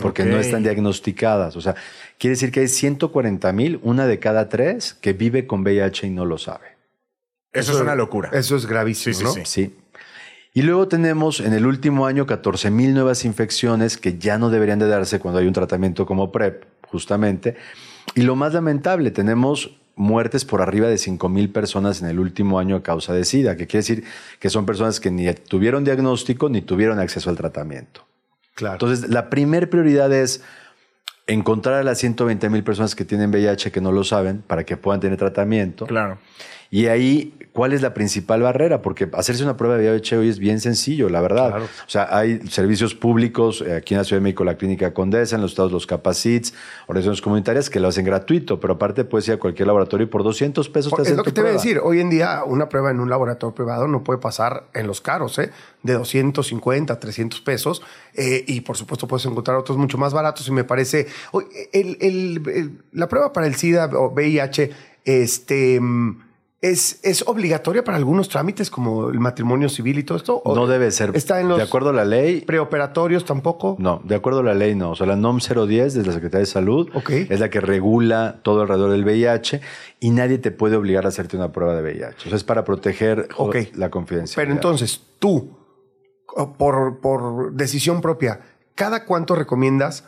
porque 0.00 0.24
no 0.24 0.38
están 0.38 0.62
diagnosticadas. 0.62 1.56
O 1.56 1.60
sea, 1.60 1.74
quiere 2.18 2.32
decir 2.32 2.50
que 2.50 2.60
hay 2.60 2.68
140 2.68 3.52
mil, 3.52 3.80
una 3.82 4.06
de 4.06 4.18
cada 4.18 4.48
tres, 4.48 4.94
que 4.94 5.12
vive 5.12 5.46
con 5.46 5.60
VIH 5.60 6.06
y 6.06 6.10
no 6.10 6.24
lo 6.24 6.38
sabe. 6.38 6.78
Eso, 7.52 7.72
es 7.72 7.80
una 7.82 7.94
locura. 7.94 8.30
Eso 8.32 8.56
es 8.56 8.64
gravísimo, 8.64 9.12
Sí, 9.12 9.18
sí, 9.18 9.24
¿no? 9.24 9.32
sí. 9.34 9.44
Sí. 9.44 9.76
Y 10.54 10.62
luego 10.62 10.88
tenemos 10.88 11.40
en 11.40 11.52
el 11.52 11.66
último 11.66 12.06
año 12.06 12.26
14 12.26 12.70
mil 12.70 12.94
nuevas 12.94 13.24
infecciones 13.24 13.96
que 13.96 14.18
ya 14.18 14.38
no 14.38 14.50
deberían 14.50 14.78
de 14.78 14.88
darse 14.88 15.20
cuando 15.20 15.40
hay 15.40 15.46
un 15.46 15.52
tratamiento 15.52 16.06
como 16.06 16.32
PrEP, 16.32 16.64
justamente. 16.88 17.56
Y 18.14 18.22
lo 18.22 18.34
más 18.34 18.54
lamentable, 18.54 19.10
tenemos 19.10 19.78
muertes 19.94 20.44
por 20.44 20.62
arriba 20.62 20.88
de 20.88 20.96
5 20.96 21.28
mil 21.28 21.50
personas 21.50 22.00
en 22.00 22.08
el 22.08 22.18
último 22.18 22.58
año 22.58 22.76
a 22.76 22.82
causa 22.82 23.12
de 23.12 23.24
SIDA, 23.24 23.56
que 23.56 23.66
quiere 23.66 23.80
decir 23.80 24.04
que 24.38 24.48
son 24.48 24.64
personas 24.64 25.00
que 25.00 25.10
ni 25.10 25.32
tuvieron 25.34 25.84
diagnóstico 25.84 26.48
ni 26.48 26.62
tuvieron 26.62 26.98
acceso 27.00 27.30
al 27.30 27.36
tratamiento. 27.36 28.06
Claro. 28.54 28.74
Entonces, 28.74 29.10
la 29.10 29.28
primer 29.28 29.68
prioridad 29.70 30.12
es 30.12 30.42
encontrar 31.26 31.74
a 31.74 31.82
las 31.82 31.98
120 31.98 32.48
mil 32.48 32.64
personas 32.64 32.94
que 32.94 33.04
tienen 33.04 33.30
VIH 33.30 33.70
que 33.70 33.80
no 33.80 33.92
lo 33.92 34.02
saben 34.02 34.42
para 34.42 34.64
que 34.64 34.76
puedan 34.76 35.00
tener 35.00 35.18
tratamiento. 35.18 35.86
Claro. 35.86 36.18
Y 36.70 36.84
ahí, 36.86 37.34
¿cuál 37.54 37.72
es 37.72 37.80
la 37.80 37.94
principal 37.94 38.42
barrera? 38.42 38.82
Porque 38.82 39.08
hacerse 39.14 39.42
una 39.42 39.56
prueba 39.56 39.78
de 39.78 39.88
VIH 39.90 40.18
hoy 40.18 40.28
es 40.28 40.38
bien 40.38 40.60
sencillo, 40.60 41.08
la 41.08 41.22
verdad. 41.22 41.48
Claro. 41.48 41.64
O 41.64 41.88
sea, 41.88 42.14
hay 42.14 42.46
servicios 42.48 42.94
públicos, 42.94 43.64
eh, 43.66 43.74
aquí 43.76 43.94
en 43.94 43.98
la 43.98 44.04
Ciudad 44.04 44.20
de 44.20 44.24
México, 44.24 44.44
la 44.44 44.58
Clínica 44.58 44.92
Condesa, 44.92 45.36
en 45.36 45.40
los 45.42 45.52
estados 45.52 45.72
los 45.72 45.86
Capacits, 45.86 46.52
organizaciones 46.86 47.22
comunitarias 47.22 47.70
que 47.70 47.80
lo 47.80 47.88
hacen 47.88 48.04
gratuito, 48.04 48.60
pero 48.60 48.74
aparte 48.74 49.04
puedes 49.06 49.26
ir 49.28 49.34
a 49.34 49.36
cualquier 49.38 49.66
laboratorio 49.66 50.04
y 50.06 50.10
por 50.10 50.22
200 50.24 50.68
pesos 50.68 50.92
te 50.94 51.00
hacen 51.00 51.12
es 51.12 51.16
lo 51.16 51.22
tu 51.22 51.30
que 51.30 51.32
te 51.32 51.40
voy 51.40 51.50
a 51.50 51.52
decir. 51.54 51.80
Hoy 51.82 52.00
en 52.00 52.10
día, 52.10 52.42
una 52.44 52.68
prueba 52.68 52.90
en 52.90 53.00
un 53.00 53.08
laboratorio 53.08 53.54
privado 53.54 53.88
no 53.88 54.04
puede 54.04 54.18
pasar 54.20 54.64
en 54.74 54.86
los 54.86 55.00
caros, 55.00 55.38
¿eh? 55.38 55.50
De 55.82 55.94
250, 55.94 57.00
300 57.00 57.40
pesos. 57.40 57.80
Eh, 58.12 58.44
y 58.46 58.60
por 58.60 58.76
supuesto, 58.76 59.08
puedes 59.08 59.24
encontrar 59.24 59.56
otros 59.56 59.78
mucho 59.78 59.96
más 59.96 60.12
baratos. 60.12 60.46
Y 60.48 60.52
me 60.52 60.64
parece. 60.64 61.06
El- 61.72 61.96
el- 62.02 62.42
el- 62.46 62.72
la 62.92 63.08
prueba 63.08 63.32
para 63.32 63.46
el 63.46 63.54
SIDA 63.54 63.86
o 63.94 64.10
VIH, 64.10 64.70
este. 65.06 65.80
¿Es, 66.60 66.98
¿Es 67.04 67.22
obligatoria 67.28 67.84
para 67.84 67.98
algunos 67.98 68.28
trámites 68.28 68.68
como 68.68 69.10
el 69.10 69.20
matrimonio 69.20 69.68
civil 69.68 70.00
y 70.00 70.02
todo 70.02 70.18
esto? 70.18 70.42
¿O 70.44 70.56
No 70.56 70.66
debe 70.66 70.90
ser. 70.90 71.12
¿Está 71.14 71.40
en 71.40 71.48
los 71.48 71.56
De 71.56 71.62
acuerdo 71.62 71.90
a 71.90 71.92
la 71.92 72.04
ley, 72.04 72.40
preoperatorios 72.40 73.24
tampoco? 73.24 73.76
No, 73.78 74.00
de 74.02 74.16
acuerdo 74.16 74.40
a 74.40 74.42
la 74.42 74.54
ley 74.54 74.74
no. 74.74 74.90
O 74.90 74.96
sea, 74.96 75.06
la 75.06 75.14
NOM 75.14 75.38
010 75.38 75.94
de 75.94 76.04
la 76.04 76.12
Secretaría 76.12 76.40
de 76.40 76.46
Salud 76.46 76.90
es 77.08 77.38
la 77.38 77.48
que 77.48 77.60
regula 77.60 78.40
todo 78.42 78.62
alrededor 78.62 78.90
del 78.90 79.04
VIH 79.04 79.60
y 80.00 80.10
nadie 80.10 80.38
te 80.38 80.50
puede 80.50 80.74
obligar 80.74 81.04
a 81.04 81.10
hacerte 81.10 81.36
una 81.36 81.52
prueba 81.52 81.76
de 81.76 81.82
VIH. 81.82 82.26
O 82.26 82.28
sea, 82.30 82.36
es 82.36 82.44
para 82.44 82.64
proteger 82.64 83.28
la 83.74 83.90
confidencialidad. 83.90 84.42
Pero 84.42 84.52
entonces, 84.52 85.00
tú, 85.20 85.56
por, 86.58 86.98
por 86.98 87.52
decisión 87.52 88.00
propia, 88.00 88.40
¿cada 88.74 89.04
cuánto 89.04 89.36
recomiendas, 89.36 90.04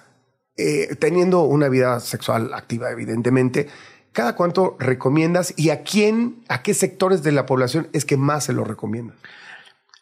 eh, 0.56 0.96
teniendo 0.98 1.42
una 1.42 1.68
vida 1.68 2.00
sexual 2.00 2.52
activa, 2.54 2.90
evidentemente, 2.90 3.68
cada 4.12 4.34
cuánto 4.34 4.76
recomiendas 4.78 5.54
y 5.56 5.70
a 5.70 5.82
quién, 5.82 6.42
a 6.48 6.62
qué 6.62 6.74
sectores 6.74 7.22
de 7.22 7.32
la 7.32 7.46
población 7.46 7.88
es 7.92 8.04
que 8.04 8.16
más 8.16 8.44
se 8.44 8.52
lo 8.52 8.64
recomiendas? 8.64 9.16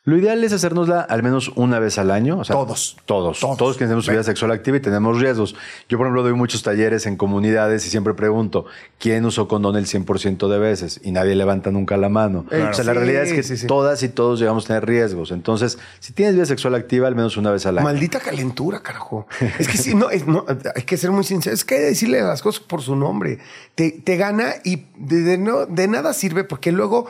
Lo 0.05 0.17
ideal 0.17 0.43
es 0.43 0.55
hacérnosla 0.55 1.01
al 1.03 1.23
menos 1.23 1.51
una 1.57 1.79
vez 1.81 1.99
al 1.99 2.11
año. 2.11 2.39
o 2.39 2.45
sea, 2.45 2.57
Todos. 2.57 2.97
Todos. 3.05 3.41
Todos. 3.41 3.59
Todos, 3.59 3.77
que 3.77 3.85
tenemos 3.85 4.09
vida 4.09 4.23
sexual 4.23 4.53
activa 4.53 4.79
y 4.79 4.81
tenemos 4.81 5.21
riesgos. 5.21 5.55
Yo, 5.89 5.99
por 5.99 6.07
ejemplo, 6.07 6.23
doy 6.23 6.33
muchos 6.33 6.63
talleres 6.63 7.05
en 7.05 7.17
comunidades 7.17 7.85
y 7.85 7.91
siempre 7.91 8.15
pregunto, 8.15 8.65
¿quién 8.99 9.27
usó 9.27 9.49
condón 9.49 9.77
el 9.77 9.85
100% 9.87 10.49
de 10.49 10.59
veces? 10.59 10.99
Y 11.05 11.11
nadie 11.13 11.35
levanta 11.35 11.71
nunca 11.71 11.99
la 11.99 12.09
mano. 12.09 12.47
Claro. 12.49 12.71
O 12.71 12.75
sea, 12.75 12.85
la 12.87 12.93
Sí, 12.93 12.99
realidad 12.99 13.25
es 13.25 13.33
que 13.35 13.43
sí, 13.43 13.59
sí. 13.59 13.67
todas 13.67 14.03
y 14.03 14.09
todos 14.09 14.41
llegamos 14.41 14.65
a 14.65 14.69
tener 14.69 14.87
riesgos. 14.87 15.31
Entonces, 15.31 15.79
si 16.01 16.15
tienes 16.15 16.37
vida 16.37 16.47
sexual 16.47 16.75
activa, 16.75 17.07
al 17.07 17.15
menos 17.15 17.37
una 17.37 17.51
vez 17.51 17.67
al 17.67 17.77
año. 17.77 17.85
Maldita 17.85 18.19
calentura, 18.21 18.81
carajo. 18.81 19.27
Es 19.59 19.69
que 19.69 19.77
sí, 19.77 19.95
no, 19.95 20.09
es- 20.09 20.27
no, 20.27 20.47
hay 20.75 20.85
que 20.85 20.97
ser 20.97 21.11
muy 21.11 21.25
sincero. 21.25 21.53
Es 21.53 21.67
que 21.67 21.75
hay 21.75 21.81
que 21.83 21.87
decirle 21.89 22.23
las 22.23 22.41
cosas 22.41 22.63
por 22.63 22.81
su 22.81 22.97
nombre. 22.97 23.41
Te, 23.75 23.91
te 23.91 24.17
gana 24.17 24.55
y 24.65 24.85
de, 24.97 25.21
de 25.23 25.37
no, 25.39 25.67
de 25.67 25.87
nada 25.87 26.15
sirve 26.15 26.45
porque 26.45 26.73
luego 26.73 27.07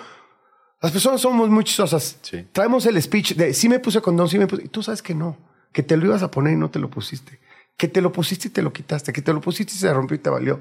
las 0.80 0.92
personas 0.92 1.20
somos 1.20 1.48
muy 1.50 1.64
chistosas. 1.64 2.16
Sí. 2.22 2.46
Traemos 2.52 2.86
el 2.86 3.00
speech 3.02 3.34
de 3.34 3.52
sí 3.54 3.68
me 3.68 3.78
puse 3.80 4.00
condón, 4.00 4.28
sí 4.28 4.38
me 4.38 4.46
puse. 4.46 4.64
Y 4.64 4.68
tú 4.68 4.82
sabes 4.82 5.02
que 5.02 5.14
no, 5.14 5.36
que 5.72 5.82
te 5.82 5.96
lo 5.96 6.06
ibas 6.06 6.22
a 6.22 6.30
poner 6.30 6.52
y 6.52 6.56
no 6.56 6.70
te 6.70 6.78
lo 6.78 6.88
pusiste. 6.90 7.40
Que 7.76 7.88
te 7.88 8.00
lo 8.00 8.12
pusiste 8.12 8.48
y 8.48 8.50
te 8.50 8.62
lo 8.62 8.72
quitaste. 8.72 9.12
Que 9.12 9.22
te 9.22 9.32
lo 9.32 9.40
pusiste 9.40 9.72
y 9.74 9.76
se 9.78 9.92
rompió 9.92 10.14
y 10.16 10.18
te 10.18 10.30
valió. 10.30 10.60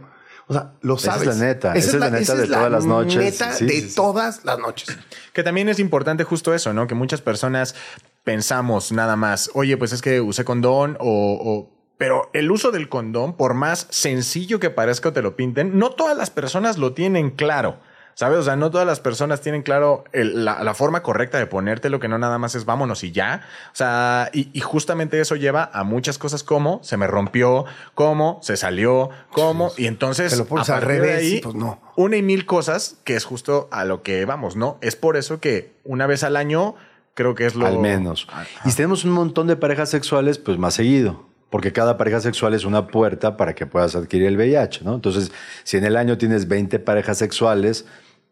O 0.49 0.53
sea, 0.53 0.73
lo 0.81 0.95
Esa 0.95 1.09
es 1.09 1.13
sabes. 1.21 1.27
la 1.39 1.45
neta, 1.45 1.73
esa 1.75 1.87
es 1.89 1.93
la 1.95 2.09
neta 2.09 2.33
de 2.35 2.47
todas 2.47 2.71
las 2.71 2.85
noches. 2.85 3.17
neta 3.17 3.51
Sí, 3.53 3.65
de 3.65 3.81
sí. 3.81 3.95
todas 3.95 4.45
las 4.45 4.57
noches. 4.59 4.97
Que 5.33 5.43
también 5.43 5.67
es 5.69 5.77
importante 5.79 6.23
justo 6.23 6.53
eso, 6.53 6.73
¿no? 6.73 6.87
Que 6.87 6.95
muchas 6.95 7.21
personas 7.21 7.75
pensamos 8.23 8.91
nada 8.91 9.15
más, 9.15 9.49
oye, 9.53 9.77
pues 9.77 9.91
es 9.93 10.01
que 10.01 10.21
usé 10.21 10.43
condón 10.45 10.97
o... 10.99 11.37
o- 11.41 11.71
Pero 11.97 12.29
el 12.33 12.49
uso 12.51 12.71
del 12.71 12.89
condón, 12.89 13.35
por 13.35 13.53
más 13.55 13.87
sencillo 13.89 14.59
que 14.59 14.69
parezca 14.69 15.09
o 15.09 15.13
te 15.13 15.21
lo 15.21 15.35
pinten, 15.35 15.77
no 15.77 15.89
todas 15.91 16.15
las 16.17 16.29
personas 16.29 16.77
lo 16.77 16.93
tienen 16.93 17.29
claro. 17.31 17.79
¿Sabes? 18.19 18.39
O 18.39 18.41
sea, 18.41 18.55
no 18.55 18.71
todas 18.71 18.87
las 18.87 18.99
personas 18.99 19.41
tienen 19.41 19.61
claro 19.61 20.03
el- 20.11 20.43
la, 20.43 20.63
la 20.63 20.73
forma 20.73 21.03
correcta 21.03 21.37
de 21.37 21.45
ponértelo, 21.45 21.99
que 21.99 22.07
no 22.07 22.17
nada 22.17 22.39
más 22.39 22.55
es 22.55 22.65
vámonos 22.65 23.03
y 23.03 23.11
ya. 23.11 23.41
O 23.67 23.75
sea, 23.75 24.31
y, 24.33 24.49
y 24.53 24.59
justamente 24.61 25.19
eso 25.21 25.35
lleva 25.35 25.69
a 25.71 25.83
muchas 25.83 26.17
cosas 26.17 26.41
como 26.41 26.79
se 26.83 26.97
me 26.97 27.05
rompió, 27.05 27.65
como 27.93 28.39
se 28.41 28.57
salió, 28.57 29.11
como. 29.31 29.71
Y 29.77 29.85
entonces, 29.85 30.31
Te 30.31 30.37
lo 30.37 30.45
pones 30.45 30.67
a 30.71 30.77
al 30.77 30.81
revés 30.81 31.21
y 31.21 31.33
ahí, 31.35 31.41
pues 31.41 31.53
no. 31.53 31.79
una 31.95 32.17
y 32.17 32.23
mil 32.23 32.47
cosas 32.47 32.95
que 33.03 33.15
es 33.15 33.23
justo 33.23 33.67
a 33.69 33.85
lo 33.85 34.01
que 34.01 34.25
vamos, 34.25 34.55
¿no? 34.55 34.79
Es 34.81 34.95
por 34.95 35.15
eso 35.15 35.39
que 35.39 35.75
una 35.83 36.07
vez 36.07 36.23
al 36.23 36.37
año 36.37 36.73
creo 37.13 37.35
que 37.35 37.45
es 37.45 37.53
lo... 37.53 37.67
Al 37.67 37.77
menos. 37.77 38.27
Y 38.65 38.71
si 38.71 38.77
tenemos 38.77 39.05
un 39.05 39.11
montón 39.11 39.45
de 39.45 39.57
parejas 39.57 39.91
sexuales, 39.91 40.39
pues 40.39 40.57
más 40.57 40.73
seguido. 40.73 41.27
Porque 41.51 41.71
cada 41.71 41.97
pareja 41.97 42.19
sexual 42.19 42.55
es 42.55 42.65
una 42.65 42.87
puerta 42.87 43.37
para 43.37 43.53
que 43.55 43.65
puedas 43.67 43.95
adquirir 43.95 44.27
el 44.27 44.37
VIH, 44.37 44.83
¿no? 44.83 44.95
Entonces, 44.95 45.31
si 45.63 45.77
en 45.77 45.85
el 45.85 45.95
año 45.95 46.17
tienes 46.17 46.47
20 46.47 46.79
parejas 46.79 47.19
sexuales, 47.19 47.85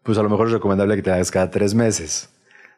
pues 0.06 0.16
a 0.18 0.22
lo 0.22 0.30
mejor 0.30 0.46
es 0.46 0.52
recomendable 0.54 0.96
que 0.96 1.02
te 1.02 1.10
hagas 1.12 1.30
cada 1.30 1.50
tres 1.50 1.74
meses. 1.74 2.30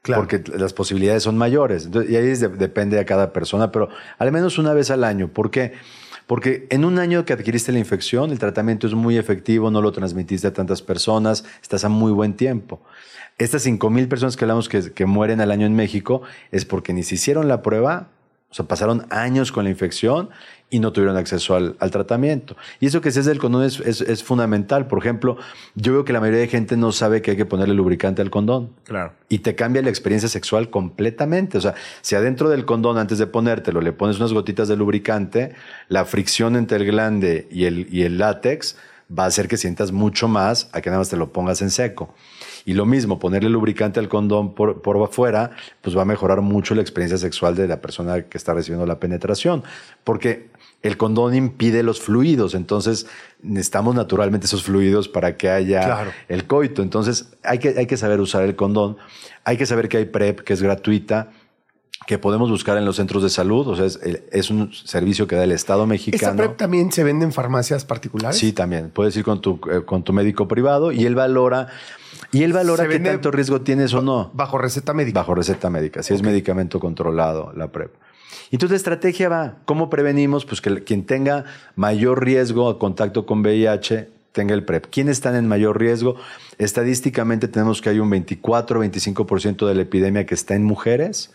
Claro. 0.02 0.22
Porque 0.22 0.42
las 0.56 0.72
posibilidades 0.72 1.22
son 1.24 1.36
mayores. 1.36 1.86
Entonces, 1.86 2.10
y 2.10 2.16
ahí 2.16 2.26
de- 2.26 2.48
depende 2.48 2.96
de 2.96 3.04
cada 3.04 3.32
persona, 3.32 3.70
pero 3.72 3.88
al 4.18 4.32
menos 4.32 4.56
una 4.58 4.72
vez 4.72 4.90
al 4.90 5.04
año. 5.04 5.28
¿Por 5.28 5.50
qué? 5.50 5.72
Porque 6.26 6.66
en 6.70 6.84
un 6.84 6.98
año 6.98 7.24
que 7.24 7.32
adquiriste 7.32 7.72
la 7.72 7.78
infección, 7.78 8.30
el 8.30 8.38
tratamiento 8.38 8.86
es 8.86 8.94
muy 8.94 9.16
efectivo, 9.18 9.70
no 9.70 9.80
lo 9.82 9.92
transmitiste 9.92 10.46
a 10.46 10.52
tantas 10.52 10.82
personas, 10.82 11.44
estás 11.62 11.84
a 11.84 11.88
muy 11.88 12.12
buen 12.12 12.34
tiempo. 12.34 12.80
Estas 13.38 13.62
5 13.62 13.88
mil 13.90 14.08
personas 14.08 14.36
que 14.36 14.44
hablamos 14.44 14.68
que, 14.68 14.92
que 14.92 15.06
mueren 15.06 15.40
al 15.40 15.50
año 15.50 15.66
en 15.66 15.74
México 15.74 16.22
es 16.52 16.64
porque 16.64 16.92
ni 16.92 17.02
se 17.02 17.14
hicieron 17.16 17.48
la 17.48 17.62
prueba, 17.62 18.08
o 18.50 18.54
sea, 18.54 18.66
pasaron 18.66 19.06
años 19.10 19.52
con 19.52 19.64
la 19.64 19.70
infección 19.70 20.30
y 20.70 20.80
no 20.80 20.92
tuvieron 20.92 21.16
acceso 21.16 21.54
al, 21.54 21.76
al 21.80 21.90
tratamiento. 21.90 22.56
Y 22.80 22.86
eso 22.86 23.00
que 23.00 23.10
se 23.10 23.20
hace 23.20 23.30
del 23.30 23.38
condón 23.38 23.62
es, 23.64 23.80
es- 23.80 24.00
es 24.02 24.22
fundamental. 24.22 24.86
Por 24.86 24.98
ejemplo, 24.98 25.36
yo 25.74 25.92
veo 25.92 26.04
que 26.04 26.12
la 26.12 26.20
mayoría 26.20 26.40
de 26.40 26.48
gente 26.48 26.76
no 26.76 26.92
sabe 26.92 27.22
que 27.22 27.30
hay 27.32 27.36
que 27.38 27.46
ponerle 27.46 27.74
lubricante 27.74 28.20
al 28.22 28.30
condón. 28.30 28.70
Claro. 28.84 29.12
Y 29.30 29.38
te 29.38 29.54
cambia 29.54 29.80
la 29.82 29.88
experiencia 29.90 30.28
sexual 30.28 30.68
completamente. 30.70 31.56
O 31.58 31.60
sea, 31.60 31.74
si 32.02 32.14
adentro 32.16 32.48
del 32.50 32.64
condón, 32.66 32.98
antes 32.98 33.18
de 33.18 33.26
ponértelo, 33.26 33.80
le 33.80 33.92
pones 33.92 34.18
unas 34.18 34.32
gotitas 34.32 34.68
de 34.68 34.76
lubricante, 34.76 35.54
la 35.88 36.04
fricción 36.04 36.56
entre 36.56 36.78
el 36.78 36.84
glande 36.86 37.48
y 37.50 37.64
el, 37.64 37.86
y 37.90 38.02
el 38.02 38.18
látex 38.18 38.76
va 39.10 39.24
a 39.24 39.28
hacer 39.28 39.48
que 39.48 39.56
sientas 39.56 39.90
mucho 39.90 40.28
más 40.28 40.68
a 40.72 40.82
que 40.82 40.90
nada 40.90 41.00
más 41.00 41.08
te 41.08 41.16
lo 41.16 41.32
pongas 41.32 41.62
en 41.62 41.70
seco. 41.70 42.14
Y 42.68 42.74
lo 42.74 42.84
mismo, 42.84 43.18
ponerle 43.18 43.48
lubricante 43.48 43.98
al 43.98 44.08
condón 44.10 44.54
por, 44.54 44.82
por 44.82 45.02
afuera, 45.02 45.52
pues 45.80 45.96
va 45.96 46.02
a 46.02 46.04
mejorar 46.04 46.42
mucho 46.42 46.74
la 46.74 46.82
experiencia 46.82 47.16
sexual 47.16 47.54
de 47.54 47.66
la 47.66 47.80
persona 47.80 48.24
que 48.24 48.36
está 48.36 48.52
recibiendo 48.52 48.84
la 48.84 49.00
penetración. 49.00 49.64
Porque 50.04 50.50
el 50.82 50.98
condón 50.98 51.34
impide 51.34 51.82
los 51.82 51.98
fluidos, 51.98 52.54
entonces 52.54 53.06
necesitamos 53.40 53.94
naturalmente 53.94 54.44
esos 54.44 54.64
fluidos 54.64 55.08
para 55.08 55.38
que 55.38 55.48
haya 55.48 55.80
Claro. 55.80 56.10
el 56.28 56.46
coito. 56.46 56.82
Entonces 56.82 57.30
hay 57.42 57.58
que, 57.58 57.70
hay 57.70 57.86
que 57.86 57.96
saber 57.96 58.20
usar 58.20 58.42
el 58.42 58.54
condón, 58.54 58.98
hay 59.44 59.56
que 59.56 59.64
saber 59.64 59.88
que 59.88 59.96
hay 59.96 60.04
PrEP, 60.04 60.40
que 60.40 60.52
es 60.52 60.60
gratuita, 60.60 61.30
que 62.06 62.16
podemos 62.18 62.48
buscar 62.50 62.78
en 62.78 62.84
los 62.84 62.96
centros 62.96 63.22
de 63.22 63.28
salud, 63.28 63.66
o 63.68 63.76
sea, 63.76 63.84
es, 63.84 63.98
es 64.30 64.50
un 64.50 64.72
servicio 64.72 65.26
que 65.26 65.36
da 65.36 65.44
el 65.44 65.52
Estado 65.52 65.82
¿Esta 65.82 65.86
mexicano. 65.90 66.36
PrEP 66.36 66.56
también 66.56 66.92
se 66.92 67.02
vende 67.04 67.24
en 67.24 67.32
farmacias 67.32 67.84
particulares? 67.84 68.38
Sí, 68.38 68.52
también. 68.52 68.90
Puedes 68.90 69.16
ir 69.16 69.24
con 69.24 69.40
tu, 69.40 69.60
eh, 69.70 69.82
con 69.84 70.04
tu 70.04 70.12
médico 70.12 70.48
privado 70.48 70.92
y 70.92 71.04
él 71.04 71.14
valora, 71.14 71.66
y 72.32 72.42
él 72.42 72.52
valora 72.52 72.86
qué 72.88 72.98
tanto 73.00 73.30
riesgo 73.30 73.60
tienes 73.62 73.94
o 73.94 74.02
no. 74.02 74.30
Bajo 74.34 74.58
receta 74.58 74.92
médica. 74.94 75.20
Bajo 75.20 75.34
receta 75.34 75.70
médica, 75.70 76.02
si 76.02 76.14
es 76.14 76.22
medicamento 76.22 76.78
controlado 76.80 77.52
la 77.56 77.68
PrEP. 77.72 77.92
Entonces 78.50 78.70
la 78.72 78.76
estrategia 78.76 79.28
va, 79.28 79.56
¿cómo 79.64 79.90
prevenimos? 79.90 80.44
Pues 80.46 80.60
que 80.60 80.82
quien 80.84 81.04
tenga 81.04 81.44
mayor 81.76 82.24
riesgo 82.24 82.68
a 82.70 82.78
contacto 82.78 83.26
con 83.26 83.40
VIH 83.40 84.08
tenga 84.32 84.54
el 84.54 84.64
PrEP. 84.64 84.86
¿Quiénes 84.90 85.18
están 85.18 85.34
en 85.34 85.48
mayor 85.48 85.78
riesgo? 85.78 86.16
Estadísticamente 86.58 87.48
tenemos 87.48 87.80
que 87.82 87.90
hay 87.90 87.98
un 87.98 88.10
24-25% 88.10 89.66
de 89.66 89.74
la 89.74 89.82
epidemia 89.82 90.26
que 90.26 90.34
está 90.34 90.54
en 90.54 90.64
mujeres. 90.64 91.32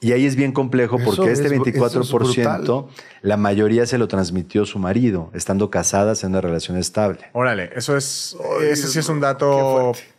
Y 0.00 0.12
ahí 0.12 0.26
es 0.26 0.36
bien 0.36 0.52
complejo 0.52 0.96
Eso 0.96 1.04
porque 1.06 1.32
este 1.32 1.46
es- 1.46 1.52
eso 1.52 1.62
es 1.64 2.10
24%, 2.12 2.88
la 3.22 3.36
mayoría 3.36 3.86
se 3.86 3.96
lo 3.96 4.06
transmitió 4.08 4.66
su 4.66 4.78
marido, 4.78 5.30
estando 5.34 5.70
casadas 5.70 6.24
en 6.24 6.30
una 6.30 6.40
relación 6.42 6.76
estable. 6.76 7.20
Órale, 7.32 7.70
eso 7.74 7.96
es... 7.96 8.36
Ese 8.62 8.88
sí 8.88 8.98
es 8.98 9.08
un 9.08 9.20
dato 9.20 9.92
fuerte. 9.94 10.13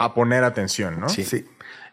A 0.00 0.14
poner 0.14 0.44
atención, 0.44 0.98
¿no? 0.98 1.10
Sí. 1.10 1.44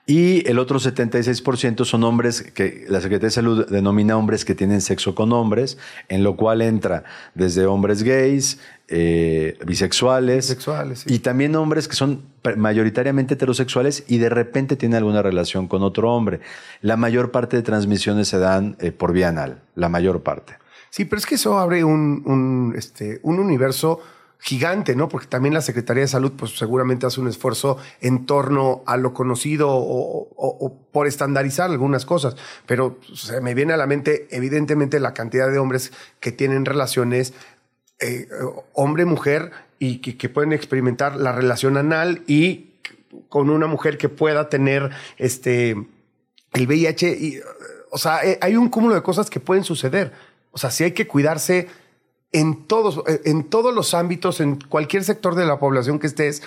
Y 0.05 0.49
el 0.49 0.59
otro 0.59 0.79
76% 0.79 1.83
son 1.83 2.05
hombres 2.05 2.41
que 2.41 2.85
la 2.87 3.01
Secretaría 3.01 3.27
de 3.27 3.31
Salud 3.31 3.67
denomina 3.69 4.15
hombres 4.15 4.45
que 4.45 4.55
tienen 4.55 4.79
sexo 4.79 5.13
con 5.13 5.33
hombres, 5.33 5.77
en 6.07 6.23
lo 6.23 6.37
cual 6.37 6.61
entra 6.61 7.03
desde 7.35 7.65
hombres 7.65 8.03
gays, 8.03 8.59
eh, 8.87 9.59
bisexuales, 9.65 10.47
Bisexuales, 10.47 10.99
sí. 10.99 11.13
y 11.13 11.19
también 11.19 11.53
hombres 11.57 11.89
que 11.89 11.95
son 11.95 12.21
mayoritariamente 12.55 13.33
heterosexuales 13.33 14.05
y 14.07 14.19
de 14.19 14.29
repente 14.29 14.77
tienen 14.77 14.95
alguna 14.95 15.21
relación 15.21 15.67
con 15.67 15.83
otro 15.83 16.13
hombre. 16.13 16.39
La 16.79 16.95
mayor 16.95 17.31
parte 17.31 17.57
de 17.57 17.63
transmisiones 17.63 18.29
se 18.29 18.39
dan 18.39 18.77
eh, 18.79 18.93
por 18.93 19.11
vía 19.11 19.27
anal, 19.27 19.61
la 19.75 19.89
mayor 19.89 20.23
parte. 20.23 20.53
Sí, 20.89 21.03
pero 21.03 21.17
es 21.19 21.25
que 21.25 21.35
eso 21.35 21.59
abre 21.59 21.83
un, 21.83 22.23
un, 22.25 22.73
este, 22.77 23.19
un 23.23 23.39
universo 23.39 23.99
gigante, 24.39 24.95
¿no? 24.95 25.09
Porque 25.09 25.27
también 25.27 25.53
la 25.53 25.61
Secretaría 25.61 26.01
de 26.01 26.07
Salud, 26.07 26.33
pues 26.37 26.57
seguramente 26.57 27.05
hace 27.05 27.19
un 27.19 27.27
esfuerzo 27.27 27.77
en 28.01 28.25
torno 28.25 28.83
a 28.85 28.97
lo 28.97 29.13
conocido 29.13 29.69
o, 29.71 30.77
por 30.91 31.07
estandarizar 31.07 31.69
algunas 31.69 32.05
cosas. 32.05 32.35
Pero 32.65 32.99
se 33.13 33.41
me 33.41 33.53
viene 33.53 33.73
a 33.73 33.77
la 33.77 33.87
mente, 33.87 34.27
evidentemente, 34.31 34.99
la 34.99 35.13
cantidad 35.13 35.51
de 35.51 35.59
hombres 35.59 35.91
que 36.19 36.31
tienen 36.31 36.65
relaciones 36.65 37.33
eh, 37.99 38.27
hombre-mujer 38.73 39.51
y 39.79 39.99
que, 39.99 40.29
pueden 40.29 40.53
experimentar 40.53 41.15
la 41.15 41.31
relación 41.31 41.77
anal 41.77 42.23
y 42.27 42.73
con 43.29 43.49
una 43.49 43.67
mujer 43.67 43.97
que 43.97 44.09
pueda 44.09 44.49
tener 44.49 44.91
este 45.17 45.75
el 46.53 46.67
VIH 46.67 47.43
o 47.89 47.97
sea, 47.97 48.23
eh, 48.23 48.37
hay 48.41 48.55
un 48.55 48.69
cúmulo 48.69 48.95
de 48.95 49.01
cosas 49.01 49.29
que 49.29 49.39
pueden 49.39 49.63
suceder. 49.63 50.11
O 50.51 50.57
sea, 50.57 50.71
sí 50.71 50.83
hay 50.83 50.91
que 50.91 51.07
cuidarse 51.07 51.67
en 52.31 52.65
todos, 52.67 53.01
en 53.25 53.43
todos 53.43 53.73
los 53.73 53.93
ámbitos, 53.93 54.39
en 54.41 54.59
cualquier 54.59 55.03
sector 55.03 55.35
de 55.35 55.45
la 55.45 55.59
población 55.59 55.99
que 55.99 56.07
estés. 56.07 56.41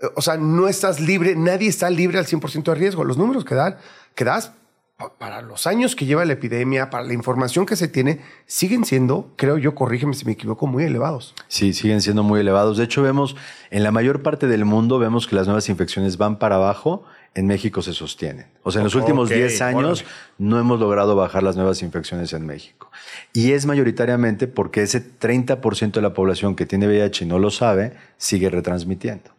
Eh, 0.00 0.06
O 0.16 0.22
sea, 0.22 0.36
no 0.36 0.66
estás 0.68 1.00
libre, 1.00 1.34
nadie 1.36 1.68
está 1.68 1.90
libre 1.90 2.18
al 2.18 2.26
100% 2.26 2.72
de 2.72 2.74
riesgo. 2.74 3.04
Los 3.04 3.18
números 3.18 3.44
que 3.44 3.54
dan, 3.54 3.76
que 4.14 4.24
das 4.24 4.52
pa- 4.96 5.12
para 5.18 5.42
los 5.42 5.66
años 5.66 5.94
que 5.94 6.06
lleva 6.06 6.24
la 6.24 6.32
epidemia, 6.34 6.88
para 6.90 7.04
la 7.04 7.12
información 7.12 7.66
que 7.66 7.76
se 7.76 7.86
tiene, 7.88 8.20
siguen 8.46 8.84
siendo, 8.84 9.32
creo 9.36 9.58
yo, 9.58 9.74
corrígeme 9.74 10.14
si 10.14 10.24
me 10.24 10.32
equivoco, 10.32 10.66
muy 10.66 10.84
elevados. 10.84 11.34
Sí, 11.48 11.72
siguen 11.74 12.00
siendo 12.00 12.22
muy 12.22 12.40
elevados. 12.40 12.78
De 12.78 12.84
hecho, 12.84 13.02
vemos 13.02 13.36
en 13.70 13.82
la 13.82 13.90
mayor 13.92 14.22
parte 14.22 14.46
del 14.46 14.64
mundo, 14.64 14.98
vemos 14.98 15.26
que 15.26 15.36
las 15.36 15.46
nuevas 15.46 15.68
infecciones 15.68 16.16
van 16.16 16.38
para 16.38 16.56
abajo. 16.56 17.04
En 17.34 17.46
México 17.46 17.80
se 17.80 17.92
sostienen. 17.92 18.46
O 18.64 18.72
sea, 18.72 18.80
en 18.80 18.84
los 18.84 18.94
últimos 18.96 19.28
Ok, 19.28 19.36
10 19.36 19.62
años 19.62 20.00
órale. 20.00 20.16
no 20.38 20.58
hemos 20.58 20.80
logrado 20.80 21.14
bajar 21.14 21.44
las 21.44 21.54
nuevas 21.54 21.80
infecciones 21.82 22.32
en 22.32 22.44
México. 22.44 22.90
Y 23.32 23.52
es 23.52 23.66
mayoritariamente 23.66 24.48
porque 24.48 24.82
ese 24.82 25.00
30% 25.00 25.92
de 25.92 26.02
la 26.02 26.12
población 26.12 26.56
que 26.56 26.66
tiene 26.66 26.88
VIH 26.88 27.24
y 27.24 27.28
no 27.28 27.38
lo 27.38 27.50
sabe, 27.50 27.92
sigue 28.18 28.50
retransmitiendo. 28.50 29.30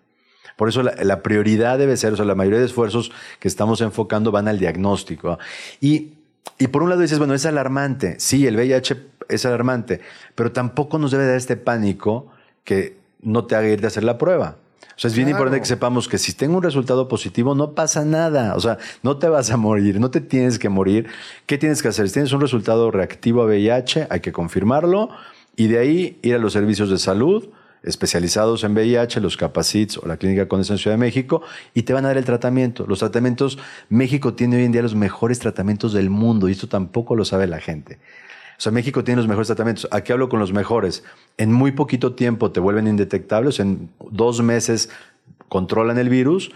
Por 0.55 0.69
eso 0.69 0.83
la, 0.83 0.93
la 1.03 1.21
prioridad 1.21 1.77
debe 1.77 1.97
ser, 1.97 2.13
o 2.13 2.15
sea, 2.15 2.23
la 2.25 2.35
mayoría 2.35 2.59
de 2.59 2.65
esfuerzos 2.65 3.11
que 3.39 3.47
estamos 3.47 3.81
enfocando 3.81 4.31
van 4.31 4.47
al 4.47 4.57
diagnóstico. 4.59 5.37
Y, 5.81 6.13
y 6.59 6.67
por 6.67 6.83
un 6.83 6.89
lado 6.89 7.01
dices, 7.01 7.17
bueno, 7.19 7.33
es 7.33 7.45
alarmante. 7.45 8.19
Sí, 8.19 8.47
el 8.47 8.55
VIH 8.55 8.95
es 9.27 9.45
alarmante, 9.45 9.99
pero 10.35 10.51
tampoco 10.51 10.97
nos 10.97 11.11
debe 11.11 11.25
dar 11.25 11.35
este 11.35 11.57
pánico 11.57 12.27
que 12.63 12.97
no 13.21 13.45
te 13.45 13.55
haga 13.55 13.67
ir 13.67 13.81
de 13.81 13.87
hacer 13.87 14.03
la 14.03 14.17
prueba. 14.17 14.57
Sea, 15.01 15.09
es 15.09 15.15
bien 15.15 15.25
Claro. 15.29 15.39
importante 15.39 15.61
que 15.61 15.65
sepamos 15.65 16.07
que 16.07 16.19
si 16.19 16.33
tengo 16.33 16.57
un 16.57 16.63
resultado 16.63 17.07
positivo, 17.07 17.55
no 17.55 17.73
pasa 17.73 18.05
nada. 18.05 18.53
O 18.55 18.59
sea, 18.59 18.77
no 19.01 19.17
te 19.17 19.27
vas 19.27 19.49
a 19.49 19.57
morir, 19.57 19.99
no 19.99 20.11
te 20.11 20.21
tienes 20.21 20.59
que 20.59 20.69
morir. 20.69 21.07
¿Qué 21.47 21.57
tienes 21.57 21.81
que 21.81 21.87
hacer? 21.87 22.07
Si 22.07 22.13
tienes 22.13 22.31
un 22.33 22.39
resultado 22.39 22.91
reactivo 22.91 23.41
a 23.41 23.45
VIH, 23.45 24.05
hay 24.11 24.19
que 24.19 24.31
confirmarlo 24.31 25.09
y 25.55 25.69
de 25.69 25.79
ahí 25.79 26.19
ir 26.21 26.35
a 26.35 26.37
los 26.37 26.53
servicios 26.53 26.91
de 26.91 26.99
salud 26.99 27.49
especializados 27.81 28.63
en 28.63 28.73
VIH, 28.73 29.21
los 29.21 29.37
Capacits 29.37 29.97
o 29.97 30.05
la 30.07 30.17
Clínica 30.17 30.47
Condesa 30.47 30.73
en 30.73 30.77
Ciudad 30.77 30.93
de 30.97 30.99
México, 30.99 31.41
y 31.73 31.81
te 31.81 31.93
van 31.93 32.05
a 32.05 32.09
dar 32.09 32.17
el 32.17 32.25
tratamiento. 32.25 32.85
Los 32.87 32.99
tratamientos, 32.99 33.57
México 33.89 34.35
tiene 34.35 34.57
hoy 34.57 34.65
en 34.65 34.71
día 34.71 34.83
los 34.83 34.93
mejores 34.93 35.39
tratamientos 35.39 35.93
del 35.93 36.11
mundo 36.11 36.47
y 36.47 36.51
esto 36.51 36.67
tampoco 36.67 37.15
lo 37.15 37.25
sabe 37.25 37.47
la 37.47 37.59
gente. 37.59 37.97
O 38.61 38.63
sea, 38.63 38.71
México 38.71 39.03
tiene 39.03 39.17
los 39.17 39.27
mejores 39.27 39.47
tratamientos. 39.47 39.87
Aquí 39.89 40.11
hablo 40.11 40.29
con 40.29 40.39
los 40.39 40.53
mejores. 40.53 41.03
En 41.37 41.51
muy 41.51 41.71
poquito 41.71 42.13
tiempo 42.13 42.51
te 42.51 42.59
vuelven 42.59 42.85
indetectables, 42.85 43.59
en 43.59 43.89
dos 44.11 44.43
meses 44.43 44.91
controlan 45.49 45.97
el 45.97 46.09
virus 46.09 46.51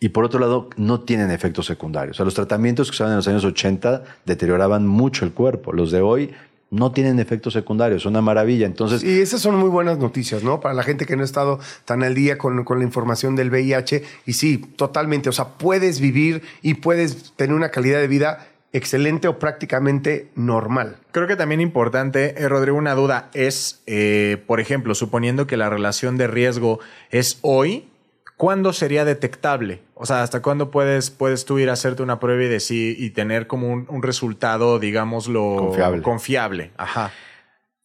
y 0.00 0.08
por 0.08 0.24
otro 0.24 0.40
lado 0.40 0.70
no 0.78 1.00
tienen 1.00 1.30
efectos 1.30 1.66
secundarios. 1.66 2.16
O 2.16 2.16
sea, 2.16 2.24
los 2.24 2.32
tratamientos 2.32 2.88
que 2.88 2.94
usaban 2.94 3.12
en 3.12 3.18
los 3.18 3.28
años 3.28 3.44
80 3.44 4.04
deterioraban 4.24 4.86
mucho 4.86 5.26
el 5.26 5.32
cuerpo. 5.32 5.74
Los 5.74 5.90
de 5.90 6.00
hoy 6.00 6.30
no 6.70 6.92
tienen 6.92 7.20
efectos 7.20 7.52
secundarios, 7.52 8.04
son 8.04 8.12
una 8.14 8.22
maravilla. 8.22 8.64
Entonces, 8.64 9.04
Y 9.04 9.20
esas 9.20 9.42
son 9.42 9.56
muy 9.56 9.68
buenas 9.68 9.98
noticias, 9.98 10.42
¿no? 10.42 10.60
Para 10.60 10.72
la 10.72 10.82
gente 10.82 11.04
que 11.04 11.14
no 11.14 11.20
ha 11.20 11.26
estado 11.26 11.60
tan 11.84 12.02
al 12.02 12.14
día 12.14 12.38
con, 12.38 12.64
con 12.64 12.78
la 12.78 12.86
información 12.86 13.36
del 13.36 13.50
VIH. 13.50 14.02
Y 14.24 14.32
sí, 14.32 14.56
totalmente. 14.76 15.28
O 15.28 15.32
sea, 15.32 15.58
puedes 15.58 16.00
vivir 16.00 16.40
y 16.62 16.72
puedes 16.72 17.34
tener 17.36 17.54
una 17.54 17.68
calidad 17.68 18.00
de 18.00 18.08
vida 18.08 18.46
excelente 18.72 19.28
o 19.28 19.38
prácticamente 19.38 20.30
normal. 20.34 20.96
Creo 21.12 21.26
que 21.26 21.36
también 21.36 21.60
importante, 21.60 22.40
eh, 22.40 22.48
Rodrigo, 22.48 22.76
una 22.76 22.94
duda 22.94 23.30
es, 23.34 23.82
eh, 23.86 24.42
por 24.46 24.60
ejemplo, 24.60 24.94
suponiendo 24.94 25.46
que 25.46 25.56
la 25.56 25.68
relación 25.68 26.16
de 26.16 26.26
riesgo 26.26 26.78
es 27.10 27.38
hoy, 27.42 27.88
¿cuándo 28.36 28.72
sería 28.72 29.04
detectable? 29.04 29.82
O 29.94 30.06
sea, 30.06 30.22
¿hasta 30.22 30.40
cuándo 30.40 30.70
puedes, 30.70 31.10
puedes 31.10 31.44
tú 31.44 31.58
ir 31.58 31.68
a 31.68 31.72
hacerte 31.72 32.02
una 32.02 32.20
prueba 32.20 32.44
y 32.44 32.48
decir 32.48 32.96
y 32.98 33.10
tener 33.10 33.46
como 33.46 33.68
un, 33.68 33.86
un 33.88 34.02
resultado, 34.02 34.78
digámoslo, 34.78 35.56
Confiable. 35.56 36.02
confiable? 36.02 36.70
Ajá. 36.76 37.10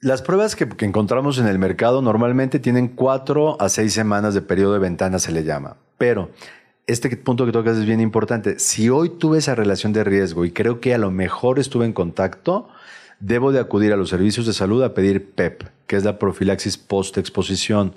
Las 0.01 0.21
pruebas 0.21 0.55
que, 0.55 0.69
que 0.69 0.86
encontramos 0.86 1.39
en 1.39 1.47
el 1.47 1.57
mercado 1.57 2.01
normalmente 2.03 2.59
tienen 2.59 2.89
cuatro 2.89 3.59
a 3.59 3.69
seis 3.69 3.93
semanas 3.93 4.36
de 4.36 4.41
periodo 4.41 4.73
de 4.73 4.79
ventana, 4.79 5.17
se 5.17 5.31
le 5.31 5.43
llama. 5.43 5.77
Pero 5.97 6.29
este 6.88 7.15
punto 7.17 7.45
que 7.45 7.51
tocas 7.51 7.77
es 7.77 7.86
bien 7.86 7.99
importante. 7.99 8.59
Si 8.59 8.89
hoy 8.89 9.09
tuve 9.09 9.39
esa 9.39 9.55
relación 9.55 9.93
de 9.93 10.03
riesgo 10.03 10.45
y 10.45 10.51
creo 10.51 10.79
que 10.79 10.93
a 10.93 10.97
lo 10.97 11.11
mejor 11.11 11.59
estuve 11.59 11.86
en 11.86 11.93
contacto, 11.93 12.69
debo 13.19 13.51
de 13.51 13.59
acudir 13.59 13.91
a 13.93 13.97
los 13.97 14.09
servicios 14.09 14.45
de 14.45 14.53
salud 14.53 14.83
a 14.83 14.93
pedir 14.93 15.31
PEP, 15.31 15.63
que 15.88 15.95
es 15.95 16.03
la 16.03 16.19
profilaxis 16.19 16.77
post-exposición. 16.77 17.95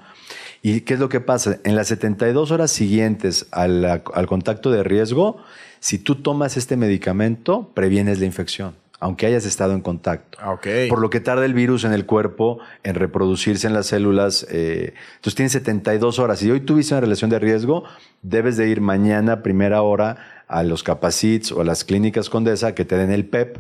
¿Y 0.63 0.81
qué 0.83 0.95
es 0.95 1.01
lo 1.01 1.09
que 1.09 1.21
pasa? 1.21 1.59
En 1.65 1.77
las 1.77 1.89
72 1.89 2.51
horas 2.51 2.71
siguientes 2.71 3.47
al, 3.51 3.85
al 3.85 4.27
contacto 4.27 4.71
de 4.71 4.83
riesgo, 4.83 5.37
si 5.81 5.99
tú 5.99 6.17
tomas 6.17 6.57
este 6.57 6.77
medicamento, 6.77 7.71
previenes 7.75 8.19
la 8.21 8.27
infección, 8.27 8.75
aunque 9.01 9.27
hayas 9.27 9.45
estado 9.47 9.73
en 9.75 9.81
contacto. 9.81 10.39
Ah. 10.41 10.57
Por 10.89 11.01
lo 11.01 11.11
que 11.11 11.21
tarda 11.21 11.45
el 11.45 11.55
virus 11.55 11.85
en 11.85 11.93
el 11.93 12.05
cuerpo 12.07 12.59
en 12.83 12.95
reproducirse 12.97 13.67
en 13.67 13.73
las 13.75 13.87
células. 13.87 14.47
eh, 14.51 14.95
entonces 15.17 15.35
tienes 15.37 15.53
72 15.53 16.19
horas. 16.19 16.39
Si 16.41 16.51
hoy 16.51 16.61
tuviste 16.61 16.95
una 16.95 17.01
relación 17.03 17.31
de 17.31 17.39
riesgo, 17.39 17.85
debes 18.23 18.57
de 18.57 18.69
ir 18.69 18.81
mañana 18.81 19.43
primera 19.43 19.83
hora 19.83 20.45
a 20.49 20.63
los 20.63 20.83
Capacits 20.83 21.53
o 21.53 21.61
a 21.61 21.65
las 21.65 21.85
clínicas 21.85 22.29
Condesa 22.31 22.75
que 22.75 22.85
te 22.85 22.97
den 22.97 23.11
el 23.13 23.25
PEP 23.27 23.59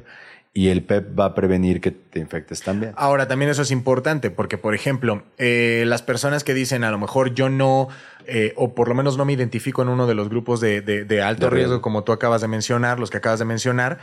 y 0.54 0.68
el 0.70 0.82
PEP 0.82 1.16
va 1.16 1.26
a 1.26 1.34
prevenir 1.34 1.80
que 1.80 1.92
te 1.92 2.18
infectes 2.18 2.62
también. 2.62 2.92
Ahora, 2.96 3.28
también 3.28 3.50
eso 3.50 3.62
es 3.62 3.70
importante 3.70 4.30
porque, 4.30 4.58
por 4.58 4.74
ejemplo, 4.74 5.22
eh, 5.36 5.84
las 5.86 6.02
personas 6.02 6.42
que 6.42 6.54
dicen 6.54 6.82
a 6.82 6.90
lo 6.90 6.98
mejor 6.98 7.34
yo 7.34 7.48
no, 7.50 7.88
eh, 8.26 8.54
o 8.56 8.74
por 8.74 8.88
lo 8.88 8.94
menos 8.94 9.16
no 9.18 9.24
me 9.24 9.34
identifico 9.34 9.82
en 9.82 9.88
uno 9.88 10.06
de 10.08 10.14
los 10.14 10.28
grupos 10.30 10.60
de, 10.60 10.80
de- 10.80 11.04
de 11.04 11.22
alto 11.22 11.44
De 11.46 11.50
riesgo, 11.50 11.72
riesgo. 11.74 11.82
como 11.82 12.02
tú 12.02 12.10
acabas 12.12 12.40
de 12.40 12.48
mencionar, 12.48 12.98
los 12.98 13.10
que 13.10 13.18
acabas 13.18 13.38
de 13.38 13.44
mencionar, 13.44 13.98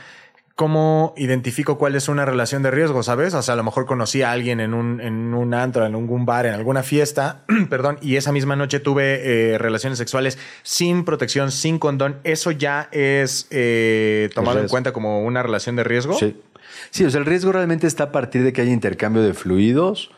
¿cómo 0.55 1.13
identifico 1.17 1.77
cuál 1.77 1.95
es 1.95 2.07
una 2.07 2.25
relación 2.25 2.63
de 2.63 2.71
riesgo, 2.71 3.03
sabes? 3.03 3.33
O 3.33 3.41
sea, 3.41 3.53
a 3.53 3.57
lo 3.57 3.63
mejor 3.63 3.85
conocí 3.85 4.21
a 4.21 4.31
alguien 4.31 4.61
en 4.61 4.73
un, 4.73 5.01
en 5.01 5.33
un 5.33 5.53
antro, 5.53 5.85
en 5.85 5.93
algún 5.95 6.25
bar, 6.25 6.45
en 6.45 6.53
alguna 6.53 6.81
fiesta, 6.81 7.43
perdón, 7.69 7.97
y 8.01 8.15
esa 8.15 8.31
misma 8.31 8.55
noche 8.55 8.79
tuve 8.79 9.53
eh, 9.53 9.57
relaciones 9.57 9.97
sexuales 9.97 10.37
sin 10.63 11.03
protección, 11.03 11.51
sin 11.51 11.77
condón. 11.77 12.19
¿Eso 12.23 12.51
ya 12.51 12.87
es 12.91 13.47
eh, 13.51 14.29
tomado 14.33 14.61
en 14.61 14.69
cuenta 14.69 14.93
como 14.93 15.23
una 15.23 15.43
relación 15.43 15.75
de 15.75 15.83
riesgo? 15.83 16.17
Sí. 16.17 16.41
Sí, 16.89 17.05
o 17.05 17.09
sea, 17.09 17.19
el 17.19 17.25
riesgo 17.25 17.51
realmente 17.51 17.87
está 17.87 18.05
a 18.05 18.11
partir 18.11 18.43
de 18.43 18.53
que 18.53 18.61
haya 18.61 18.71
intercambio 18.71 19.21
de 19.21 19.33
fluidos, 19.33 20.11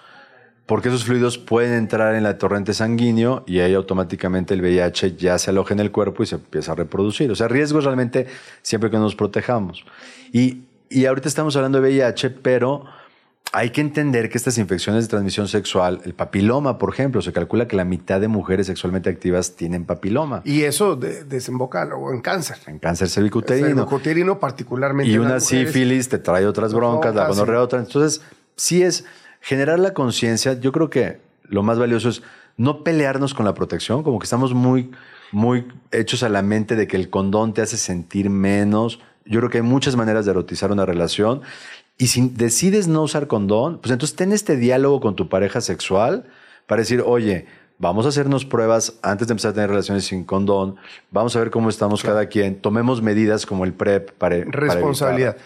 porque 0.68 0.90
esos 0.90 1.06
fluidos 1.06 1.38
pueden 1.40 1.74
entrar 1.74 2.14
en 2.14 2.24
la 2.24 2.38
torrente 2.38 2.74
sanguíneo 2.76 3.44
y 3.48 3.60
ahí 3.60 3.74
automáticamente 3.74 4.54
el 4.54 4.62
VIH 4.62 5.16
ya 5.16 5.40
se 5.40 5.50
aloja 5.50 5.74
en 5.74 5.80
el 5.80 5.92
cuerpo 5.92 6.22
y 6.22 6.26
se 6.28 6.36
empieza 6.36 6.74
a 6.74 6.76
reproducir. 6.76 7.32
O 7.32 7.36
sea, 7.36 7.48
riesgo 7.48 7.80
es 7.80 7.86
realmente 7.86 8.28
siempre 8.62 8.92
que 8.92 8.98
nos 8.98 9.16
protejamos. 9.16 9.86
Y, 10.32 10.64
y 10.90 11.06
ahorita 11.06 11.28
estamos 11.30 11.56
hablando 11.56 11.82
de 11.82 11.88
VIH, 11.90 12.30
pero 12.30 12.84
hay 13.54 13.70
que 13.70 13.80
entender 13.80 14.30
que 14.30 14.38
estas 14.38 14.58
infecciones 14.58 15.06
de 15.06 15.08
transmisión 15.10 15.48
sexual, 15.48 16.02
el 16.04 16.14
papiloma, 16.14 16.78
por 16.78 16.90
ejemplo, 16.94 17.22
se 17.22 17.32
calcula 17.32 17.66
que 17.66 17.78
la 17.78 17.86
mitad 17.86 18.20
de 18.20 18.28
mujeres 18.28 18.68
sexualmente 18.68 19.10
activas 19.10 19.56
tienen 19.56 19.86
papiloma. 19.86 20.42
Y 20.44 20.64
eso 20.64 20.98
de- 20.98 21.24
desemboca 21.24 21.86
luego 21.86 22.12
en 22.14 22.20
cáncer. 22.20 22.58
En 22.68 22.78
cáncer 22.80 23.08
cervicuterino. 23.08 23.68
Cervicuterino 23.70 24.38
particularmente. 24.38 25.10
Y 25.10 25.18
una 25.18 25.40
sífilis 25.40 26.10
te 26.10 26.18
trae 26.18 26.46
otras 26.46 26.74
broncas, 26.74 27.16
la 27.16 27.22
Broncas, 27.24 27.38
gonorrea 27.40 27.62
otra. 27.62 27.80
Entonces, 27.80 28.22
sí 28.58 28.84
es 28.84 29.06
generar 29.48 29.80
la 29.80 29.94
conciencia. 29.94 30.60
Yo 30.60 30.74
creo 30.74 30.90
que 30.90 31.22
lo 31.44 31.64
más 31.64 31.80
valioso 31.80 32.10
es 32.10 32.22
no 32.58 32.84
pelearnos 32.84 33.34
con 33.34 33.46
la 33.46 33.54
protección, 33.54 34.04
como 34.04 34.20
que 34.20 34.26
estamos 34.26 34.54
muy, 34.54 34.92
muy 35.32 35.66
hechos 35.92 36.22
a 36.22 36.28
la 36.28 36.42
mente 36.42 36.76
de 36.76 36.86
que 36.86 36.98
el 36.98 37.10
condón 37.10 37.54
te 37.54 37.62
hace 37.62 37.78
sentir 37.78 38.30
menos. 38.30 39.00
Yo 39.26 39.40
creo 39.40 39.50
que 39.50 39.60
hay 39.60 39.64
muchas 39.64 39.96
maneras 39.96 40.26
de 40.26 40.32
erotizar 40.32 40.70
una 40.74 40.86
relación. 40.86 41.44
Y 41.98 42.08
si 42.08 42.28
decides 42.28 42.90
no 42.90 43.04
usar 43.04 43.28
condón, 43.28 43.80
pues 43.80 43.94
entonces 43.94 44.18
ten 44.18 44.34
este 44.34 44.58
diálogo 44.58 45.00
con 45.00 45.16
tu 45.16 45.30
pareja 45.30 45.62
sexual 45.62 46.26
para 46.66 46.82
decir, 46.82 47.02
oye, 47.06 47.46
vamos 47.78 48.06
a 48.06 48.10
hacernos 48.10 48.44
pruebas 48.44 49.00
antes 49.02 49.28
de 49.28 49.32
empezar 49.32 49.52
a 49.52 49.54
tener 49.54 49.70
relaciones 49.70 50.04
sin 50.04 50.26
condón, 50.26 50.76
vamos 51.10 51.38
a 51.38 51.40
ver 51.40 51.52
cómo 51.52 51.70
estamos 51.70 52.04
cada 52.04 52.26
quien, 52.26 52.60
tomemos 52.60 53.02
medidas 53.02 53.46
como 53.46 53.64
el 53.64 53.74
PrEP 53.74 54.12
para, 54.12 54.36
Responsabilidad. 54.44 55.38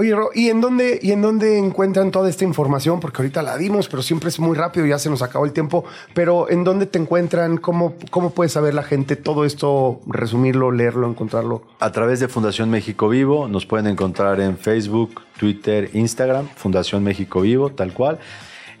Oye, 0.00 0.14
¿y 0.34 0.48
en 0.48 0.62
dónde 0.62 0.98
y 1.02 1.12
en 1.12 1.20
dónde 1.20 1.58
encuentran 1.58 2.10
toda 2.10 2.30
esta 2.30 2.44
información? 2.44 3.00
Porque 3.00 3.20
ahorita 3.20 3.42
la 3.42 3.58
dimos, 3.58 3.86
pero 3.86 4.02
siempre 4.02 4.30
es 4.30 4.40
muy 4.40 4.56
rápido, 4.56 4.86
ya 4.86 4.98
se 4.98 5.10
nos 5.10 5.20
acabó 5.20 5.44
el 5.44 5.52
tiempo. 5.52 5.84
Pero 6.14 6.48
¿en 6.48 6.64
dónde 6.64 6.86
te 6.86 6.98
encuentran? 6.98 7.58
¿Cómo, 7.58 7.92
cómo 8.10 8.30
puede 8.30 8.48
saber 8.48 8.72
la 8.72 8.82
gente 8.82 9.16
todo 9.16 9.44
esto, 9.44 10.00
resumirlo, 10.06 10.72
leerlo, 10.72 11.06
encontrarlo? 11.06 11.64
A 11.80 11.92
través 11.92 12.18
de 12.18 12.28
Fundación 12.28 12.70
México 12.70 13.10
Vivo 13.10 13.46
nos 13.46 13.66
pueden 13.66 13.88
encontrar 13.88 14.40
en 14.40 14.56
Facebook, 14.56 15.20
Twitter, 15.38 15.90
Instagram, 15.92 16.48
Fundación 16.56 17.04
México 17.04 17.42
Vivo, 17.42 17.68
tal 17.68 17.92
cual, 17.92 18.20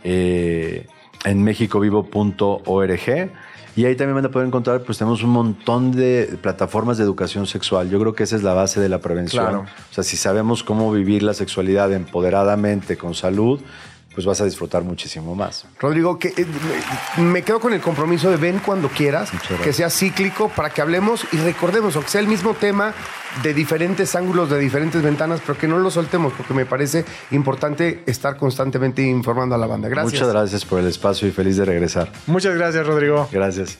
eh, 0.04 0.86
en 1.26 1.42
mexicovivo.org. 1.42 3.30
Y 3.76 3.84
ahí 3.84 3.94
también 3.96 4.16
van 4.16 4.26
a 4.26 4.30
poder 4.30 4.48
encontrar, 4.48 4.82
pues 4.82 4.98
tenemos 4.98 5.22
un 5.22 5.30
montón 5.30 5.92
de 5.92 6.38
plataformas 6.42 6.98
de 6.98 7.04
educación 7.04 7.46
sexual. 7.46 7.88
Yo 7.88 8.00
creo 8.00 8.14
que 8.14 8.24
esa 8.24 8.36
es 8.36 8.42
la 8.42 8.54
base 8.54 8.80
de 8.80 8.88
la 8.88 8.98
prevención. 8.98 9.44
Claro. 9.44 9.60
O 9.90 9.94
sea, 9.94 10.04
si 10.04 10.16
sabemos 10.16 10.62
cómo 10.64 10.92
vivir 10.92 11.22
la 11.22 11.34
sexualidad 11.34 11.92
empoderadamente, 11.92 12.96
con 12.96 13.14
salud, 13.14 13.60
pues 14.14 14.26
vas 14.26 14.40
a 14.40 14.44
disfrutar 14.44 14.82
muchísimo 14.82 15.34
más. 15.34 15.64
Rodrigo, 15.78 16.18
que, 16.18 16.28
eh, 16.28 16.46
me, 17.18 17.42
quedo 17.42 17.60
con 17.60 17.72
el 17.72 17.80
compromiso 17.80 18.30
de 18.30 18.36
ven 18.36 18.60
cuando 18.64 18.88
quieras, 18.88 19.30
que 19.62 19.72
sea 19.72 19.88
cíclico 19.90 20.48
para 20.48 20.70
que 20.70 20.82
hablemos 20.82 21.26
y 21.32 21.36
recordemos, 21.36 21.94
aunque 21.96 22.10
sea 22.10 22.20
el 22.20 22.26
mismo 22.26 22.54
tema 22.54 22.92
de 23.42 23.54
diferentes 23.54 24.14
ángulos, 24.16 24.50
de 24.50 24.58
diferentes 24.58 25.00
ventanas, 25.02 25.40
pero 25.46 25.56
que 25.56 25.68
no 25.68 25.78
lo 25.78 25.90
soltemos, 25.90 26.32
porque 26.32 26.54
me 26.54 26.66
parece 26.66 27.04
importante 27.30 28.02
estar 28.06 28.36
constantemente 28.36 29.02
informando 29.02 29.54
a 29.54 29.58
la 29.58 29.66
banda. 29.66 29.88
Gracias. 29.88 30.14
Muchas 30.14 30.28
gracias 30.28 30.64
por 30.64 30.80
el 30.80 30.86
espacio 30.88 31.28
y 31.28 31.30
feliz 31.30 31.56
de 31.56 31.64
regresar. 31.64 32.10
Muchas 32.26 32.54
gracias, 32.56 32.86
Rodrigo. 32.86 33.28
Gracias. 33.30 33.78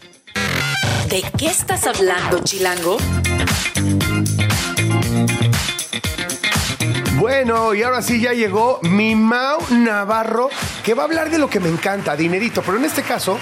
¿De 1.09 1.25
qué 1.37 1.47
estás 1.47 1.87
hablando, 1.87 2.39
Chilango? 2.45 2.99
Bueno, 7.31 7.75
y 7.75 7.83
ahora 7.85 8.03
sí 8.03 8.21
ya 8.21 8.33
llegó 8.33 8.81
mi 8.83 9.15
Mau 9.15 9.61
Navarro, 9.71 10.49
que 10.83 10.95
va 10.95 11.05
a 11.05 11.07
hablar 11.07 11.31
de 11.31 11.39
lo 11.39 11.49
que 11.49 11.61
me 11.61 11.69
encanta, 11.69 12.17
dinerito. 12.17 12.61
Pero 12.61 12.77
en 12.77 12.85
este 12.85 13.05
caso, 13.05 13.39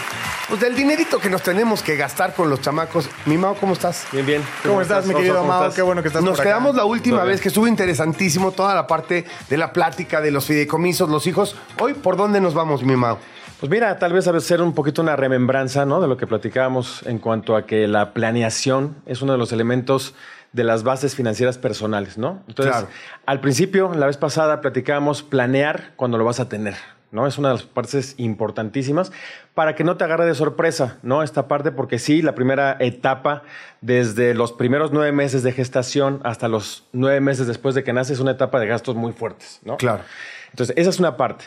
pues 0.46 0.60
del 0.60 0.76
dinerito 0.76 1.18
que 1.18 1.30
nos 1.30 1.40
tenemos 1.40 1.82
que 1.82 1.96
gastar 1.96 2.34
con 2.34 2.50
los 2.50 2.60
chamacos. 2.60 3.08
Mi 3.24 3.38
Mau, 3.38 3.56
¿cómo 3.56 3.72
estás? 3.72 4.06
Bien, 4.12 4.26
bien. 4.26 4.42
¿Cómo 4.62 4.82
estás, 4.82 5.06
mi 5.06 5.14
querido 5.14 5.40
estás? 5.40 5.74
Qué 5.74 5.80
bueno 5.80 6.02
que 6.02 6.08
estás 6.08 6.22
Nos 6.22 6.32
por 6.32 6.40
acá. 6.40 6.50
quedamos 6.50 6.76
la 6.76 6.84
última 6.84 7.24
vez 7.24 7.40
que 7.40 7.48
estuvo 7.48 7.66
interesantísimo 7.66 8.52
toda 8.52 8.74
la 8.74 8.86
parte 8.86 9.24
de 9.48 9.56
la 9.56 9.72
plática 9.72 10.20
de 10.20 10.32
los 10.32 10.44
fideicomisos, 10.44 11.08
los 11.08 11.26
hijos. 11.26 11.56
Hoy, 11.80 11.94
¿por 11.94 12.18
dónde 12.18 12.42
nos 12.42 12.52
vamos, 12.52 12.82
mi 12.82 12.94
Mau? 12.94 13.16
Pues 13.58 13.70
mira, 13.70 13.98
tal 13.98 14.12
vez 14.12 14.28
hacer 14.28 14.60
un 14.60 14.74
poquito 14.74 15.00
una 15.00 15.16
remembranza, 15.16 15.86
¿no? 15.86 16.02
De 16.02 16.08
lo 16.08 16.18
que 16.18 16.26
platicábamos 16.26 17.04
en 17.06 17.18
cuanto 17.18 17.56
a 17.56 17.64
que 17.64 17.88
la 17.88 18.12
planeación 18.12 18.96
es 19.06 19.22
uno 19.22 19.32
de 19.32 19.38
los 19.38 19.50
elementos 19.50 20.14
de 20.52 20.64
las 20.64 20.82
bases 20.82 21.14
financieras 21.14 21.58
personales, 21.58 22.16
¿no? 22.18 22.42
Entonces, 22.48 22.74
Claro. 22.74 22.88
al 23.26 23.40
principio, 23.40 23.92
la 23.94 24.06
vez 24.06 24.16
pasada, 24.16 24.60
platicábamos 24.60 25.22
planear 25.22 25.92
cuando 25.96 26.16
lo 26.18 26.24
vas 26.24 26.40
a 26.40 26.48
tener, 26.48 26.74
¿no? 27.12 27.26
Es 27.26 27.38
una 27.38 27.48
de 27.48 27.54
las 27.54 27.64
partes 27.64 28.14
importantísimas 28.18 29.12
para 29.54 29.74
que 29.74 29.84
no 29.84 29.96
te 29.96 30.04
agarre 30.04 30.24
de 30.26 30.34
sorpresa, 30.34 30.98
¿no? 31.02 31.22
Esta 31.22 31.48
parte, 31.48 31.70
porque 31.70 31.98
sí, 31.98 32.22
la 32.22 32.34
primera 32.34 32.76
etapa, 32.80 33.42
desde 33.80 34.34
los 34.34 34.52
primeros 34.52 34.92
nueve 34.92 35.12
meses 35.12 35.42
de 35.42 35.52
gestación 35.52 36.20
hasta 36.24 36.48
los 36.48 36.84
nueve 36.92 37.20
meses 37.20 37.46
después 37.46 37.74
de 37.74 37.84
que 37.84 37.92
nace, 37.92 38.12
es 38.14 38.20
una 38.20 38.32
etapa 38.32 38.58
de 38.58 38.66
gastos 38.66 38.94
muy 38.96 39.12
fuertes, 39.12 39.60
¿no? 39.64 39.76
Claro. 39.76 40.02
Entonces, 40.50 40.74
esa 40.78 40.90
es 40.90 40.98
una 40.98 41.16
parte. 41.18 41.44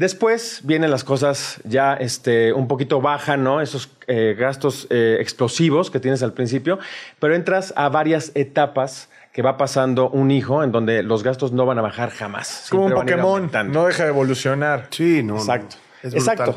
Después 0.00 0.62
vienen 0.64 0.90
las 0.90 1.04
cosas 1.04 1.60
ya 1.64 1.92
este, 1.92 2.54
un 2.54 2.68
poquito 2.68 3.02
bajan, 3.02 3.44
¿no? 3.44 3.60
Esos 3.60 3.90
eh, 4.06 4.34
gastos 4.34 4.86
eh, 4.88 5.18
explosivos 5.20 5.90
que 5.90 6.00
tienes 6.00 6.22
al 6.22 6.32
principio, 6.32 6.78
pero 7.18 7.34
entras 7.34 7.74
a 7.76 7.90
varias 7.90 8.32
etapas 8.34 9.10
que 9.30 9.42
va 9.42 9.58
pasando 9.58 10.08
un 10.08 10.30
hijo 10.30 10.64
en 10.64 10.72
donde 10.72 11.02
los 11.02 11.22
gastos 11.22 11.52
no 11.52 11.66
van 11.66 11.80
a 11.80 11.82
bajar 11.82 12.08
jamás. 12.08 12.64
Es 12.64 12.70
como 12.70 12.86
un 12.86 12.94
Pokémon, 12.94 13.50
no 13.66 13.84
deja 13.84 14.04
de 14.04 14.08
evolucionar. 14.08 14.86
Sí, 14.88 15.22
no. 15.22 15.34
no. 15.34 15.40
Exacto. 15.40 15.76
Es. 16.02 16.14
Exacto. 16.14 16.56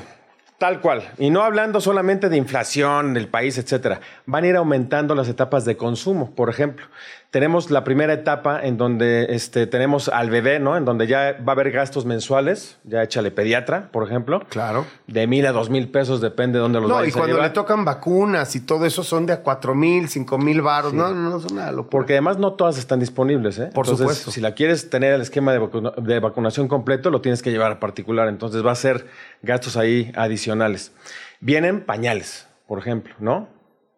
Tal 0.58 0.80
cual. 0.80 1.12
Y 1.18 1.30
no 1.30 1.44
hablando 1.44 1.82
solamente 1.82 2.30
de 2.30 2.38
inflación 2.38 3.14
del 3.14 3.28
país, 3.28 3.58
etcétera. 3.58 4.00
Van 4.26 4.46
a 4.46 4.48
ir 4.48 4.56
aumentando 4.56 5.16
las 5.16 5.28
etapas 5.28 5.66
de 5.66 5.76
consumo. 5.76 6.34
Por 6.34 6.50
ejemplo, 6.50 6.86
tenemos 7.34 7.72
la 7.72 7.84
primera 7.84 8.14
etapa 8.14 8.62
en 8.62 8.78
donde 8.78 9.26
este, 9.32 9.66
tenemos 9.66 10.08
al 10.08 10.30
bebé, 10.30 10.60
¿no? 10.60 10.78
En 10.78 10.86
donde 10.86 11.08
ya 11.08 11.36
va 11.40 11.54
a 11.54 11.56
haber 11.56 11.72
gastos 11.72 12.06
mensuales. 12.06 12.78
Ya 12.84 13.02
échale 13.02 13.32
pediatra, 13.32 13.90
por 13.92 14.08
ejemplo. 14.08 14.44
Claro. 14.50 14.86
De 15.08 15.26
mil 15.26 15.44
a 15.48 15.52
dos 15.52 15.72
mil 15.72 15.90
pesos, 15.90 16.22
depende 16.22 16.60
de 16.60 16.62
dónde 16.62 16.80
los 16.80 16.88
No, 16.88 17.04
y 17.04 17.10
a 17.10 17.12
cuando 17.12 17.30
llevar. 17.34 17.48
le 17.48 17.50
tocan 17.50 17.86
vacunas 17.86 18.56
y 18.56 18.60
todo 18.60 18.86
eso 18.86 19.04
son 19.04 19.26
de 19.26 19.34
a 19.34 19.42
cuatro 19.42 19.74
mil, 19.74 20.10
cinco 20.10 20.38
mil 20.38 20.62
baros. 20.62 20.94
No, 20.94 21.12
no, 21.12 21.32
no, 21.32 21.38
es 21.38 21.46
una 21.52 21.72
locura. 21.72 21.90
Porque 21.90 22.14
además 22.14 22.38
no 22.38 22.54
todas 22.54 22.78
están 22.78 23.00
disponibles, 23.00 23.58
¿eh? 23.58 23.72
Por 23.74 23.88
Entonces, 23.88 23.98
supuesto. 23.98 24.30
Si 24.30 24.40
la 24.40 24.54
quieres 24.54 24.92
tener 24.92 25.16
el 25.16 25.22
esquema 25.22 25.54
de, 25.54 25.58
vacuna- 25.58 25.94
de 25.98 26.20
vacunación 26.20 26.68
completo, 26.68 27.10
lo 27.10 27.22
tienes 27.22 27.42
que 27.42 27.50
llevar 27.50 27.72
a 27.72 27.80
particular. 27.80 28.28
Entonces 28.28 28.64
va 28.64 28.74
a 28.74 28.76
ser 28.76 29.08
gastos 29.42 29.76
ahí 29.76 30.12
adicionales. 30.16 30.92
Vienen 31.40 31.82
pañales, 31.82 32.48
por 32.68 32.78
ejemplo, 32.78 33.16
¿no? 33.18 33.48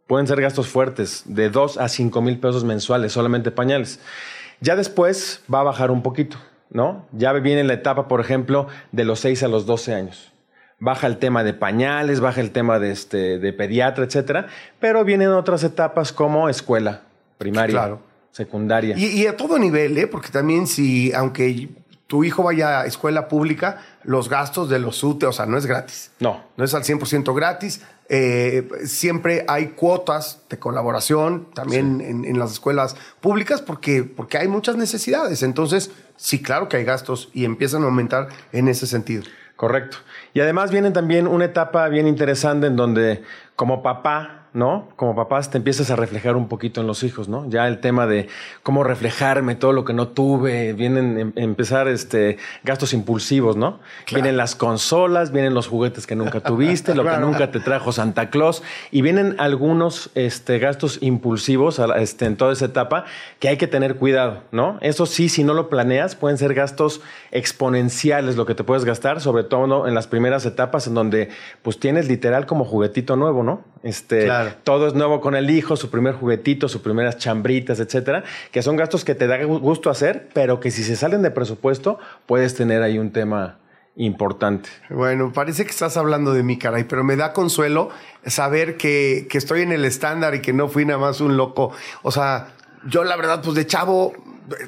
Pueden 0.08 0.28
ser 0.28 0.40
gastos 0.42 0.68
fuertes, 0.68 1.24
de 1.26 1.50
2 1.50 1.78
a 1.78 1.90
5 1.90 2.22
mil 2.22 2.40
pesos 2.40 2.64
mensuales, 2.64 3.12
solamente 3.12 3.50
pañales. 3.52 4.00
Ya 4.62 4.76
después 4.76 5.42
va 5.52 5.62
a 5.62 5.64
bajar 5.64 5.90
un 5.92 6.04
poquito, 6.04 6.38
¿no? 6.70 7.06
Ya 7.12 7.34
viene 7.34 7.64
la 7.64 7.74
etapa, 7.74 8.08
por 8.08 8.22
ejemplo, 8.22 8.68
de 8.92 9.04
los 9.04 9.20
6 9.22 9.44
a 9.44 9.48
los 9.48 9.66
12 9.66 9.94
años. 9.96 10.32
Baja 10.80 11.08
el 11.08 11.18
tema 11.18 11.44
de 11.44 11.54
pañales, 11.54 12.20
baja 12.20 12.42
el 12.42 12.52
tema 12.52 12.78
de, 12.80 12.92
este, 12.92 13.40
de 13.40 13.54
pediatra, 13.54 14.04
etcétera. 14.06 14.48
Pero 14.80 15.04
vienen 15.06 15.30
otras 15.30 15.64
etapas 15.64 16.12
como 16.12 16.50
escuela, 16.50 17.02
primaria, 17.38 17.74
Claro. 17.80 18.02
secundaria. 18.32 18.96
Y, 18.98 19.06
y 19.06 19.26
a 19.28 19.36
todo 19.38 19.58
nivel, 19.58 19.98
¿eh? 19.98 20.06
Porque 20.08 20.30
también 20.30 20.68
si, 20.68 21.14
aunque 21.14 21.70
tu 22.08 22.24
hijo 22.24 22.44
vaya 22.44 22.82
a 22.82 22.86
escuela 22.86 23.28
pública, 23.28 23.82
los 24.04 24.30
gastos 24.30 24.70
de 24.70 24.80
los 24.80 25.04
UTE, 25.04 25.26
o 25.26 25.32
sea, 25.32 25.46
no 25.46 25.58
es 25.58 25.66
gratis. 25.66 26.12
No. 26.20 26.44
No 26.56 26.64
es 26.64 26.74
al 26.74 26.84
100% 26.84 27.36
gratis. 27.36 27.82
Eh, 28.08 28.68
siempre 28.86 29.46
hay 29.48 29.70
cuotas 29.70 30.42
de 30.50 30.60
colaboración 30.60 31.48
también 31.56 32.02
en, 32.02 32.24
en 32.24 32.38
las 32.38 32.52
escuelas 32.52 32.96
públicas 33.20 33.64
porque, 33.64 34.04
porque 34.04 34.38
hay 34.38 34.48
muchas 34.48 34.76
necesidades. 34.76 35.42
Entonces, 35.42 35.92
sí, 36.16 36.42
claro 36.42 36.70
que 36.70 36.78
hay 36.78 36.84
gastos 36.84 37.30
y 37.34 37.46
empiezan 37.46 37.82
a 37.82 37.86
aumentar 37.86 38.28
en 38.52 38.68
ese 38.68 38.86
sentido. 38.86 39.24
Correcto. 39.56 39.98
Y 40.34 40.42
además 40.42 40.70
viene 40.70 40.92
también 40.92 41.28
una 41.28 41.46
etapa 41.46 41.88
bien 41.88 42.08
interesante 42.08 42.68
en 42.68 42.76
donde 42.76 43.24
como 43.56 43.82
papá, 43.82 44.45
¿no? 44.56 44.88
Como 44.96 45.16
papás 45.16 45.52
te 45.52 45.58
empiezas 45.58 45.92
a 45.92 45.98
reflejar 45.98 46.38
un 46.38 46.48
poquito 46.48 46.80
en 46.80 46.88
los 46.88 47.04
hijos, 47.04 47.28
¿no? 47.28 47.48
Ya 47.50 47.68
el 47.68 47.80
tema 47.80 48.08
de 48.08 48.30
cómo 48.64 48.86
reflejarme 48.86 49.56
todo 49.56 49.74
lo 49.74 49.84
que 49.84 49.94
no 49.94 50.08
tuve, 50.08 50.72
vienen 50.74 51.20
em- 51.20 51.34
empezar 51.36 51.90
este 51.90 52.38
gastos 52.64 52.94
impulsivos, 52.94 53.58
¿no? 53.58 53.80
Vienen 54.12 54.38
las 54.38 54.56
consolas, 54.56 55.34
vienen 55.34 55.54
los 55.54 55.68
juguetes 55.68 56.08
que 56.08 56.16
nunca 56.16 56.40
tuviste, 56.40 56.96
lo 56.96 57.04
que 57.04 57.18
nunca 57.20 57.52
te 57.52 57.60
trajo 57.60 57.92
Santa 57.92 58.30
Claus 58.30 58.64
y 58.92 59.02
vienen 59.02 59.36
algunos 59.40 60.10
este, 60.16 60.58
gastos 60.58 61.00
impulsivos 61.02 61.80
a 61.80 61.98
este, 62.00 62.26
en 62.26 62.38
toda 62.38 62.54
esa 62.54 62.66
etapa 62.66 63.04
que 63.40 63.50
hay 63.50 63.58
que 63.58 63.68
tener 63.68 63.98
cuidado, 63.98 64.44
¿no? 64.54 64.78
Eso 64.80 65.06
sí, 65.06 65.28
si 65.28 65.44
no 65.44 65.54
lo 65.54 65.70
planeas, 65.70 66.16
pueden 66.16 66.38
ser 66.38 66.54
gastos 66.54 67.02
exponenciales 67.36 68.36
lo 68.38 68.46
que 68.46 68.56
te 68.56 68.64
puedes 68.64 68.86
gastar, 68.86 69.20
sobre 69.22 69.44
todo 69.44 69.88
en 69.88 69.94
las 69.94 70.08
primeras 70.08 70.46
etapas 70.46 70.88
en 70.88 70.94
donde 70.94 71.30
pues 71.62 71.80
tienes 71.80 72.08
literal 72.08 72.46
como 72.46 72.66
juguetito 72.66 73.16
nuevo, 73.16 73.44
¿no? 73.44 73.64
Este, 73.84 74.24
Claro. 74.26 74.52
todo 74.64 74.88
es 74.88 74.94
nuevo 74.94 75.22
con 75.22 75.36
el 75.36 75.50
hijo, 75.50 75.76
su 75.76 75.90
primer 75.90 76.16
juguetito, 76.16 76.68
sus 76.68 76.82
primeras 76.82 77.18
chambritas, 77.18 77.80
etcétera, 77.80 78.24
que 78.52 78.62
son 78.62 78.76
gastos 78.76 79.04
que 79.06 79.16
te 79.16 79.28
da 79.28 79.38
gu- 79.42 79.60
gusto 79.60 79.90
hacer, 79.90 80.30
pero 80.34 80.60
que 80.60 80.72
si 80.72 80.84
se 80.84 80.96
salen 80.96 81.22
de 81.22 81.32
presupuesto 81.32 82.00
puedes 82.26 82.56
tener 82.56 82.82
ahí 82.82 82.98
un 82.98 83.12
tema 83.12 83.60
importante. 83.98 84.70
Bueno, 84.90 85.32
parece 85.34 85.64
que 85.66 85.72
estás 85.72 85.98
hablando 85.98 86.34
de 86.34 86.44
mí, 86.44 86.58
caray, 86.58 86.84
pero 86.84 87.04
me 87.04 87.16
da 87.16 87.32
consuelo 87.34 87.90
saber 88.26 88.78
que, 88.78 89.28
que 89.30 89.38
estoy 89.38 89.62
en 89.62 89.72
el 89.72 89.86
estándar 89.86 90.36
y 90.36 90.42
que 90.42 90.52
no 90.54 90.68
fui 90.68 90.86
nada 90.86 91.00
más 91.00 91.22
un 91.22 91.38
loco. 91.38 91.72
O 92.04 92.12
sea, 92.12 92.48
yo 92.88 93.04
la 93.04 93.16
verdad, 93.16 93.42
pues 93.44 93.56
de 93.56 93.66
chavo, 93.66 94.14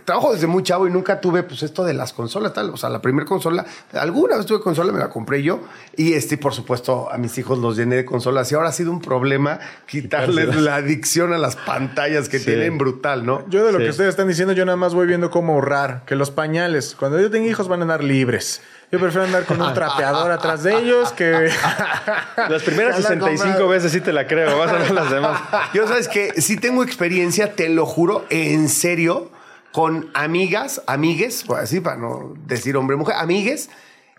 trabajo 0.06 0.34
desde 0.34 0.48
muy 0.48 0.64
chavo 0.64 0.88
y 0.88 0.92
nunca 0.92 1.20
tuve 1.22 1.44
pues 1.44 1.64
esto 1.64 1.84
de 1.84 1.94
las 1.94 2.14
consolas, 2.14 2.54
tal. 2.54 2.70
O 2.72 2.78
sea, 2.78 2.90
la 2.90 3.02
primera 3.02 3.26
consola, 3.26 3.66
alguna 3.94 4.38
vez 4.38 4.46
tuve 4.46 4.60
consola, 4.62 4.92
me 4.92 5.00
la 5.00 5.10
compré 5.10 5.44
yo. 5.44 5.62
Y 5.96 6.14
este, 6.14 6.38
por 6.38 6.54
supuesto, 6.54 7.12
a 7.12 7.18
mis 7.18 7.38
hijos 7.38 7.60
los 7.60 7.78
llené 7.78 7.96
de 7.98 8.06
consolas. 8.06 8.52
Y 8.52 8.56
ahora 8.56 8.70
ha 8.70 8.74
sido 8.74 8.92
un 8.92 9.02
problema 9.02 9.60
quitarles 9.86 10.56
la 10.56 10.76
adicción 10.76 11.34
a 11.34 11.38
las 11.38 11.56
pantallas 11.56 12.30
que 12.30 12.40
tienen 12.40 12.78
brutal, 12.78 13.26
¿no? 13.26 13.44
Yo 13.50 13.66
de 13.66 13.72
lo 13.72 13.78
Sí. 13.80 13.84
que 13.86 13.90
ustedes 13.92 14.10
están 14.10 14.28
diciendo, 14.28 14.54
yo 14.54 14.66
nada 14.66 14.76
más 14.78 14.94
voy 14.94 15.08
viendo 15.08 15.30
cómo 15.30 15.54
ahorrar. 15.54 16.04
Que 16.06 16.16
los 16.16 16.32
pañales, 16.32 16.96
cuando 16.98 17.20
yo 17.20 17.30
tenga 17.30 17.48
hijos, 17.48 17.68
van 17.68 17.80
a 17.82 17.84
andar 17.84 18.04
libres. 18.04 18.62
Yo 18.92 19.00
prefiero 19.00 19.26
andar 19.26 19.44
con 19.44 19.62
un 19.62 19.74
trapeador 19.74 20.32
atrás 20.32 20.64
de 20.64 20.78
ellos 20.78 21.12
que... 21.12 21.50
Las 22.50 22.64
primeras 22.64 22.96
Ya 22.96 23.02
la 23.02 23.08
65 23.10 23.44
comprado. 23.44 23.68
veces 23.70 23.92
sí 23.92 24.00
te 24.02 24.14
la 24.14 24.28
creo, 24.28 24.58
vas 24.58 24.70
a 24.72 24.78
ver 24.78 24.92
las 24.92 25.12
demás. 25.12 25.42
Yo 25.74 25.86
sabes 25.88 26.08
que 26.08 26.42
sí 26.42 26.56
tengo 26.58 26.84
experiencia, 26.84 27.54
te 27.54 27.68
lo 27.68 27.86
juro, 27.86 28.26
en 28.30 28.70
serio, 28.70 29.30
con 29.78 30.10
amigas, 30.16 30.82
amigues, 30.88 31.44
pues 31.46 31.62
así 31.62 31.82
para 31.82 31.98
no 31.98 32.34
decir 32.48 32.76
hombre 32.78 32.98
mujer, 32.98 33.14
amigues, 33.20 33.70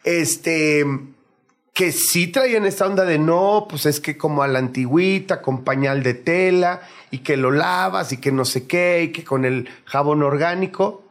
este 0.04 0.86
que 1.74 1.90
sí 1.90 2.28
traían 2.28 2.64
esta 2.64 2.86
onda 2.86 3.04
de 3.04 3.18
no, 3.18 3.66
pues 3.68 3.84
es 3.84 3.98
que 3.98 4.16
como 4.16 4.44
a 4.44 4.46
la 4.46 4.60
antigüita, 4.60 5.42
con 5.42 5.64
pañal 5.64 6.04
de 6.04 6.14
tela, 6.14 6.82
y 7.10 7.18
que 7.18 7.36
lo 7.36 7.50
lavas, 7.50 8.12
y 8.12 8.18
que 8.18 8.30
no 8.30 8.44
sé 8.44 8.68
qué, 8.68 9.02
y 9.02 9.08
que 9.08 9.24
con 9.24 9.44
el 9.44 9.68
jabón 9.84 10.22
orgánico, 10.22 11.02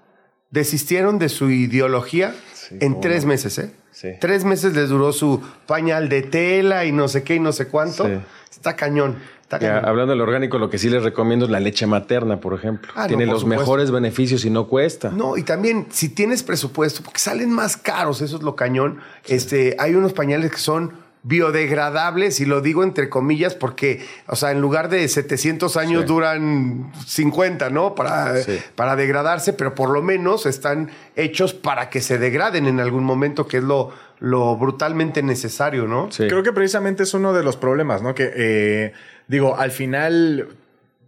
desistieron 0.49 1.19
de 1.19 1.27
su 1.27 1.49
ideología 1.49 2.33
en 2.71 3.01
tres 3.01 3.23
no. 3.23 3.27
meses, 3.27 3.57
¿eh? 3.57 3.73
Sí. 3.91 4.11
Tres 4.21 4.45
meses 4.45 4.73
les 4.73 4.87
duró 4.87 5.11
su 5.11 5.43
pañal 5.65 6.07
de 6.07 6.21
tela 6.21 6.85
y 6.85 6.93
no 6.93 7.09
sé 7.09 7.23
qué 7.23 7.35
y 7.35 7.41
no 7.41 7.51
sé 7.51 7.67
cuánto. 7.67 8.05
Sí. 8.05 8.13
Está 8.49 8.77
cañón. 8.77 9.17
Está 9.49 9.59
Ya, 9.59 9.77
hablando 9.79 10.11
del 10.11 10.19
orgánico, 10.19 10.57
lo 10.57 10.69
que 10.69 10.77
sí 10.77 10.89
les 10.89 11.03
recomiendo 11.03 11.45
es 11.45 11.51
la 11.51 11.61
leche 11.61 11.87
materna, 11.87 12.41
por 12.41 12.53
ejemplo. 12.53 12.91
Ah, 12.95 13.03
no, 13.03 13.07
Tiene 13.07 13.25
por 13.25 13.33
los 13.35 13.41
supuesto. 13.43 13.61
mejores 13.61 13.91
beneficios 13.91 14.43
y 14.43 14.49
no 14.49 14.67
cuesta. 14.67 15.09
No, 15.09 15.37
y 15.37 15.43
también 15.43 15.87
si 15.89 16.09
tienes 16.09 16.43
presupuesto, 16.43 17.01
porque 17.01 17.19
salen 17.19 17.49
más 17.49 17.77
caros, 17.77 18.19
eso 18.21 18.35
es 18.35 18.43
lo 18.43 18.57
cañón. 18.57 18.99
Este, 19.25 19.77
hay 19.79 19.95
unos 19.95 20.11
pañales 20.11 20.51
que 20.51 20.57
son 20.57 20.91
biodegradables 21.23 22.39
y 22.39 22.45
lo 22.45 22.61
digo 22.61 22.83
entre 22.83 23.09
comillas 23.09 23.55
porque, 23.55 24.05
o 24.27 24.35
sea, 24.35 24.51
en 24.51 24.59
lugar 24.61 24.89
de 24.89 25.07
700 25.07 25.77
años 25.77 26.01
Sí. 26.01 26.07
duran 26.07 26.91
50, 27.05 27.69
¿no? 27.69 27.95
Para, 27.95 28.37
Sí. 28.43 28.57
para 28.75 28.95
degradarse, 28.95 29.53
pero 29.53 29.73
por 29.75 29.89
lo 29.89 30.01
menos 30.01 30.45
están 30.45 30.89
hechos 31.15 31.53
para 31.53 31.89
que 31.89 32.01
se 32.01 32.17
degraden 32.17 32.65
en 32.67 32.79
algún 32.79 33.03
momento, 33.03 33.47
que 33.47 33.57
es 33.57 33.63
lo, 33.63 33.91
lo 34.19 34.55
brutalmente 34.57 35.23
necesario, 35.23 35.87
¿no? 35.87 36.11
Sí. 36.11 36.27
Creo 36.27 36.43
que 36.43 36.51
precisamente 36.53 37.03
es 37.03 37.13
uno 37.13 37.33
de 37.33 37.43
los 37.43 37.55
problemas, 37.57 38.01
¿no? 38.01 38.13
Que, 38.13 38.31
eh, 38.35 38.93
digo, 39.27 39.57
al 39.57 39.71
final 39.71 40.49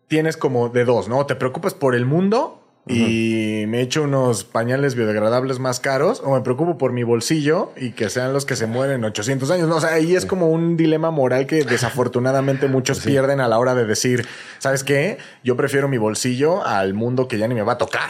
tienes 0.07 0.38
como 0.38 0.70
de 0.70 0.86
dos, 0.86 1.07
¿no? 1.07 1.26
Te 1.26 1.36
preocupas 1.36 1.74
por 1.74 1.95
el 1.95 2.05
mundo 2.05 2.59
y 2.91 3.65
me 3.67 3.82
echo 3.82 4.01
unos 4.01 4.43
pañales 4.43 4.95
biodegradables 4.95 5.59
más 5.59 5.80
caros 5.80 6.24
o 6.26 6.34
me 6.34 6.41
preocupo 6.41 6.80
por 6.80 6.91
mi 6.91 7.03
bolsillo 7.03 7.72
y 7.78 7.91
que 7.91 8.09
sean 8.09 8.34
los 8.34 8.45
que 8.45 8.55
se 8.55 8.65
mueren 8.65 8.95
en 8.95 9.03
800 9.05 9.51
años. 9.51 9.67
No, 9.67 9.76
o 9.76 9.82
sea, 9.82 9.93
ahí 9.93 10.15
es 10.15 10.26
como 10.26 10.49
un 10.49 10.76
dilema 10.76 11.11
moral 11.11 11.45
que 11.45 11.63
desafortunadamente 11.65 12.67
muchos 12.67 13.01
pierden 13.01 13.41
a 13.41 13.47
la 13.47 13.59
hora 13.59 13.76
de 13.76 13.86
decir, 13.86 14.26
¿sabes 14.57 14.84
qué? 14.84 15.20
Yo 15.43 15.55
prefiero 15.55 15.88
mi 15.88 15.99
bolsillo 15.99 16.65
al 16.65 16.95
mundo 16.95 17.28
que 17.28 17.38
ya 17.38 17.47
ni 17.47 17.53
me 17.53 17.61
va 17.61 17.74
a 17.74 17.78
tocar. 17.78 18.09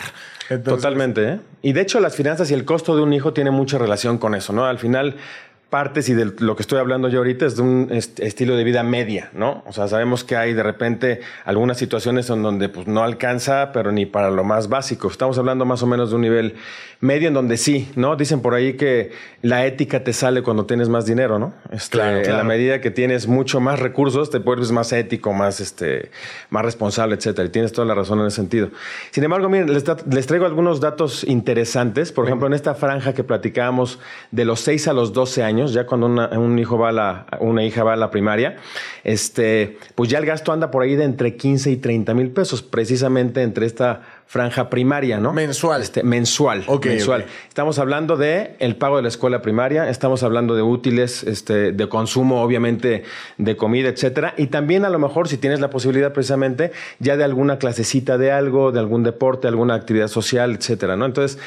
Entonces, 0.49 0.81
Totalmente, 0.81 1.27
¿eh? 1.27 1.39
Y 1.61 1.73
de 1.73 1.81
hecho 1.81 1.99
las 1.99 2.15
finanzas 2.15 2.49
y 2.49 2.53
el 2.53 2.63
costo 2.63 2.95
de 2.95 3.03
un 3.03 3.11
hijo 3.11 3.33
tienen 3.33 3.53
mucha 3.53 3.77
relación 3.77 4.17
con 4.17 4.33
eso, 4.33 4.53
¿no? 4.53 4.65
Al 4.65 4.79
final 4.79 5.17
partes 5.69 6.09
y 6.09 6.13
de 6.13 6.31
lo 6.39 6.55
que 6.55 6.63
estoy 6.63 6.79
hablando 6.79 7.09
yo 7.09 7.19
ahorita 7.19 7.45
es 7.45 7.55
de 7.55 7.61
un 7.61 7.87
est- 7.91 8.19
estilo 8.19 8.55
de 8.55 8.63
vida 8.63 8.81
media, 8.83 9.29
¿no? 9.33 9.63
O 9.67 9.73
sea, 9.73 9.87
sabemos 9.87 10.23
que 10.23 10.35
hay 10.35 10.53
de 10.53 10.63
repente 10.63 11.19
algunas 11.45 11.77
situaciones 11.77 12.29
en 12.29 12.41
donde 12.41 12.69
pues 12.69 12.87
no 12.87 13.03
alcanza, 13.03 13.71
pero 13.71 13.91
ni 13.91 14.05
para 14.05 14.31
lo 14.31 14.43
más 14.43 14.67
básico. 14.69 15.07
Estamos 15.09 15.37
hablando 15.37 15.65
más 15.65 15.83
o 15.83 15.87
menos 15.87 16.09
de 16.09 16.15
un 16.15 16.21
nivel 16.21 16.55
medio 17.01 17.27
en 17.27 17.33
donde 17.33 17.57
sí, 17.57 17.89
¿no? 17.95 18.15
Dicen 18.15 18.41
por 18.41 18.53
ahí 18.55 18.73
que 18.73 19.11
la 19.41 19.65
ética 19.65 20.03
te 20.03 20.11
sale 20.11 20.41
cuando 20.41 20.65
tienes 20.65 20.89
más 20.89 21.05
dinero, 21.05 21.37
¿no? 21.39 21.53
Este, 21.71 21.97
Claro, 21.97 22.17
En 22.17 22.35
la 22.35 22.43
medida 22.43 22.81
que 22.81 22.91
tienes 22.91 23.27
mucho 23.27 23.59
más 23.59 23.79
recursos, 23.79 24.29
te 24.31 24.39
vuelves 24.39 24.71
más 24.71 24.91
ético, 24.91 25.33
más, 25.33 25.59
este, 25.59 26.09
más 26.49 26.65
responsable, 26.65 27.15
etcétera. 27.15 27.47
Y 27.47 27.51
tienes 27.51 27.71
toda 27.73 27.85
la 27.87 27.93
razón 27.93 28.19
en 28.21 28.25
ese 28.27 28.37
sentido. 28.37 28.69
Sin 29.11 29.23
embargo, 29.23 29.49
miren, 29.49 29.71
les, 29.73 29.83
les 30.11 30.27
traigo 30.27 30.45
algunos 30.45 30.79
datos 30.81 31.23
interesantes. 31.23 32.11
Por 32.11 32.25
ejemplo, 32.25 32.47
en 32.47 32.53
esta 32.53 32.73
franja 32.75 33.13
que 33.13 33.23
platicábamos 33.23 33.99
de 34.31 34.45
los 34.45 34.59
6 34.61 34.87
a 34.87 34.93
los 34.93 35.13
12 35.13 35.43
años, 35.43 35.58
ya 35.67 35.85
cuando 35.85 36.07
una- 36.07 36.29
un 36.39 36.57
hijo 36.59 36.77
va 36.77 36.89
a 36.89 36.91
la, 36.91 37.25
una 37.39 37.63
hija 37.63 37.83
va 37.83 37.93
a 37.93 37.95
la 37.97 38.09
primaria, 38.11 38.57
este, 39.03 39.77
pues 39.95 40.09
ya 40.09 40.17
el 40.19 40.25
gasto 40.25 40.51
anda 40.51 40.71
por 40.71 40.83
ahí 40.83 40.95
de 40.95 41.03
entre 41.03 41.35
15 41.35 41.71
y 41.71 41.77
30 41.77 42.13
mil 42.13 42.31
pesos, 42.31 42.61
precisamente 42.61 43.41
entre 43.43 43.65
esta 43.65 44.01
franja 44.27 44.69
primaria, 44.69 45.17
¿no? 45.19 45.33
Mensual. 45.33 45.81
Este, 45.81 46.03
mensual. 46.03 46.63
Ok, 46.67 46.85
mensual. 46.85 47.25
Estamos 47.47 47.79
hablando 47.79 48.15
de 48.15 48.55
el 48.59 48.75
pago 48.75 48.97
de 48.97 49.01
la 49.01 49.07
escuela 49.07 49.41
primaria, 49.41 49.89
estamos 49.89 50.21
hablando 50.21 50.55
de 50.55 50.61
útiles, 50.61 51.23
este, 51.23 51.71
de 51.71 51.89
consumo, 51.89 52.43
obviamente, 52.43 53.03
de 53.39 53.55
comida, 53.55 53.89
etcétera. 53.89 54.35
Y 54.37 54.47
también 54.47 54.85
a 54.85 54.89
lo 54.89 54.99
mejor, 54.99 55.27
si 55.27 55.37
tienes 55.37 55.59
la 55.61 55.71
posibilidad 55.71 56.13
precisamente, 56.13 56.71
ya 56.99 57.17
de 57.17 57.23
alguna 57.23 57.57
clasecita 57.57 58.19
de 58.19 58.31
algo, 58.31 58.71
de 58.71 58.79
algún 58.79 59.01
deporte, 59.01 59.47
alguna 59.47 59.73
actividad 59.73 60.07
social, 60.09 60.53
etcétera, 60.55 60.95
¿no? 60.95 61.05
Entonces, 61.07 61.39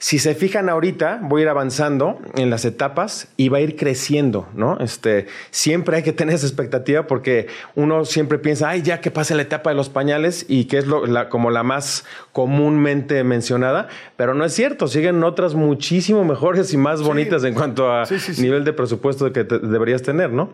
si 0.00 0.20
se 0.20 0.36
fijan 0.36 0.68
ahorita, 0.68 1.18
voy 1.22 1.40
a 1.40 1.44
ir 1.44 1.48
avanzando 1.48 2.20
en 2.36 2.50
las 2.50 2.64
etapas 2.64 3.28
y 3.36 3.48
va 3.48 3.58
a 3.58 3.60
ir 3.60 3.74
creciendo, 3.74 4.46
¿no? 4.54 4.78
Este, 4.78 5.26
siempre 5.50 5.96
hay 5.96 6.02
que 6.04 6.12
tener 6.12 6.36
esa 6.36 6.46
expectativa 6.46 7.08
porque 7.08 7.48
uno 7.74 8.04
siempre 8.04 8.38
piensa, 8.38 8.68
ay, 8.68 8.82
ya 8.82 9.00
que 9.00 9.10
pase 9.10 9.34
la 9.34 9.42
etapa 9.42 9.70
de 9.70 9.76
los 9.76 9.88
pañales 9.88 10.46
y 10.48 10.66
que 10.66 10.78
es 10.78 10.86
lo- 10.86 11.04
la- 11.06 11.28
como 11.28 11.50
la 11.50 11.64
más 11.64 12.04
comúnmente 12.32 13.24
mencionada, 13.24 13.88
pero 14.16 14.34
no 14.34 14.44
es 14.44 14.54
cierto, 14.54 14.86
siguen 14.86 15.22
otras 15.24 15.54
muchísimo 15.54 16.24
mejores 16.24 16.72
y 16.72 16.76
más 16.76 17.02
bonitas 17.02 17.42
en 17.42 17.54
cuanto 17.54 17.92
a 17.92 18.06
Sí, 18.06 18.20
sí, 18.20 18.34
sí. 18.34 18.42
nivel 18.42 18.64
de 18.64 18.72
presupuesto 18.72 19.32
que 19.32 19.42
te- 19.44 19.58
deberías 19.58 20.02
tener, 20.02 20.30
¿no? 20.30 20.52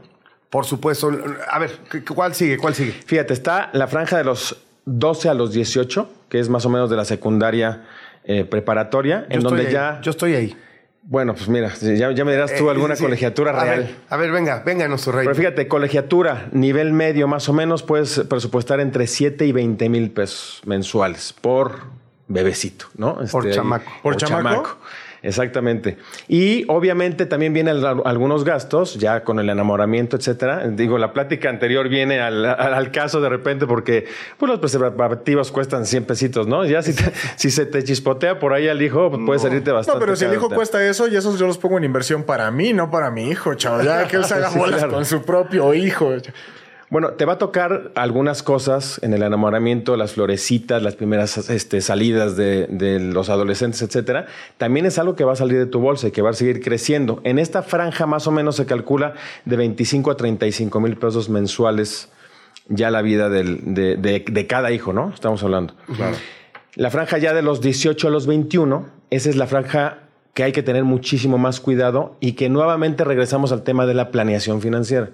Por 0.49 0.65
supuesto. 0.65 1.11
A 1.51 1.59
ver, 1.59 1.73
¿cuál 2.15 2.35
sigue? 2.35 2.57
¿Cuál 2.57 2.75
sigue? 2.75 2.93
Fíjate, 2.93 3.35
está 3.35 3.69
la 3.75 3.89
franja 3.89 4.17
de 4.17 4.25
los 4.25 4.57
12 4.87 5.29
a 5.29 5.35
los 5.35 5.53
18, 5.53 6.09
que 6.29 6.39
es 6.41 6.49
más 6.49 6.65
o 6.65 6.71
menos 6.71 6.89
de 6.91 6.97
la 6.97 7.05
secundaria 7.05 7.85
eh, 8.25 8.45
preparatoria, 8.45 9.27
en 9.29 9.41
donde 9.41 9.67
ahí, 9.67 9.73
ya... 9.73 10.01
Yo 10.03 10.11
estoy 10.11 10.35
ahí. 10.35 10.57
Bueno, 11.07 11.35
pues 11.35 11.49
mira, 11.49 11.71
ya, 11.75 12.11
ya 12.13 12.25
me 12.25 12.33
dirás 12.33 12.55
tú 12.57 12.67
Eh, 12.69 12.71
alguna 12.71 12.97
sí. 12.97 13.05
colegiatura 13.05 13.51
A 13.51 13.63
real. 13.65 13.79
ver, 13.81 13.95
a 14.09 14.17
ver, 14.17 14.33
venga, 14.33 14.63
venga, 14.65 14.89
nuestro 14.89 15.13
rey. 15.13 15.25
Pero 15.27 15.37
fíjate, 15.37 15.69
colegiatura, 15.69 16.49
nivel 16.53 16.93
medio 16.95 17.29
más 17.29 17.47
o 17.51 17.53
menos, 17.53 17.83
puedes 17.83 18.21
presupuestar 18.21 18.81
entre 18.81 19.07
7 19.07 19.45
y 19.45 19.53
20 19.53 19.89
mil 19.91 20.11
pesos 20.11 20.63
mensuales 20.65 21.35
por 21.39 21.83
bebecito, 22.27 22.87
¿no? 22.97 23.19
Por 23.31 23.45
ahí- 23.47 23.53
chamaco. 23.53 23.93
¿Por 24.03 24.17
chamaco? 24.17 24.79
Exactamente. 25.25 25.97
Y 26.29 26.65
obviamente 26.69 27.27
también 27.27 27.53
vienen 27.55 27.83
al- 27.85 28.03
algunos 28.05 28.45
gastos, 28.45 28.95
ya 28.99 29.25
con 29.25 29.39
el 29.41 29.49
enamoramiento, 29.49 30.17
etcétera. 30.17 30.69
Digo, 30.69 30.99
la 30.99 31.13
plática 31.13 31.49
anterior 31.49 31.89
viene 31.89 32.21
al, 32.21 32.45
al- 32.45 32.75
al 32.75 32.91
caso 32.93 33.21
de 33.21 33.29
repente 33.31 33.67
porque 33.67 34.07
pues, 34.39 34.51
los 34.51 34.59
preservativos 34.61 35.51
cuestan 35.51 35.87
100 35.87 36.05
pesitos, 36.05 36.47
¿no? 36.47 36.65
Ya 36.67 36.83
si, 36.83 36.93
te- 36.95 37.11
si 37.37 37.51
se 37.51 37.65
te 37.67 37.83
chispotea 37.83 38.39
por 38.39 38.53
ahí 38.53 38.69
al 38.69 38.83
hijo, 38.83 39.11
pues, 39.11 39.23
puede 39.25 39.39
salirte 39.41 39.73
bastante. 39.73 39.99
No, 39.99 40.05
pero 40.05 40.15
si 40.15 40.27
el 40.27 40.35
hijo 40.35 40.51
cuesta 40.51 40.85
eso 40.87 41.09
y 41.09 41.17
esos 41.17 41.39
yo 41.39 41.47
los 41.47 41.57
pongo 41.59 41.79
en 41.79 41.85
inversión 41.85 42.25
para 42.25 42.51
mí, 42.51 42.73
no 42.75 42.91
para 42.91 43.11
mi 43.11 43.29
hijo, 43.31 43.55
chavo. 43.55 43.83
Ya 43.83 44.07
que 44.07 44.17
él 44.17 44.25
se 44.25 44.35
haga 44.35 44.51
Sí, 44.53 44.59
bolas 44.59 44.77
claro. 44.81 44.93
con 44.93 45.05
su 45.07 45.23
propio 45.23 45.73
hijo. 45.75 46.13
Bueno, 46.95 47.15
te 47.15 47.25
va 47.25 47.33
a 47.33 47.39
tocar 47.39 47.91
algunas 47.97 48.45
cosas 48.45 49.01
en 49.03 49.15
el 49.15 49.25
enamoramiento, 49.25 49.97
las 49.97 50.13
florecitas, 50.13 50.81
las 50.81 50.95
primeras 50.95 51.51
este, 51.51 51.81
salidas 51.81 52.37
de, 52.37 52.69
de 52.69 53.01
los 53.01 53.31
adolescentes, 53.31 53.83
etcétera. 53.83 54.27
También 54.59 54.87
es 54.87 54.97
algo 55.01 55.17
que 55.17 55.25
va 55.25 55.33
a 55.33 55.35
salir 55.35 55.59
de 55.59 55.67
tu 55.67 55.81
bolsa 55.81 56.07
y 56.07 56.11
que 56.13 56.23
va 56.23 56.31
a 56.31 56.35
seguir 56.35 56.63
creciendo. 56.63 57.21
En 57.25 57.41
esta 57.41 57.65
franja 57.65 58.07
más 58.07 58.29
o 58.29 58.31
menos 58.31 58.55
se 58.55 58.67
calcula 58.67 59.15
de 59.45 59.57
25 59.57 60.13
a 60.13 60.17
35 60.17 60.79
mil 60.79 60.97
pesos 60.97 61.29
mensuales 61.29 62.13
ya 62.69 62.93
la 62.93 63.03
vida 63.03 63.29
del- 63.29 63.75
de, 63.75 63.97
de- 63.97 64.25
de 64.31 64.47
cada 64.47 64.71
hijo, 64.71 64.93
¿no? 64.93 65.11
Estamos 65.13 65.43
hablando. 65.43 65.75
La 66.77 66.91
franja 66.93 67.19
ya 67.19 67.35
de 67.35 67.43
los 67.43 67.61
18 67.61 68.07
a 68.07 68.11
los 68.13 68.29
21, 68.29 68.87
esa 69.11 69.31
es 69.31 69.35
la 69.35 69.49
franja 69.49 70.04
que 70.35 70.43
hay 70.45 70.53
que 70.53 70.63
tener 70.63 70.85
muchísimo 70.85 71.39
más 71.39 71.61
cuidado 71.61 72.17
y 72.21 72.33
que 72.33 72.49
nuevamente 72.49 73.05
regresamos 73.05 73.53
al 73.53 73.63
tema 73.63 73.87
de 73.87 73.95
la 73.95 74.11
planeación 74.11 74.61
financiera. 74.61 75.11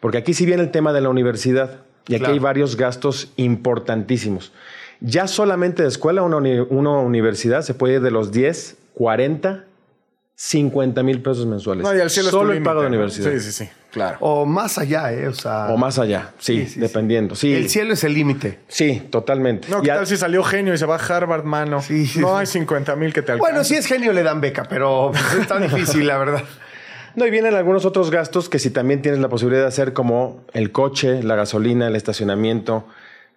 Porque 0.00 0.18
aquí 0.18 0.34
sí 0.34 0.44
viene 0.46 0.62
el 0.64 0.70
tema 0.70 0.92
de 0.92 1.00
la 1.00 1.08
universidad 1.08 1.78
y 2.08 2.14
aquí 2.14 2.18
Claro. 2.20 2.32
hay 2.34 2.38
varios 2.40 2.76
gastos 2.76 3.32
importantísimos. 3.36 4.52
Ya 5.00 5.26
solamente 5.28 5.82
de 5.82 5.88
escuela, 5.88 6.22
una, 6.22 6.36
uni- 6.38 6.58
una 6.70 6.90
universidad 6.98 7.62
se 7.62 7.74
puede 7.74 7.94
ir 7.94 8.00
de 8.00 8.10
los 8.10 8.32
10, 8.32 8.76
40, 8.94 9.64
50 10.36 11.02
mil 11.04 11.22
pesos 11.22 11.46
mensuales. 11.46 11.84
No, 11.84 11.94
y 11.96 12.00
al 12.00 12.10
cielo 12.10 12.30
Solo 12.30 12.52
el 12.52 12.62
pago 12.62 12.80
de 12.82 12.88
universidad. 12.88 13.30
Sí, 13.32 13.40
sí, 13.40 13.52
sí. 13.52 13.68
Claro. 13.92 14.16
O 14.20 14.44
más 14.44 14.78
allá, 14.78 15.12
¿eh? 15.12 15.28
O 15.28 15.32
sea. 15.34 15.66
O 15.68 15.76
más 15.76 15.98
allá, 16.00 16.32
sí, 16.38 16.58
Sí, 16.62 16.66
sí, 16.66 16.72
sí. 16.74 16.80
dependiendo. 16.80 17.36
Sí, 17.36 17.54
El 17.54 17.68
cielo 17.70 17.92
es 17.94 18.02
el 18.02 18.14
límite. 18.14 18.58
sí, 18.66 19.00
totalmente. 19.10 19.68
No, 19.68 19.78
Y 19.78 19.82
¿qué 19.82 19.92
a- 19.92 19.96
tal 19.96 20.06
si 20.08 20.16
salió 20.16 20.42
genio 20.42 20.74
y 20.74 20.78
se 20.78 20.86
va 20.86 20.96
a 20.96 20.98
Harvard, 20.98 21.44
mano? 21.44 21.80
Sí, 21.80 22.06
sí, 22.06 22.18
no 22.18 22.28
sí. 22.30 22.34
hay 22.40 22.46
50 22.46 22.96
mil 22.96 23.12
que 23.12 23.22
te 23.22 23.30
alcancen. 23.32 23.52
Bueno, 23.54 23.64
si 23.64 23.76
es 23.76 23.86
genio 23.86 24.12
le 24.12 24.24
dan 24.24 24.40
beca, 24.40 24.64
pero 24.68 25.12
pues, 25.12 25.40
está 25.42 25.58
difícil, 25.60 26.06
la 26.08 26.18
verdad. 26.18 26.42
No, 27.14 27.24
y 27.24 27.30
vienen 27.30 27.54
algunos 27.54 27.84
otros 27.84 28.10
gastos 28.10 28.48
que 28.48 28.58
si 28.58 28.70
también 28.70 29.00
tienes 29.00 29.20
la 29.20 29.28
posibilidad 29.28 29.62
de 29.62 29.68
hacer 29.68 29.92
como 29.92 30.42
el 30.52 30.72
coche, 30.72 31.22
la 31.22 31.36
gasolina, 31.36 31.86
el 31.86 31.94
estacionamiento, 31.94 32.88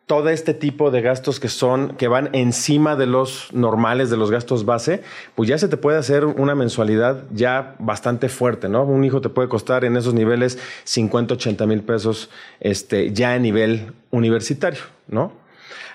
todo 0.07 0.29
este 0.29 0.53
tipo 0.53 0.89
de 0.89 1.01
gastos 1.01 1.41
que 1.41 1.49
son, 1.49 1.89
que 1.97 2.07
van 2.07 2.29
encima 2.31 2.95
de 2.95 3.05
los 3.05 3.49
normales, 3.53 4.09
de 4.09 4.15
los 4.15 4.31
gastos 4.31 4.65
base, 4.65 5.03
pues 5.35 5.49
ya 5.49 5.57
se 5.57 5.67
te 5.67 5.75
puede 5.75 5.97
hacer 5.97 6.23
una 6.23 6.55
mensualidad 6.55 7.25
ya 7.31 7.75
bastante 7.77 8.29
fuerte, 8.29 8.69
¿no? 8.69 8.83
Un 8.83 9.03
hijo 9.03 9.19
te 9.19 9.27
puede 9.27 9.49
costar 9.49 9.83
en 9.83 9.97
esos 9.97 10.13
niveles 10.13 10.59
50, 10.85 11.33
80 11.33 11.65
mil 11.65 11.81
pesos 11.83 12.29
este, 12.61 13.11
ya 13.11 13.33
a 13.33 13.39
nivel 13.39 13.91
universitario, 14.09 14.79
¿no? 15.09 15.33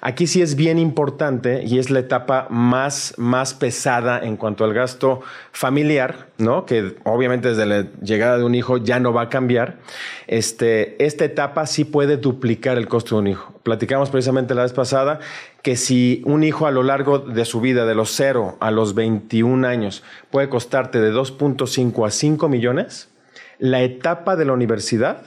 Aquí 0.05 0.27
sí 0.27 0.43
es 0.43 0.57
bien 0.57 0.81
importante 0.81 1.63
y 1.65 1.79
es 1.79 1.89
la 1.89 2.01
etapa 2.01 2.49
más, 2.51 3.15
más 3.19 3.55
pesada 3.55 4.19
en 4.19 4.37
cuanto 4.37 4.65
al 4.65 4.75
gasto 4.75 5.21
familiar, 5.53 6.27
¿no? 6.39 6.67
Que 6.67 6.97
obviamente 7.05 7.51
desde 7.51 7.67
la 7.67 7.87
llegada 8.03 8.37
de 8.37 8.43
un 8.43 8.57
hijo 8.57 8.79
ya 8.79 8.99
no 8.99 9.13
va 9.13 9.23
a 9.23 9.29
cambiar. 9.29 9.79
Este, 10.27 11.03
esta 11.05 11.25
etapa 11.25 11.67
sí 11.67 11.85
puede 11.85 12.17
duplicar 12.17 12.79
el 12.79 12.89
costo 12.89 13.17
de 13.17 13.21
un 13.21 13.27
hijo. 13.29 13.55
Platicamos 13.63 14.11
precisamente 14.11 14.55
la 14.55 14.63
vez 14.63 14.73
pasada 14.73 15.21
que 15.63 15.77
si 15.77 16.23
un 16.25 16.45
hijo 16.45 16.67
a 16.67 16.71
lo 16.71 16.83
largo 16.83 17.19
de 17.19 17.45
su 17.45 17.61
vida, 17.61 17.87
de 17.87 17.95
los 17.95 18.11
0 18.13 18.57
a 18.61 18.71
los 18.71 18.95
21 18.95 19.67
años, 19.67 20.03
puede 20.31 20.49
costarte 20.49 21.01
de 21.01 21.13
2.5 21.13 22.07
a 22.07 22.11
5 22.11 22.49
millones, 22.49 23.09
la 23.59 23.83
etapa 23.83 24.37
de 24.37 24.45
la 24.45 24.53
universidad 24.53 25.23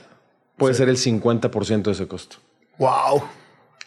puede 0.56 0.74
ser 0.74 0.88
el 0.88 0.96
50% 0.96 1.82
de 1.82 1.92
ese 1.92 2.06
costo. 2.06 2.36
Wow. 2.78 3.22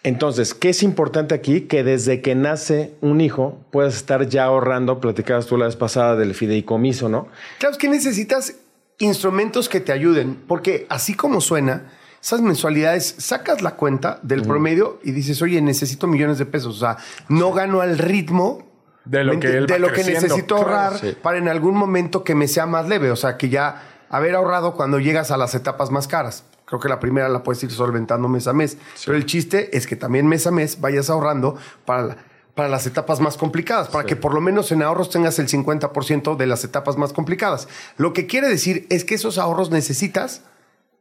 Entonces, 0.04 0.54
¿qué 0.54 0.70
es 0.70 0.82
importante 0.82 1.36
aquí? 1.36 1.62
Que 1.62 1.84
desde 1.84 2.22
que 2.22 2.34
nace 2.34 2.94
un 3.02 3.20
hijo 3.20 3.60
puedas 3.70 3.96
estar 3.96 4.28
ya 4.28 4.46
ahorrando, 4.46 5.02
platicabas 5.02 5.46
tú 5.46 5.58
la 5.58 5.66
vez 5.66 5.76
pasada 5.76 6.16
del 6.16 6.34
fideicomiso, 6.34 7.10
¿no? 7.10 7.28
Claro, 7.58 7.74
es 7.74 7.78
que 7.78 7.90
necesitas 7.90 8.56
instrumentos 9.00 9.68
que 9.70 9.80
te 9.80 9.92
ayuden, 9.92 10.44
porque 10.48 10.86
así 10.90 11.14
como 11.16 11.42
suena, 11.42 11.92
esas 12.22 12.42
mensualidades, 12.42 13.16
sacas 13.18 13.62
la 13.62 13.76
cuenta 13.76 14.20
del 14.24 14.42
promedio 14.44 15.00
y 15.04 15.12
dices, 15.12 15.42
oye, 15.42 15.62
necesito 15.62 16.06
millones 16.06 16.38
de 16.38 16.46
pesos. 16.46 16.76
O 16.76 16.80
sea, 16.80 16.98
no 17.30 17.54
gano 17.54 17.80
al 17.82 17.98
ritmo 17.98 18.68
De 19.06 19.24
lo 19.24 19.34
¿me 19.36 19.40
que 19.40 19.48
enti- 19.48 19.56
él 19.56 19.66
de 19.68 19.74
va 19.74 19.80
lo 19.80 19.88
que 19.88 19.94
creciendo, 19.94 20.22
necesito 20.24 20.56
claro, 20.58 20.70
ahorrar 20.72 21.00
sí. 21.00 21.16
para 21.24 21.38
en 21.38 21.48
algún 21.48 21.76
momento 21.76 22.24
que 22.26 22.36
me 22.36 22.50
sea 22.50 22.66
más 22.66 22.90
leve. 22.90 23.10
O 23.10 23.16
sea, 23.16 23.38
que 23.38 23.48
ya 23.48 23.82
haber 24.10 24.36
ahorrado 24.36 24.74
cuando 24.76 25.00
llegas 25.00 25.32
a 25.32 25.38
las 25.38 25.56
etapas 25.56 25.92
más 25.92 26.08
caras. 26.10 26.44
Creo 26.66 26.80
que 26.82 26.90
la 26.90 27.00
primera 27.00 27.30
la 27.30 27.42
puedes 27.42 27.64
ir 27.64 27.72
solventando 27.72 28.28
mes 28.28 28.48
a 28.48 28.54
mes. 28.54 28.78
Pero 29.06 29.18
el 29.18 29.26
chiste 29.26 29.76
es 29.78 29.88
que 29.88 29.96
también 29.96 30.28
mes 30.28 30.46
a 30.46 30.52
mes 30.52 30.82
vayas 30.82 31.10
ahorrando 31.10 31.56
para, 31.86 32.02
la- 32.04 32.18
para 32.60 32.68
las 32.68 32.86
etapas 32.86 33.22
más 33.22 33.38
complicadas, 33.38 33.88
para 33.88 34.06
que 34.06 34.18
por 34.18 34.34
lo 34.34 34.42
menos 34.42 34.70
en 34.74 34.84
ahorros 34.84 35.10
tengas 35.10 35.40
el 35.40 35.48
50% 35.48 36.36
de 36.36 36.46
las 36.46 36.66
etapas 36.66 36.98
más 36.98 37.14
complicadas. 37.14 37.70
Lo 37.96 38.12
que 38.12 38.28
quiere 38.28 38.50
decir 38.50 38.86
es 38.90 39.06
que 39.06 39.16
esos 39.16 39.38
ahorros 39.38 39.72
necesitas 39.72 40.42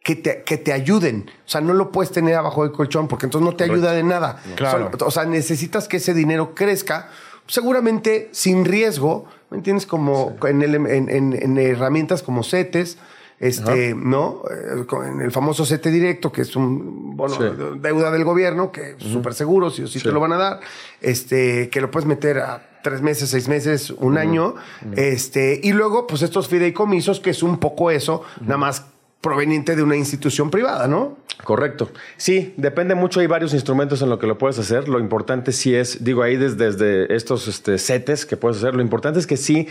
que 0.04 0.14
te, 0.14 0.44
que 0.44 0.56
te 0.56 0.72
ayuden. 0.72 1.28
O 1.44 1.48
sea, 1.48 1.60
no 1.60 1.74
lo 1.74 1.90
puedes 1.90 2.12
tener 2.12 2.36
abajo 2.36 2.62
del 2.62 2.70
colchón 2.70 3.08
porque 3.08 3.26
entonces 3.26 3.44
no 3.50 3.56
te 3.56 3.64
ayuda 3.64 3.90
de 3.90 4.04
nada. 4.04 4.40
Claro. 4.54 4.88
O 5.04 5.10
sea, 5.10 5.24
necesitas 5.24 5.88
que 5.88 5.96
ese 5.96 6.14
dinero 6.14 6.54
crezca, 6.54 7.08
seguramente 7.48 8.28
sin 8.30 8.64
riesgo, 8.64 9.24
¿me 9.50 9.56
entiendes? 9.56 9.84
Como 9.84 10.36
en, 10.46 10.62
el- 10.62 10.76
en- 10.76 11.08
en- 11.10 11.32
en 11.42 11.58
herramientas 11.58 12.22
como 12.22 12.44
CETES, 12.44 12.98
este, 13.40 13.94
¿no? 13.94 14.42
Eh, 14.50 14.84
En 15.06 15.20
el 15.20 15.30
famoso 15.30 15.64
CETE 15.64 15.90
directo, 15.90 16.32
que 16.32 16.42
es 16.42 16.56
un 16.56 17.16
bono 17.16 17.34
Sí. 17.34 17.42
deuda 17.80 18.10
del 18.10 18.24
gobierno, 18.24 18.72
que 18.72 18.90
es 18.98 19.02
súper 19.02 19.34
seguro, 19.34 19.70
si 19.70 19.82
o 19.82 19.86
sí, 19.86 20.00
te 20.00 20.10
lo 20.12 20.20
van 20.20 20.32
a 20.32 20.36
dar, 20.36 20.60
este, 21.00 21.68
que 21.70 21.80
lo 21.80 21.90
puedes 21.90 22.06
meter 22.06 22.38
a 22.38 22.64
tres 22.82 23.02
meses, 23.02 23.30
seis 23.30 23.48
meses, 23.48 23.90
un 23.90 24.18
año, 24.18 24.54
este, 24.96 25.60
y 25.62 25.72
luego, 25.72 26.06
pues 26.06 26.22
estos 26.22 26.48
fideicomisos, 26.48 27.20
que 27.20 27.30
es 27.30 27.42
un 27.42 27.58
poco 27.58 27.90
eso, 27.90 28.22
nada 28.40 28.56
más 28.58 28.86
proveniente 29.20 29.74
de 29.74 29.82
una 29.82 29.96
institución 29.96 30.48
privada, 30.48 30.86
¿no? 30.86 31.18
Correcto. 31.42 31.90
Sí, 32.16 32.54
depende 32.56 32.94
mucho. 32.94 33.18
Hay 33.18 33.26
varios 33.26 33.52
instrumentos 33.52 34.00
en 34.00 34.10
lo 34.10 34.18
que 34.20 34.28
lo 34.28 34.38
puedes 34.38 34.58
hacer. 34.60 34.88
Lo 34.88 35.00
importante 35.00 35.50
sí 35.50 35.74
es, 35.74 36.04
digo, 36.04 36.22
ahí 36.22 36.36
desde, 36.36 36.66
desde 36.72 37.14
estos 37.14 37.48
este, 37.48 37.78
setes 37.78 38.24
que 38.26 38.36
puedes 38.36 38.58
hacer, 38.58 38.74
lo 38.76 38.80
importante 38.82 39.18
es 39.18 39.26
que 39.26 39.36
sí, 39.36 39.66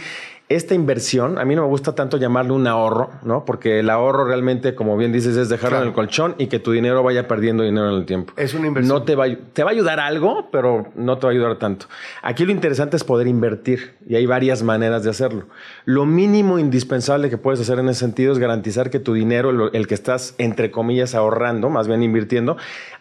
esta 0.49 0.73
inversión, 0.75 1.37
a 1.39 1.43
mí 1.45 1.55
no 1.55 1.63
me 1.63 1.67
gusta 1.67 1.93
tanto 1.93 2.15
llamarle 2.15 2.53
un 2.53 2.67
ahorro, 2.67 3.09
¿no? 3.23 3.43
Porque 3.43 3.79
el 3.79 3.89
ahorro 3.89 4.23
realmente, 4.23 4.75
como 4.75 4.95
bien 4.95 5.11
dices, 5.11 5.35
es 5.35 5.49
dejarlo 5.49 5.71
Claro. 5.71 5.83
en 5.83 5.87
el 5.89 5.93
colchón 5.93 6.35
y 6.37 6.47
que 6.47 6.59
tu 6.59 6.71
dinero 6.71 7.03
vaya 7.03 7.27
perdiendo 7.27 7.63
dinero 7.63 7.89
en 7.89 7.95
el 7.95 8.05
tiempo. 8.05 8.31
Es 8.37 8.53
una 8.53 8.67
inversión. 8.67 8.97
No 8.97 9.03
te 9.03 9.15
va, 9.15 9.25
a- 9.25 9.37
te 9.51 9.63
va 9.63 9.71
a 9.71 9.73
ayudar 9.73 9.99
algo, 9.99 10.47
pero 10.49 10.87
no 10.95 11.17
te 11.17 11.27
va 11.27 11.31
a 11.31 11.33
ayudar 11.33 11.57
tanto. 11.59 11.87
Aquí 12.21 12.45
lo 12.45 12.53
interesante 12.53 12.95
es 12.95 13.03
poder 13.03 13.27
invertir 13.27 13.95
y 14.07 14.15
hay 14.15 14.25
varias 14.25 14.63
maneras 14.63 15.03
de 15.03 15.09
hacerlo. 15.09 15.47
Lo 15.83 16.05
mínimo 16.05 16.59
indispensable 16.59 17.29
que 17.29 17.37
puedes 17.37 17.59
hacer 17.59 17.79
en 17.79 17.89
ese 17.89 17.99
sentido 17.99 18.31
es 18.31 18.39
garantizar 18.39 18.89
que 18.89 18.99
tu 18.99 19.13
dinero, 19.13 19.49
el, 19.49 19.69
el 19.73 19.85
que 19.87 19.95
estás 19.95 20.33
entre 20.37 20.71
comillas 20.71 21.13
ahorrando, 21.13 21.69
más 21.69 21.89
bien 21.89 22.03
invirtiendo, 22.03 22.55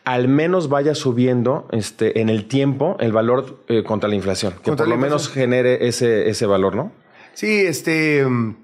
al 0.05 0.26
menos 0.26 0.68
vaya 0.68 0.97
subiendo 0.97 1.68
este, 1.70 2.20
en 2.20 2.28
el 2.28 2.47
tiempo 2.49 2.97
el 2.99 3.12
valor 3.12 3.59
eh, 3.68 3.84
contra 3.84 4.09
la 4.09 4.16
inflación, 4.16 4.55
que 4.64 4.72
por 4.72 4.88
lo 4.88 4.97
menos 4.97 5.28
genere 5.28 5.86
ese, 5.86 6.28
ese 6.28 6.47
valor, 6.47 6.74
¿no? 6.74 6.90
Sí, 7.37 7.66
este. 7.66 8.24
mm, 8.24 8.57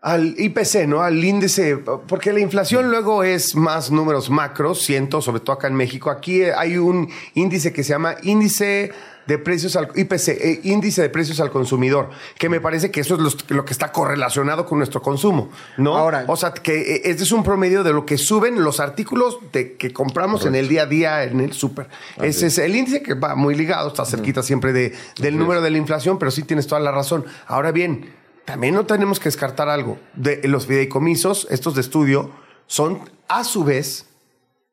Al 0.00 0.36
IPC, 0.38 0.86
¿no? 0.86 1.02
Al 1.02 1.22
índice, 1.24 1.76
porque 1.76 2.32
la 2.32 2.38
inflación 2.38 2.88
luego 2.88 3.24
es 3.24 3.56
más 3.56 3.90
números 3.90 4.30
macros, 4.30 4.80
siento, 4.82 5.20
sobre 5.20 5.40
todo 5.40 5.54
acá 5.56 5.66
en 5.66 5.74
México. 5.74 6.08
Aquí 6.10 6.44
hay 6.44 6.78
un 6.78 7.08
índice 7.34 7.72
que 7.72 7.82
se 7.82 7.90
llama 7.90 8.14
índice 8.22 8.92
de 9.26 9.38
precios 9.38 9.74
al 9.74 9.88
IPC, 9.94 10.28
eh, 10.28 10.60
índice 10.62 11.02
de 11.02 11.10
precios 11.10 11.40
al 11.40 11.50
consumidor, 11.50 12.10
que 12.38 12.48
me 12.48 12.60
parece 12.60 12.90
que 12.92 13.00
eso 13.00 13.16
es 13.16 13.20
los- 13.20 13.50
lo 13.50 13.64
que 13.64 13.72
está 13.72 13.90
correlacionado 13.92 14.64
con 14.64 14.78
nuestro 14.78 15.02
consumo, 15.02 15.50
¿no? 15.76 15.96
Ahora- 15.98 16.24
o 16.28 16.36
sea, 16.36 16.52
que 16.54 16.94
eh, 16.94 17.00
este 17.06 17.24
es 17.24 17.32
un 17.32 17.42
promedio 17.42 17.82
de 17.82 17.92
lo 17.92 18.06
que 18.06 18.16
suben 18.18 18.62
los 18.62 18.78
artículos 18.80 19.38
de, 19.52 19.76
que 19.76 19.92
compramos 19.92 20.46
en 20.46 20.54
el 20.54 20.68
día 20.68 20.82
a 20.82 20.86
día 20.86 21.24
en 21.24 21.40
el 21.40 21.52
súper. 21.52 21.88
Ese 22.22 22.46
es 22.46 22.56
el 22.58 22.74
índice 22.76 23.02
que 23.02 23.14
va 23.14 23.34
muy 23.34 23.54
ligado, 23.56 23.88
está 23.88 24.06
cerquita 24.06 24.42
siempre 24.44 24.72
de, 24.72 24.94
del 25.20 25.36
número 25.36 25.60
de 25.60 25.70
la 25.70 25.76
inflación, 25.78 26.18
pero 26.20 26.30
sí 26.30 26.44
tienes 26.44 26.66
toda 26.68 26.80
la 26.80 26.92
razón. 26.92 27.26
Ahora 27.48 27.70
bien, 27.72 28.08
también 28.48 28.74
no 28.74 28.86
tenemos 28.86 29.18
que 29.20 29.26
descartar 29.26 29.68
algo. 29.68 29.98
De 30.14 30.40
los 30.48 30.66
fideicomisos, 30.66 31.46
estos 31.50 31.74
de 31.74 31.82
estudio, 31.82 32.30
son 32.66 33.00
a 33.28 33.44
su 33.44 33.62
vez 33.62 34.06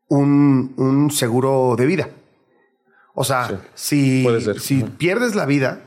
un, 0.07 0.73
un 0.78 1.11
seguro 1.11 1.76
de 1.78 1.86
vida. 1.86 2.09
O 3.13 3.26
sea, 3.26 3.61
si, 3.73 4.23
si 4.59 4.84
pierdes 4.84 5.36
la 5.36 5.45
vida, 5.45 5.82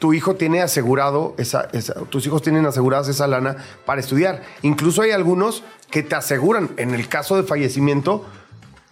tu 0.00 0.14
hijo 0.14 0.34
tiene 0.34 0.62
asegurado 0.62 1.36
esa, 1.38 1.68
esa- 1.72 1.94
tus 2.10 2.26
hijos 2.26 2.42
tienen 2.42 2.66
aseguradas 2.66 3.06
esa 3.08 3.28
lana 3.28 3.56
para 3.84 4.00
estudiar. 4.00 4.42
Incluso 4.62 5.02
hay 5.02 5.12
algunos 5.12 5.62
que 5.92 6.02
te 6.02 6.16
aseguran, 6.16 6.70
en 6.76 6.92
el 6.92 7.08
caso 7.08 7.36
de 7.36 7.44
fallecimiento, 7.44 8.26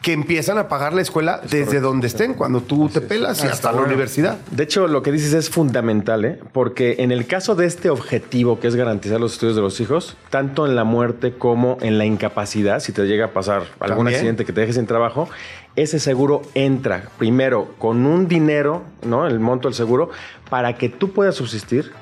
que 0.04 0.12
empiezan 0.12 0.58
a 0.58 0.68
pagar 0.68 0.92
la 0.92 1.00
escuela 1.00 1.40
desde 1.50 1.80
donde 1.80 2.08
estén, 2.08 2.34
cuando 2.34 2.60
tú 2.60 2.90
te 2.90 3.00
pelas 3.00 3.42
y 3.42 3.46
hasta 3.46 3.72
la 3.72 3.80
universidad. 3.80 4.36
De 4.50 4.62
hecho, 4.62 4.86
lo 4.86 5.02
que 5.02 5.10
dices 5.10 5.32
es 5.32 5.48
fundamental, 5.48 6.26
¿eh? 6.26 6.38
porque 6.52 6.96
en 6.98 7.10
el 7.10 7.26
caso 7.26 7.54
de 7.54 7.64
este 7.64 7.88
objetivo, 7.88 8.60
que 8.60 8.68
es 8.68 8.76
garantizar 8.76 9.18
los 9.18 9.32
estudios 9.32 9.56
de 9.56 9.62
los 9.62 9.80
hijos, 9.80 10.18
tanto 10.28 10.66
en 10.66 10.76
la 10.76 10.84
muerte 10.84 11.32
como 11.32 11.78
en 11.80 11.96
la 11.96 12.04
incapacidad, 12.04 12.80
si 12.80 12.92
te 12.92 13.06
llega 13.06 13.24
a 13.24 13.30
pasar 13.30 13.62
algún 13.80 14.04
También. 14.04 14.16
accidente 14.16 14.44
que 14.44 14.52
te 14.52 14.60
deje 14.60 14.74
sin 14.74 14.86
trabajo, 14.86 15.30
ese 15.74 15.98
seguro 15.98 16.42
entra 16.52 17.08
primero 17.16 17.74
con 17.78 18.04
un 18.04 18.28
dinero, 18.28 18.82
¿no? 19.06 19.26
El 19.26 19.40
monto 19.40 19.68
del 19.68 19.74
seguro, 19.74 20.10
para 20.50 20.74
que 20.74 20.90
tú 20.90 21.14
puedas 21.14 21.34
subsistir. 21.34 21.92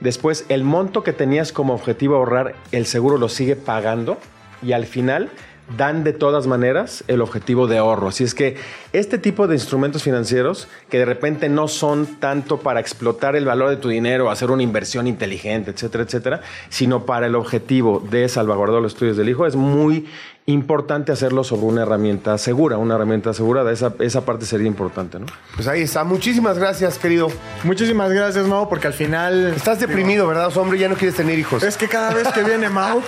Después, 0.00 0.46
el 0.48 0.64
monto 0.64 1.04
que 1.04 1.12
tenías 1.12 1.52
como 1.52 1.74
objetivo 1.74 2.16
ahorrar, 2.16 2.56
el 2.72 2.86
seguro 2.86 3.18
lo 3.18 3.28
sigue 3.28 3.54
pagando 3.54 4.18
y 4.62 4.72
al 4.72 4.84
final 4.84 5.30
dan 5.76 6.04
de 6.04 6.12
todas 6.12 6.46
maneras 6.46 7.04
el 7.08 7.20
objetivo 7.20 7.66
de 7.66 7.78
ahorro. 7.78 8.08
Así 8.08 8.24
es 8.24 8.34
que 8.34 8.56
este 8.98 9.18
tipo 9.18 9.46
de 9.46 9.54
instrumentos 9.54 10.02
financieros 10.02 10.68
que 10.88 10.98
de 10.98 11.04
repente 11.04 11.50
no 11.50 11.68
son 11.68 12.06
tanto 12.18 12.60
para 12.60 12.80
explotar 12.80 13.36
el 13.36 13.44
valor 13.44 13.68
de 13.68 13.76
tu 13.76 13.90
dinero, 13.90 14.30
hacer 14.30 14.50
una 14.50 14.62
inversión 14.62 15.06
inteligente, 15.06 15.70
etcétera, 15.70 16.04
etcétera, 16.04 16.40
sino 16.70 17.04
para 17.04 17.26
el 17.26 17.34
objetivo 17.34 18.00
de 18.00 18.26
salvaguardar 18.28 18.80
los 18.80 18.94
estudios 18.94 19.18
del 19.18 19.28
hijo, 19.28 19.46
es 19.46 19.54
muy 19.54 20.06
importante 20.46 21.10
hacerlo 21.10 21.42
sobre 21.42 21.66
una 21.66 21.82
herramienta 21.82 22.38
segura, 22.38 22.78
una 22.78 22.94
herramienta 22.94 23.30
asegurada. 23.30 23.72
Esa, 23.72 23.92
esa 23.98 24.24
parte 24.24 24.46
sería 24.46 24.68
importante, 24.68 25.18
¿no? 25.18 25.26
Pues 25.56 25.66
ahí 25.66 25.82
está. 25.82 26.04
Muchísimas 26.04 26.56
gracias, 26.58 26.98
querido. 26.98 27.28
Muchísimas 27.64 28.12
gracias, 28.12 28.46
Mau, 28.46 28.68
porque 28.68 28.86
al 28.86 28.92
final. 28.92 29.52
Estás 29.56 29.80
deprimido, 29.80 30.26
¿verdad, 30.28 30.56
hombre? 30.56 30.78
Ya 30.78 30.88
no 30.88 30.94
quieres 30.94 31.16
tener 31.16 31.36
hijos. 31.38 31.64
Es 31.64 31.76
que 31.76 31.88
cada 31.88 32.14
vez 32.14 32.28
que 32.28 32.44
viene 32.44 32.68
Mau, 32.68 33.02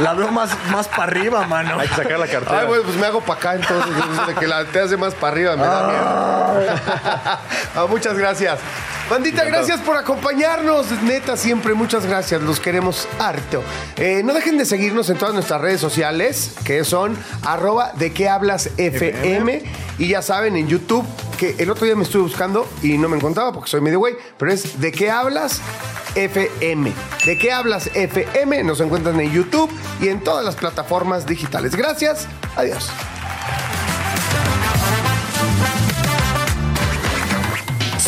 la 0.00 0.12
veo 0.12 0.30
más, 0.30 0.50
más 0.70 0.86
para 0.86 1.04
arriba, 1.04 1.46
mano. 1.46 1.78
Hay 1.78 1.88
que 1.88 1.94
sacar 1.94 2.18
la 2.18 2.26
cartera. 2.26 2.60
Ay, 2.60 2.66
bueno, 2.66 2.82
pues 2.84 2.96
me 2.96 3.06
hago 3.06 3.20
para 3.22 3.38
acá 3.40 3.54
entonces. 3.54 3.92
de 4.26 4.34
que 4.34 4.46
la 4.46 4.64
te 4.66 4.80
hace 4.80 4.96
más 4.98 5.14
para 5.14 5.31
arriba, 5.32 5.56
me 5.56 5.64
da 5.64 5.86
miedo. 5.86 6.32
Ah, 7.74 7.86
muchas 7.88 8.16
gracias. 8.16 8.58
Bandita, 9.08 9.44
gracias 9.44 9.80
por 9.80 9.96
acompañarnos. 9.96 10.90
Neta, 11.02 11.36
siempre 11.36 11.74
muchas 11.74 12.06
gracias. 12.06 12.40
Los 12.42 12.60
queremos 12.60 13.08
harto. 13.18 13.62
Eh, 13.96 14.22
no 14.24 14.34
dejen 14.34 14.58
de 14.58 14.64
seguirnos 14.64 15.10
en 15.10 15.16
todas 15.16 15.34
nuestras 15.34 15.60
redes 15.60 15.80
sociales, 15.80 16.54
que 16.64 16.84
son 16.84 17.16
arroba 17.44 17.92
de 17.96 18.12
qué 18.12 18.28
hablas 18.28 18.70
FM. 18.76 19.62
Y 19.98 20.08
ya 20.08 20.22
saben, 20.22 20.56
en 20.56 20.68
YouTube, 20.68 21.04
que 21.38 21.56
el 21.58 21.70
otro 21.70 21.86
día 21.86 21.96
me 21.96 22.04
estuve 22.04 22.22
buscando 22.22 22.68
y 22.82 22.98
no 22.98 23.08
me 23.08 23.16
encontraba 23.16 23.52
porque 23.52 23.70
soy 23.70 23.80
medio 23.80 23.98
güey, 23.98 24.14
pero 24.38 24.52
es 24.52 24.80
de 24.80 24.92
qué 24.92 25.10
hablas 25.10 25.60
FM. 26.14 26.92
¿De 27.24 27.38
qué 27.38 27.52
hablas 27.52 27.90
FM? 27.94 28.62
Nos 28.64 28.80
encuentran 28.80 29.18
en 29.20 29.32
YouTube 29.32 29.70
y 30.00 30.08
en 30.08 30.20
todas 30.20 30.44
las 30.44 30.56
plataformas 30.56 31.26
digitales. 31.26 31.74
Gracias. 31.74 32.28
Adiós. 32.56 32.90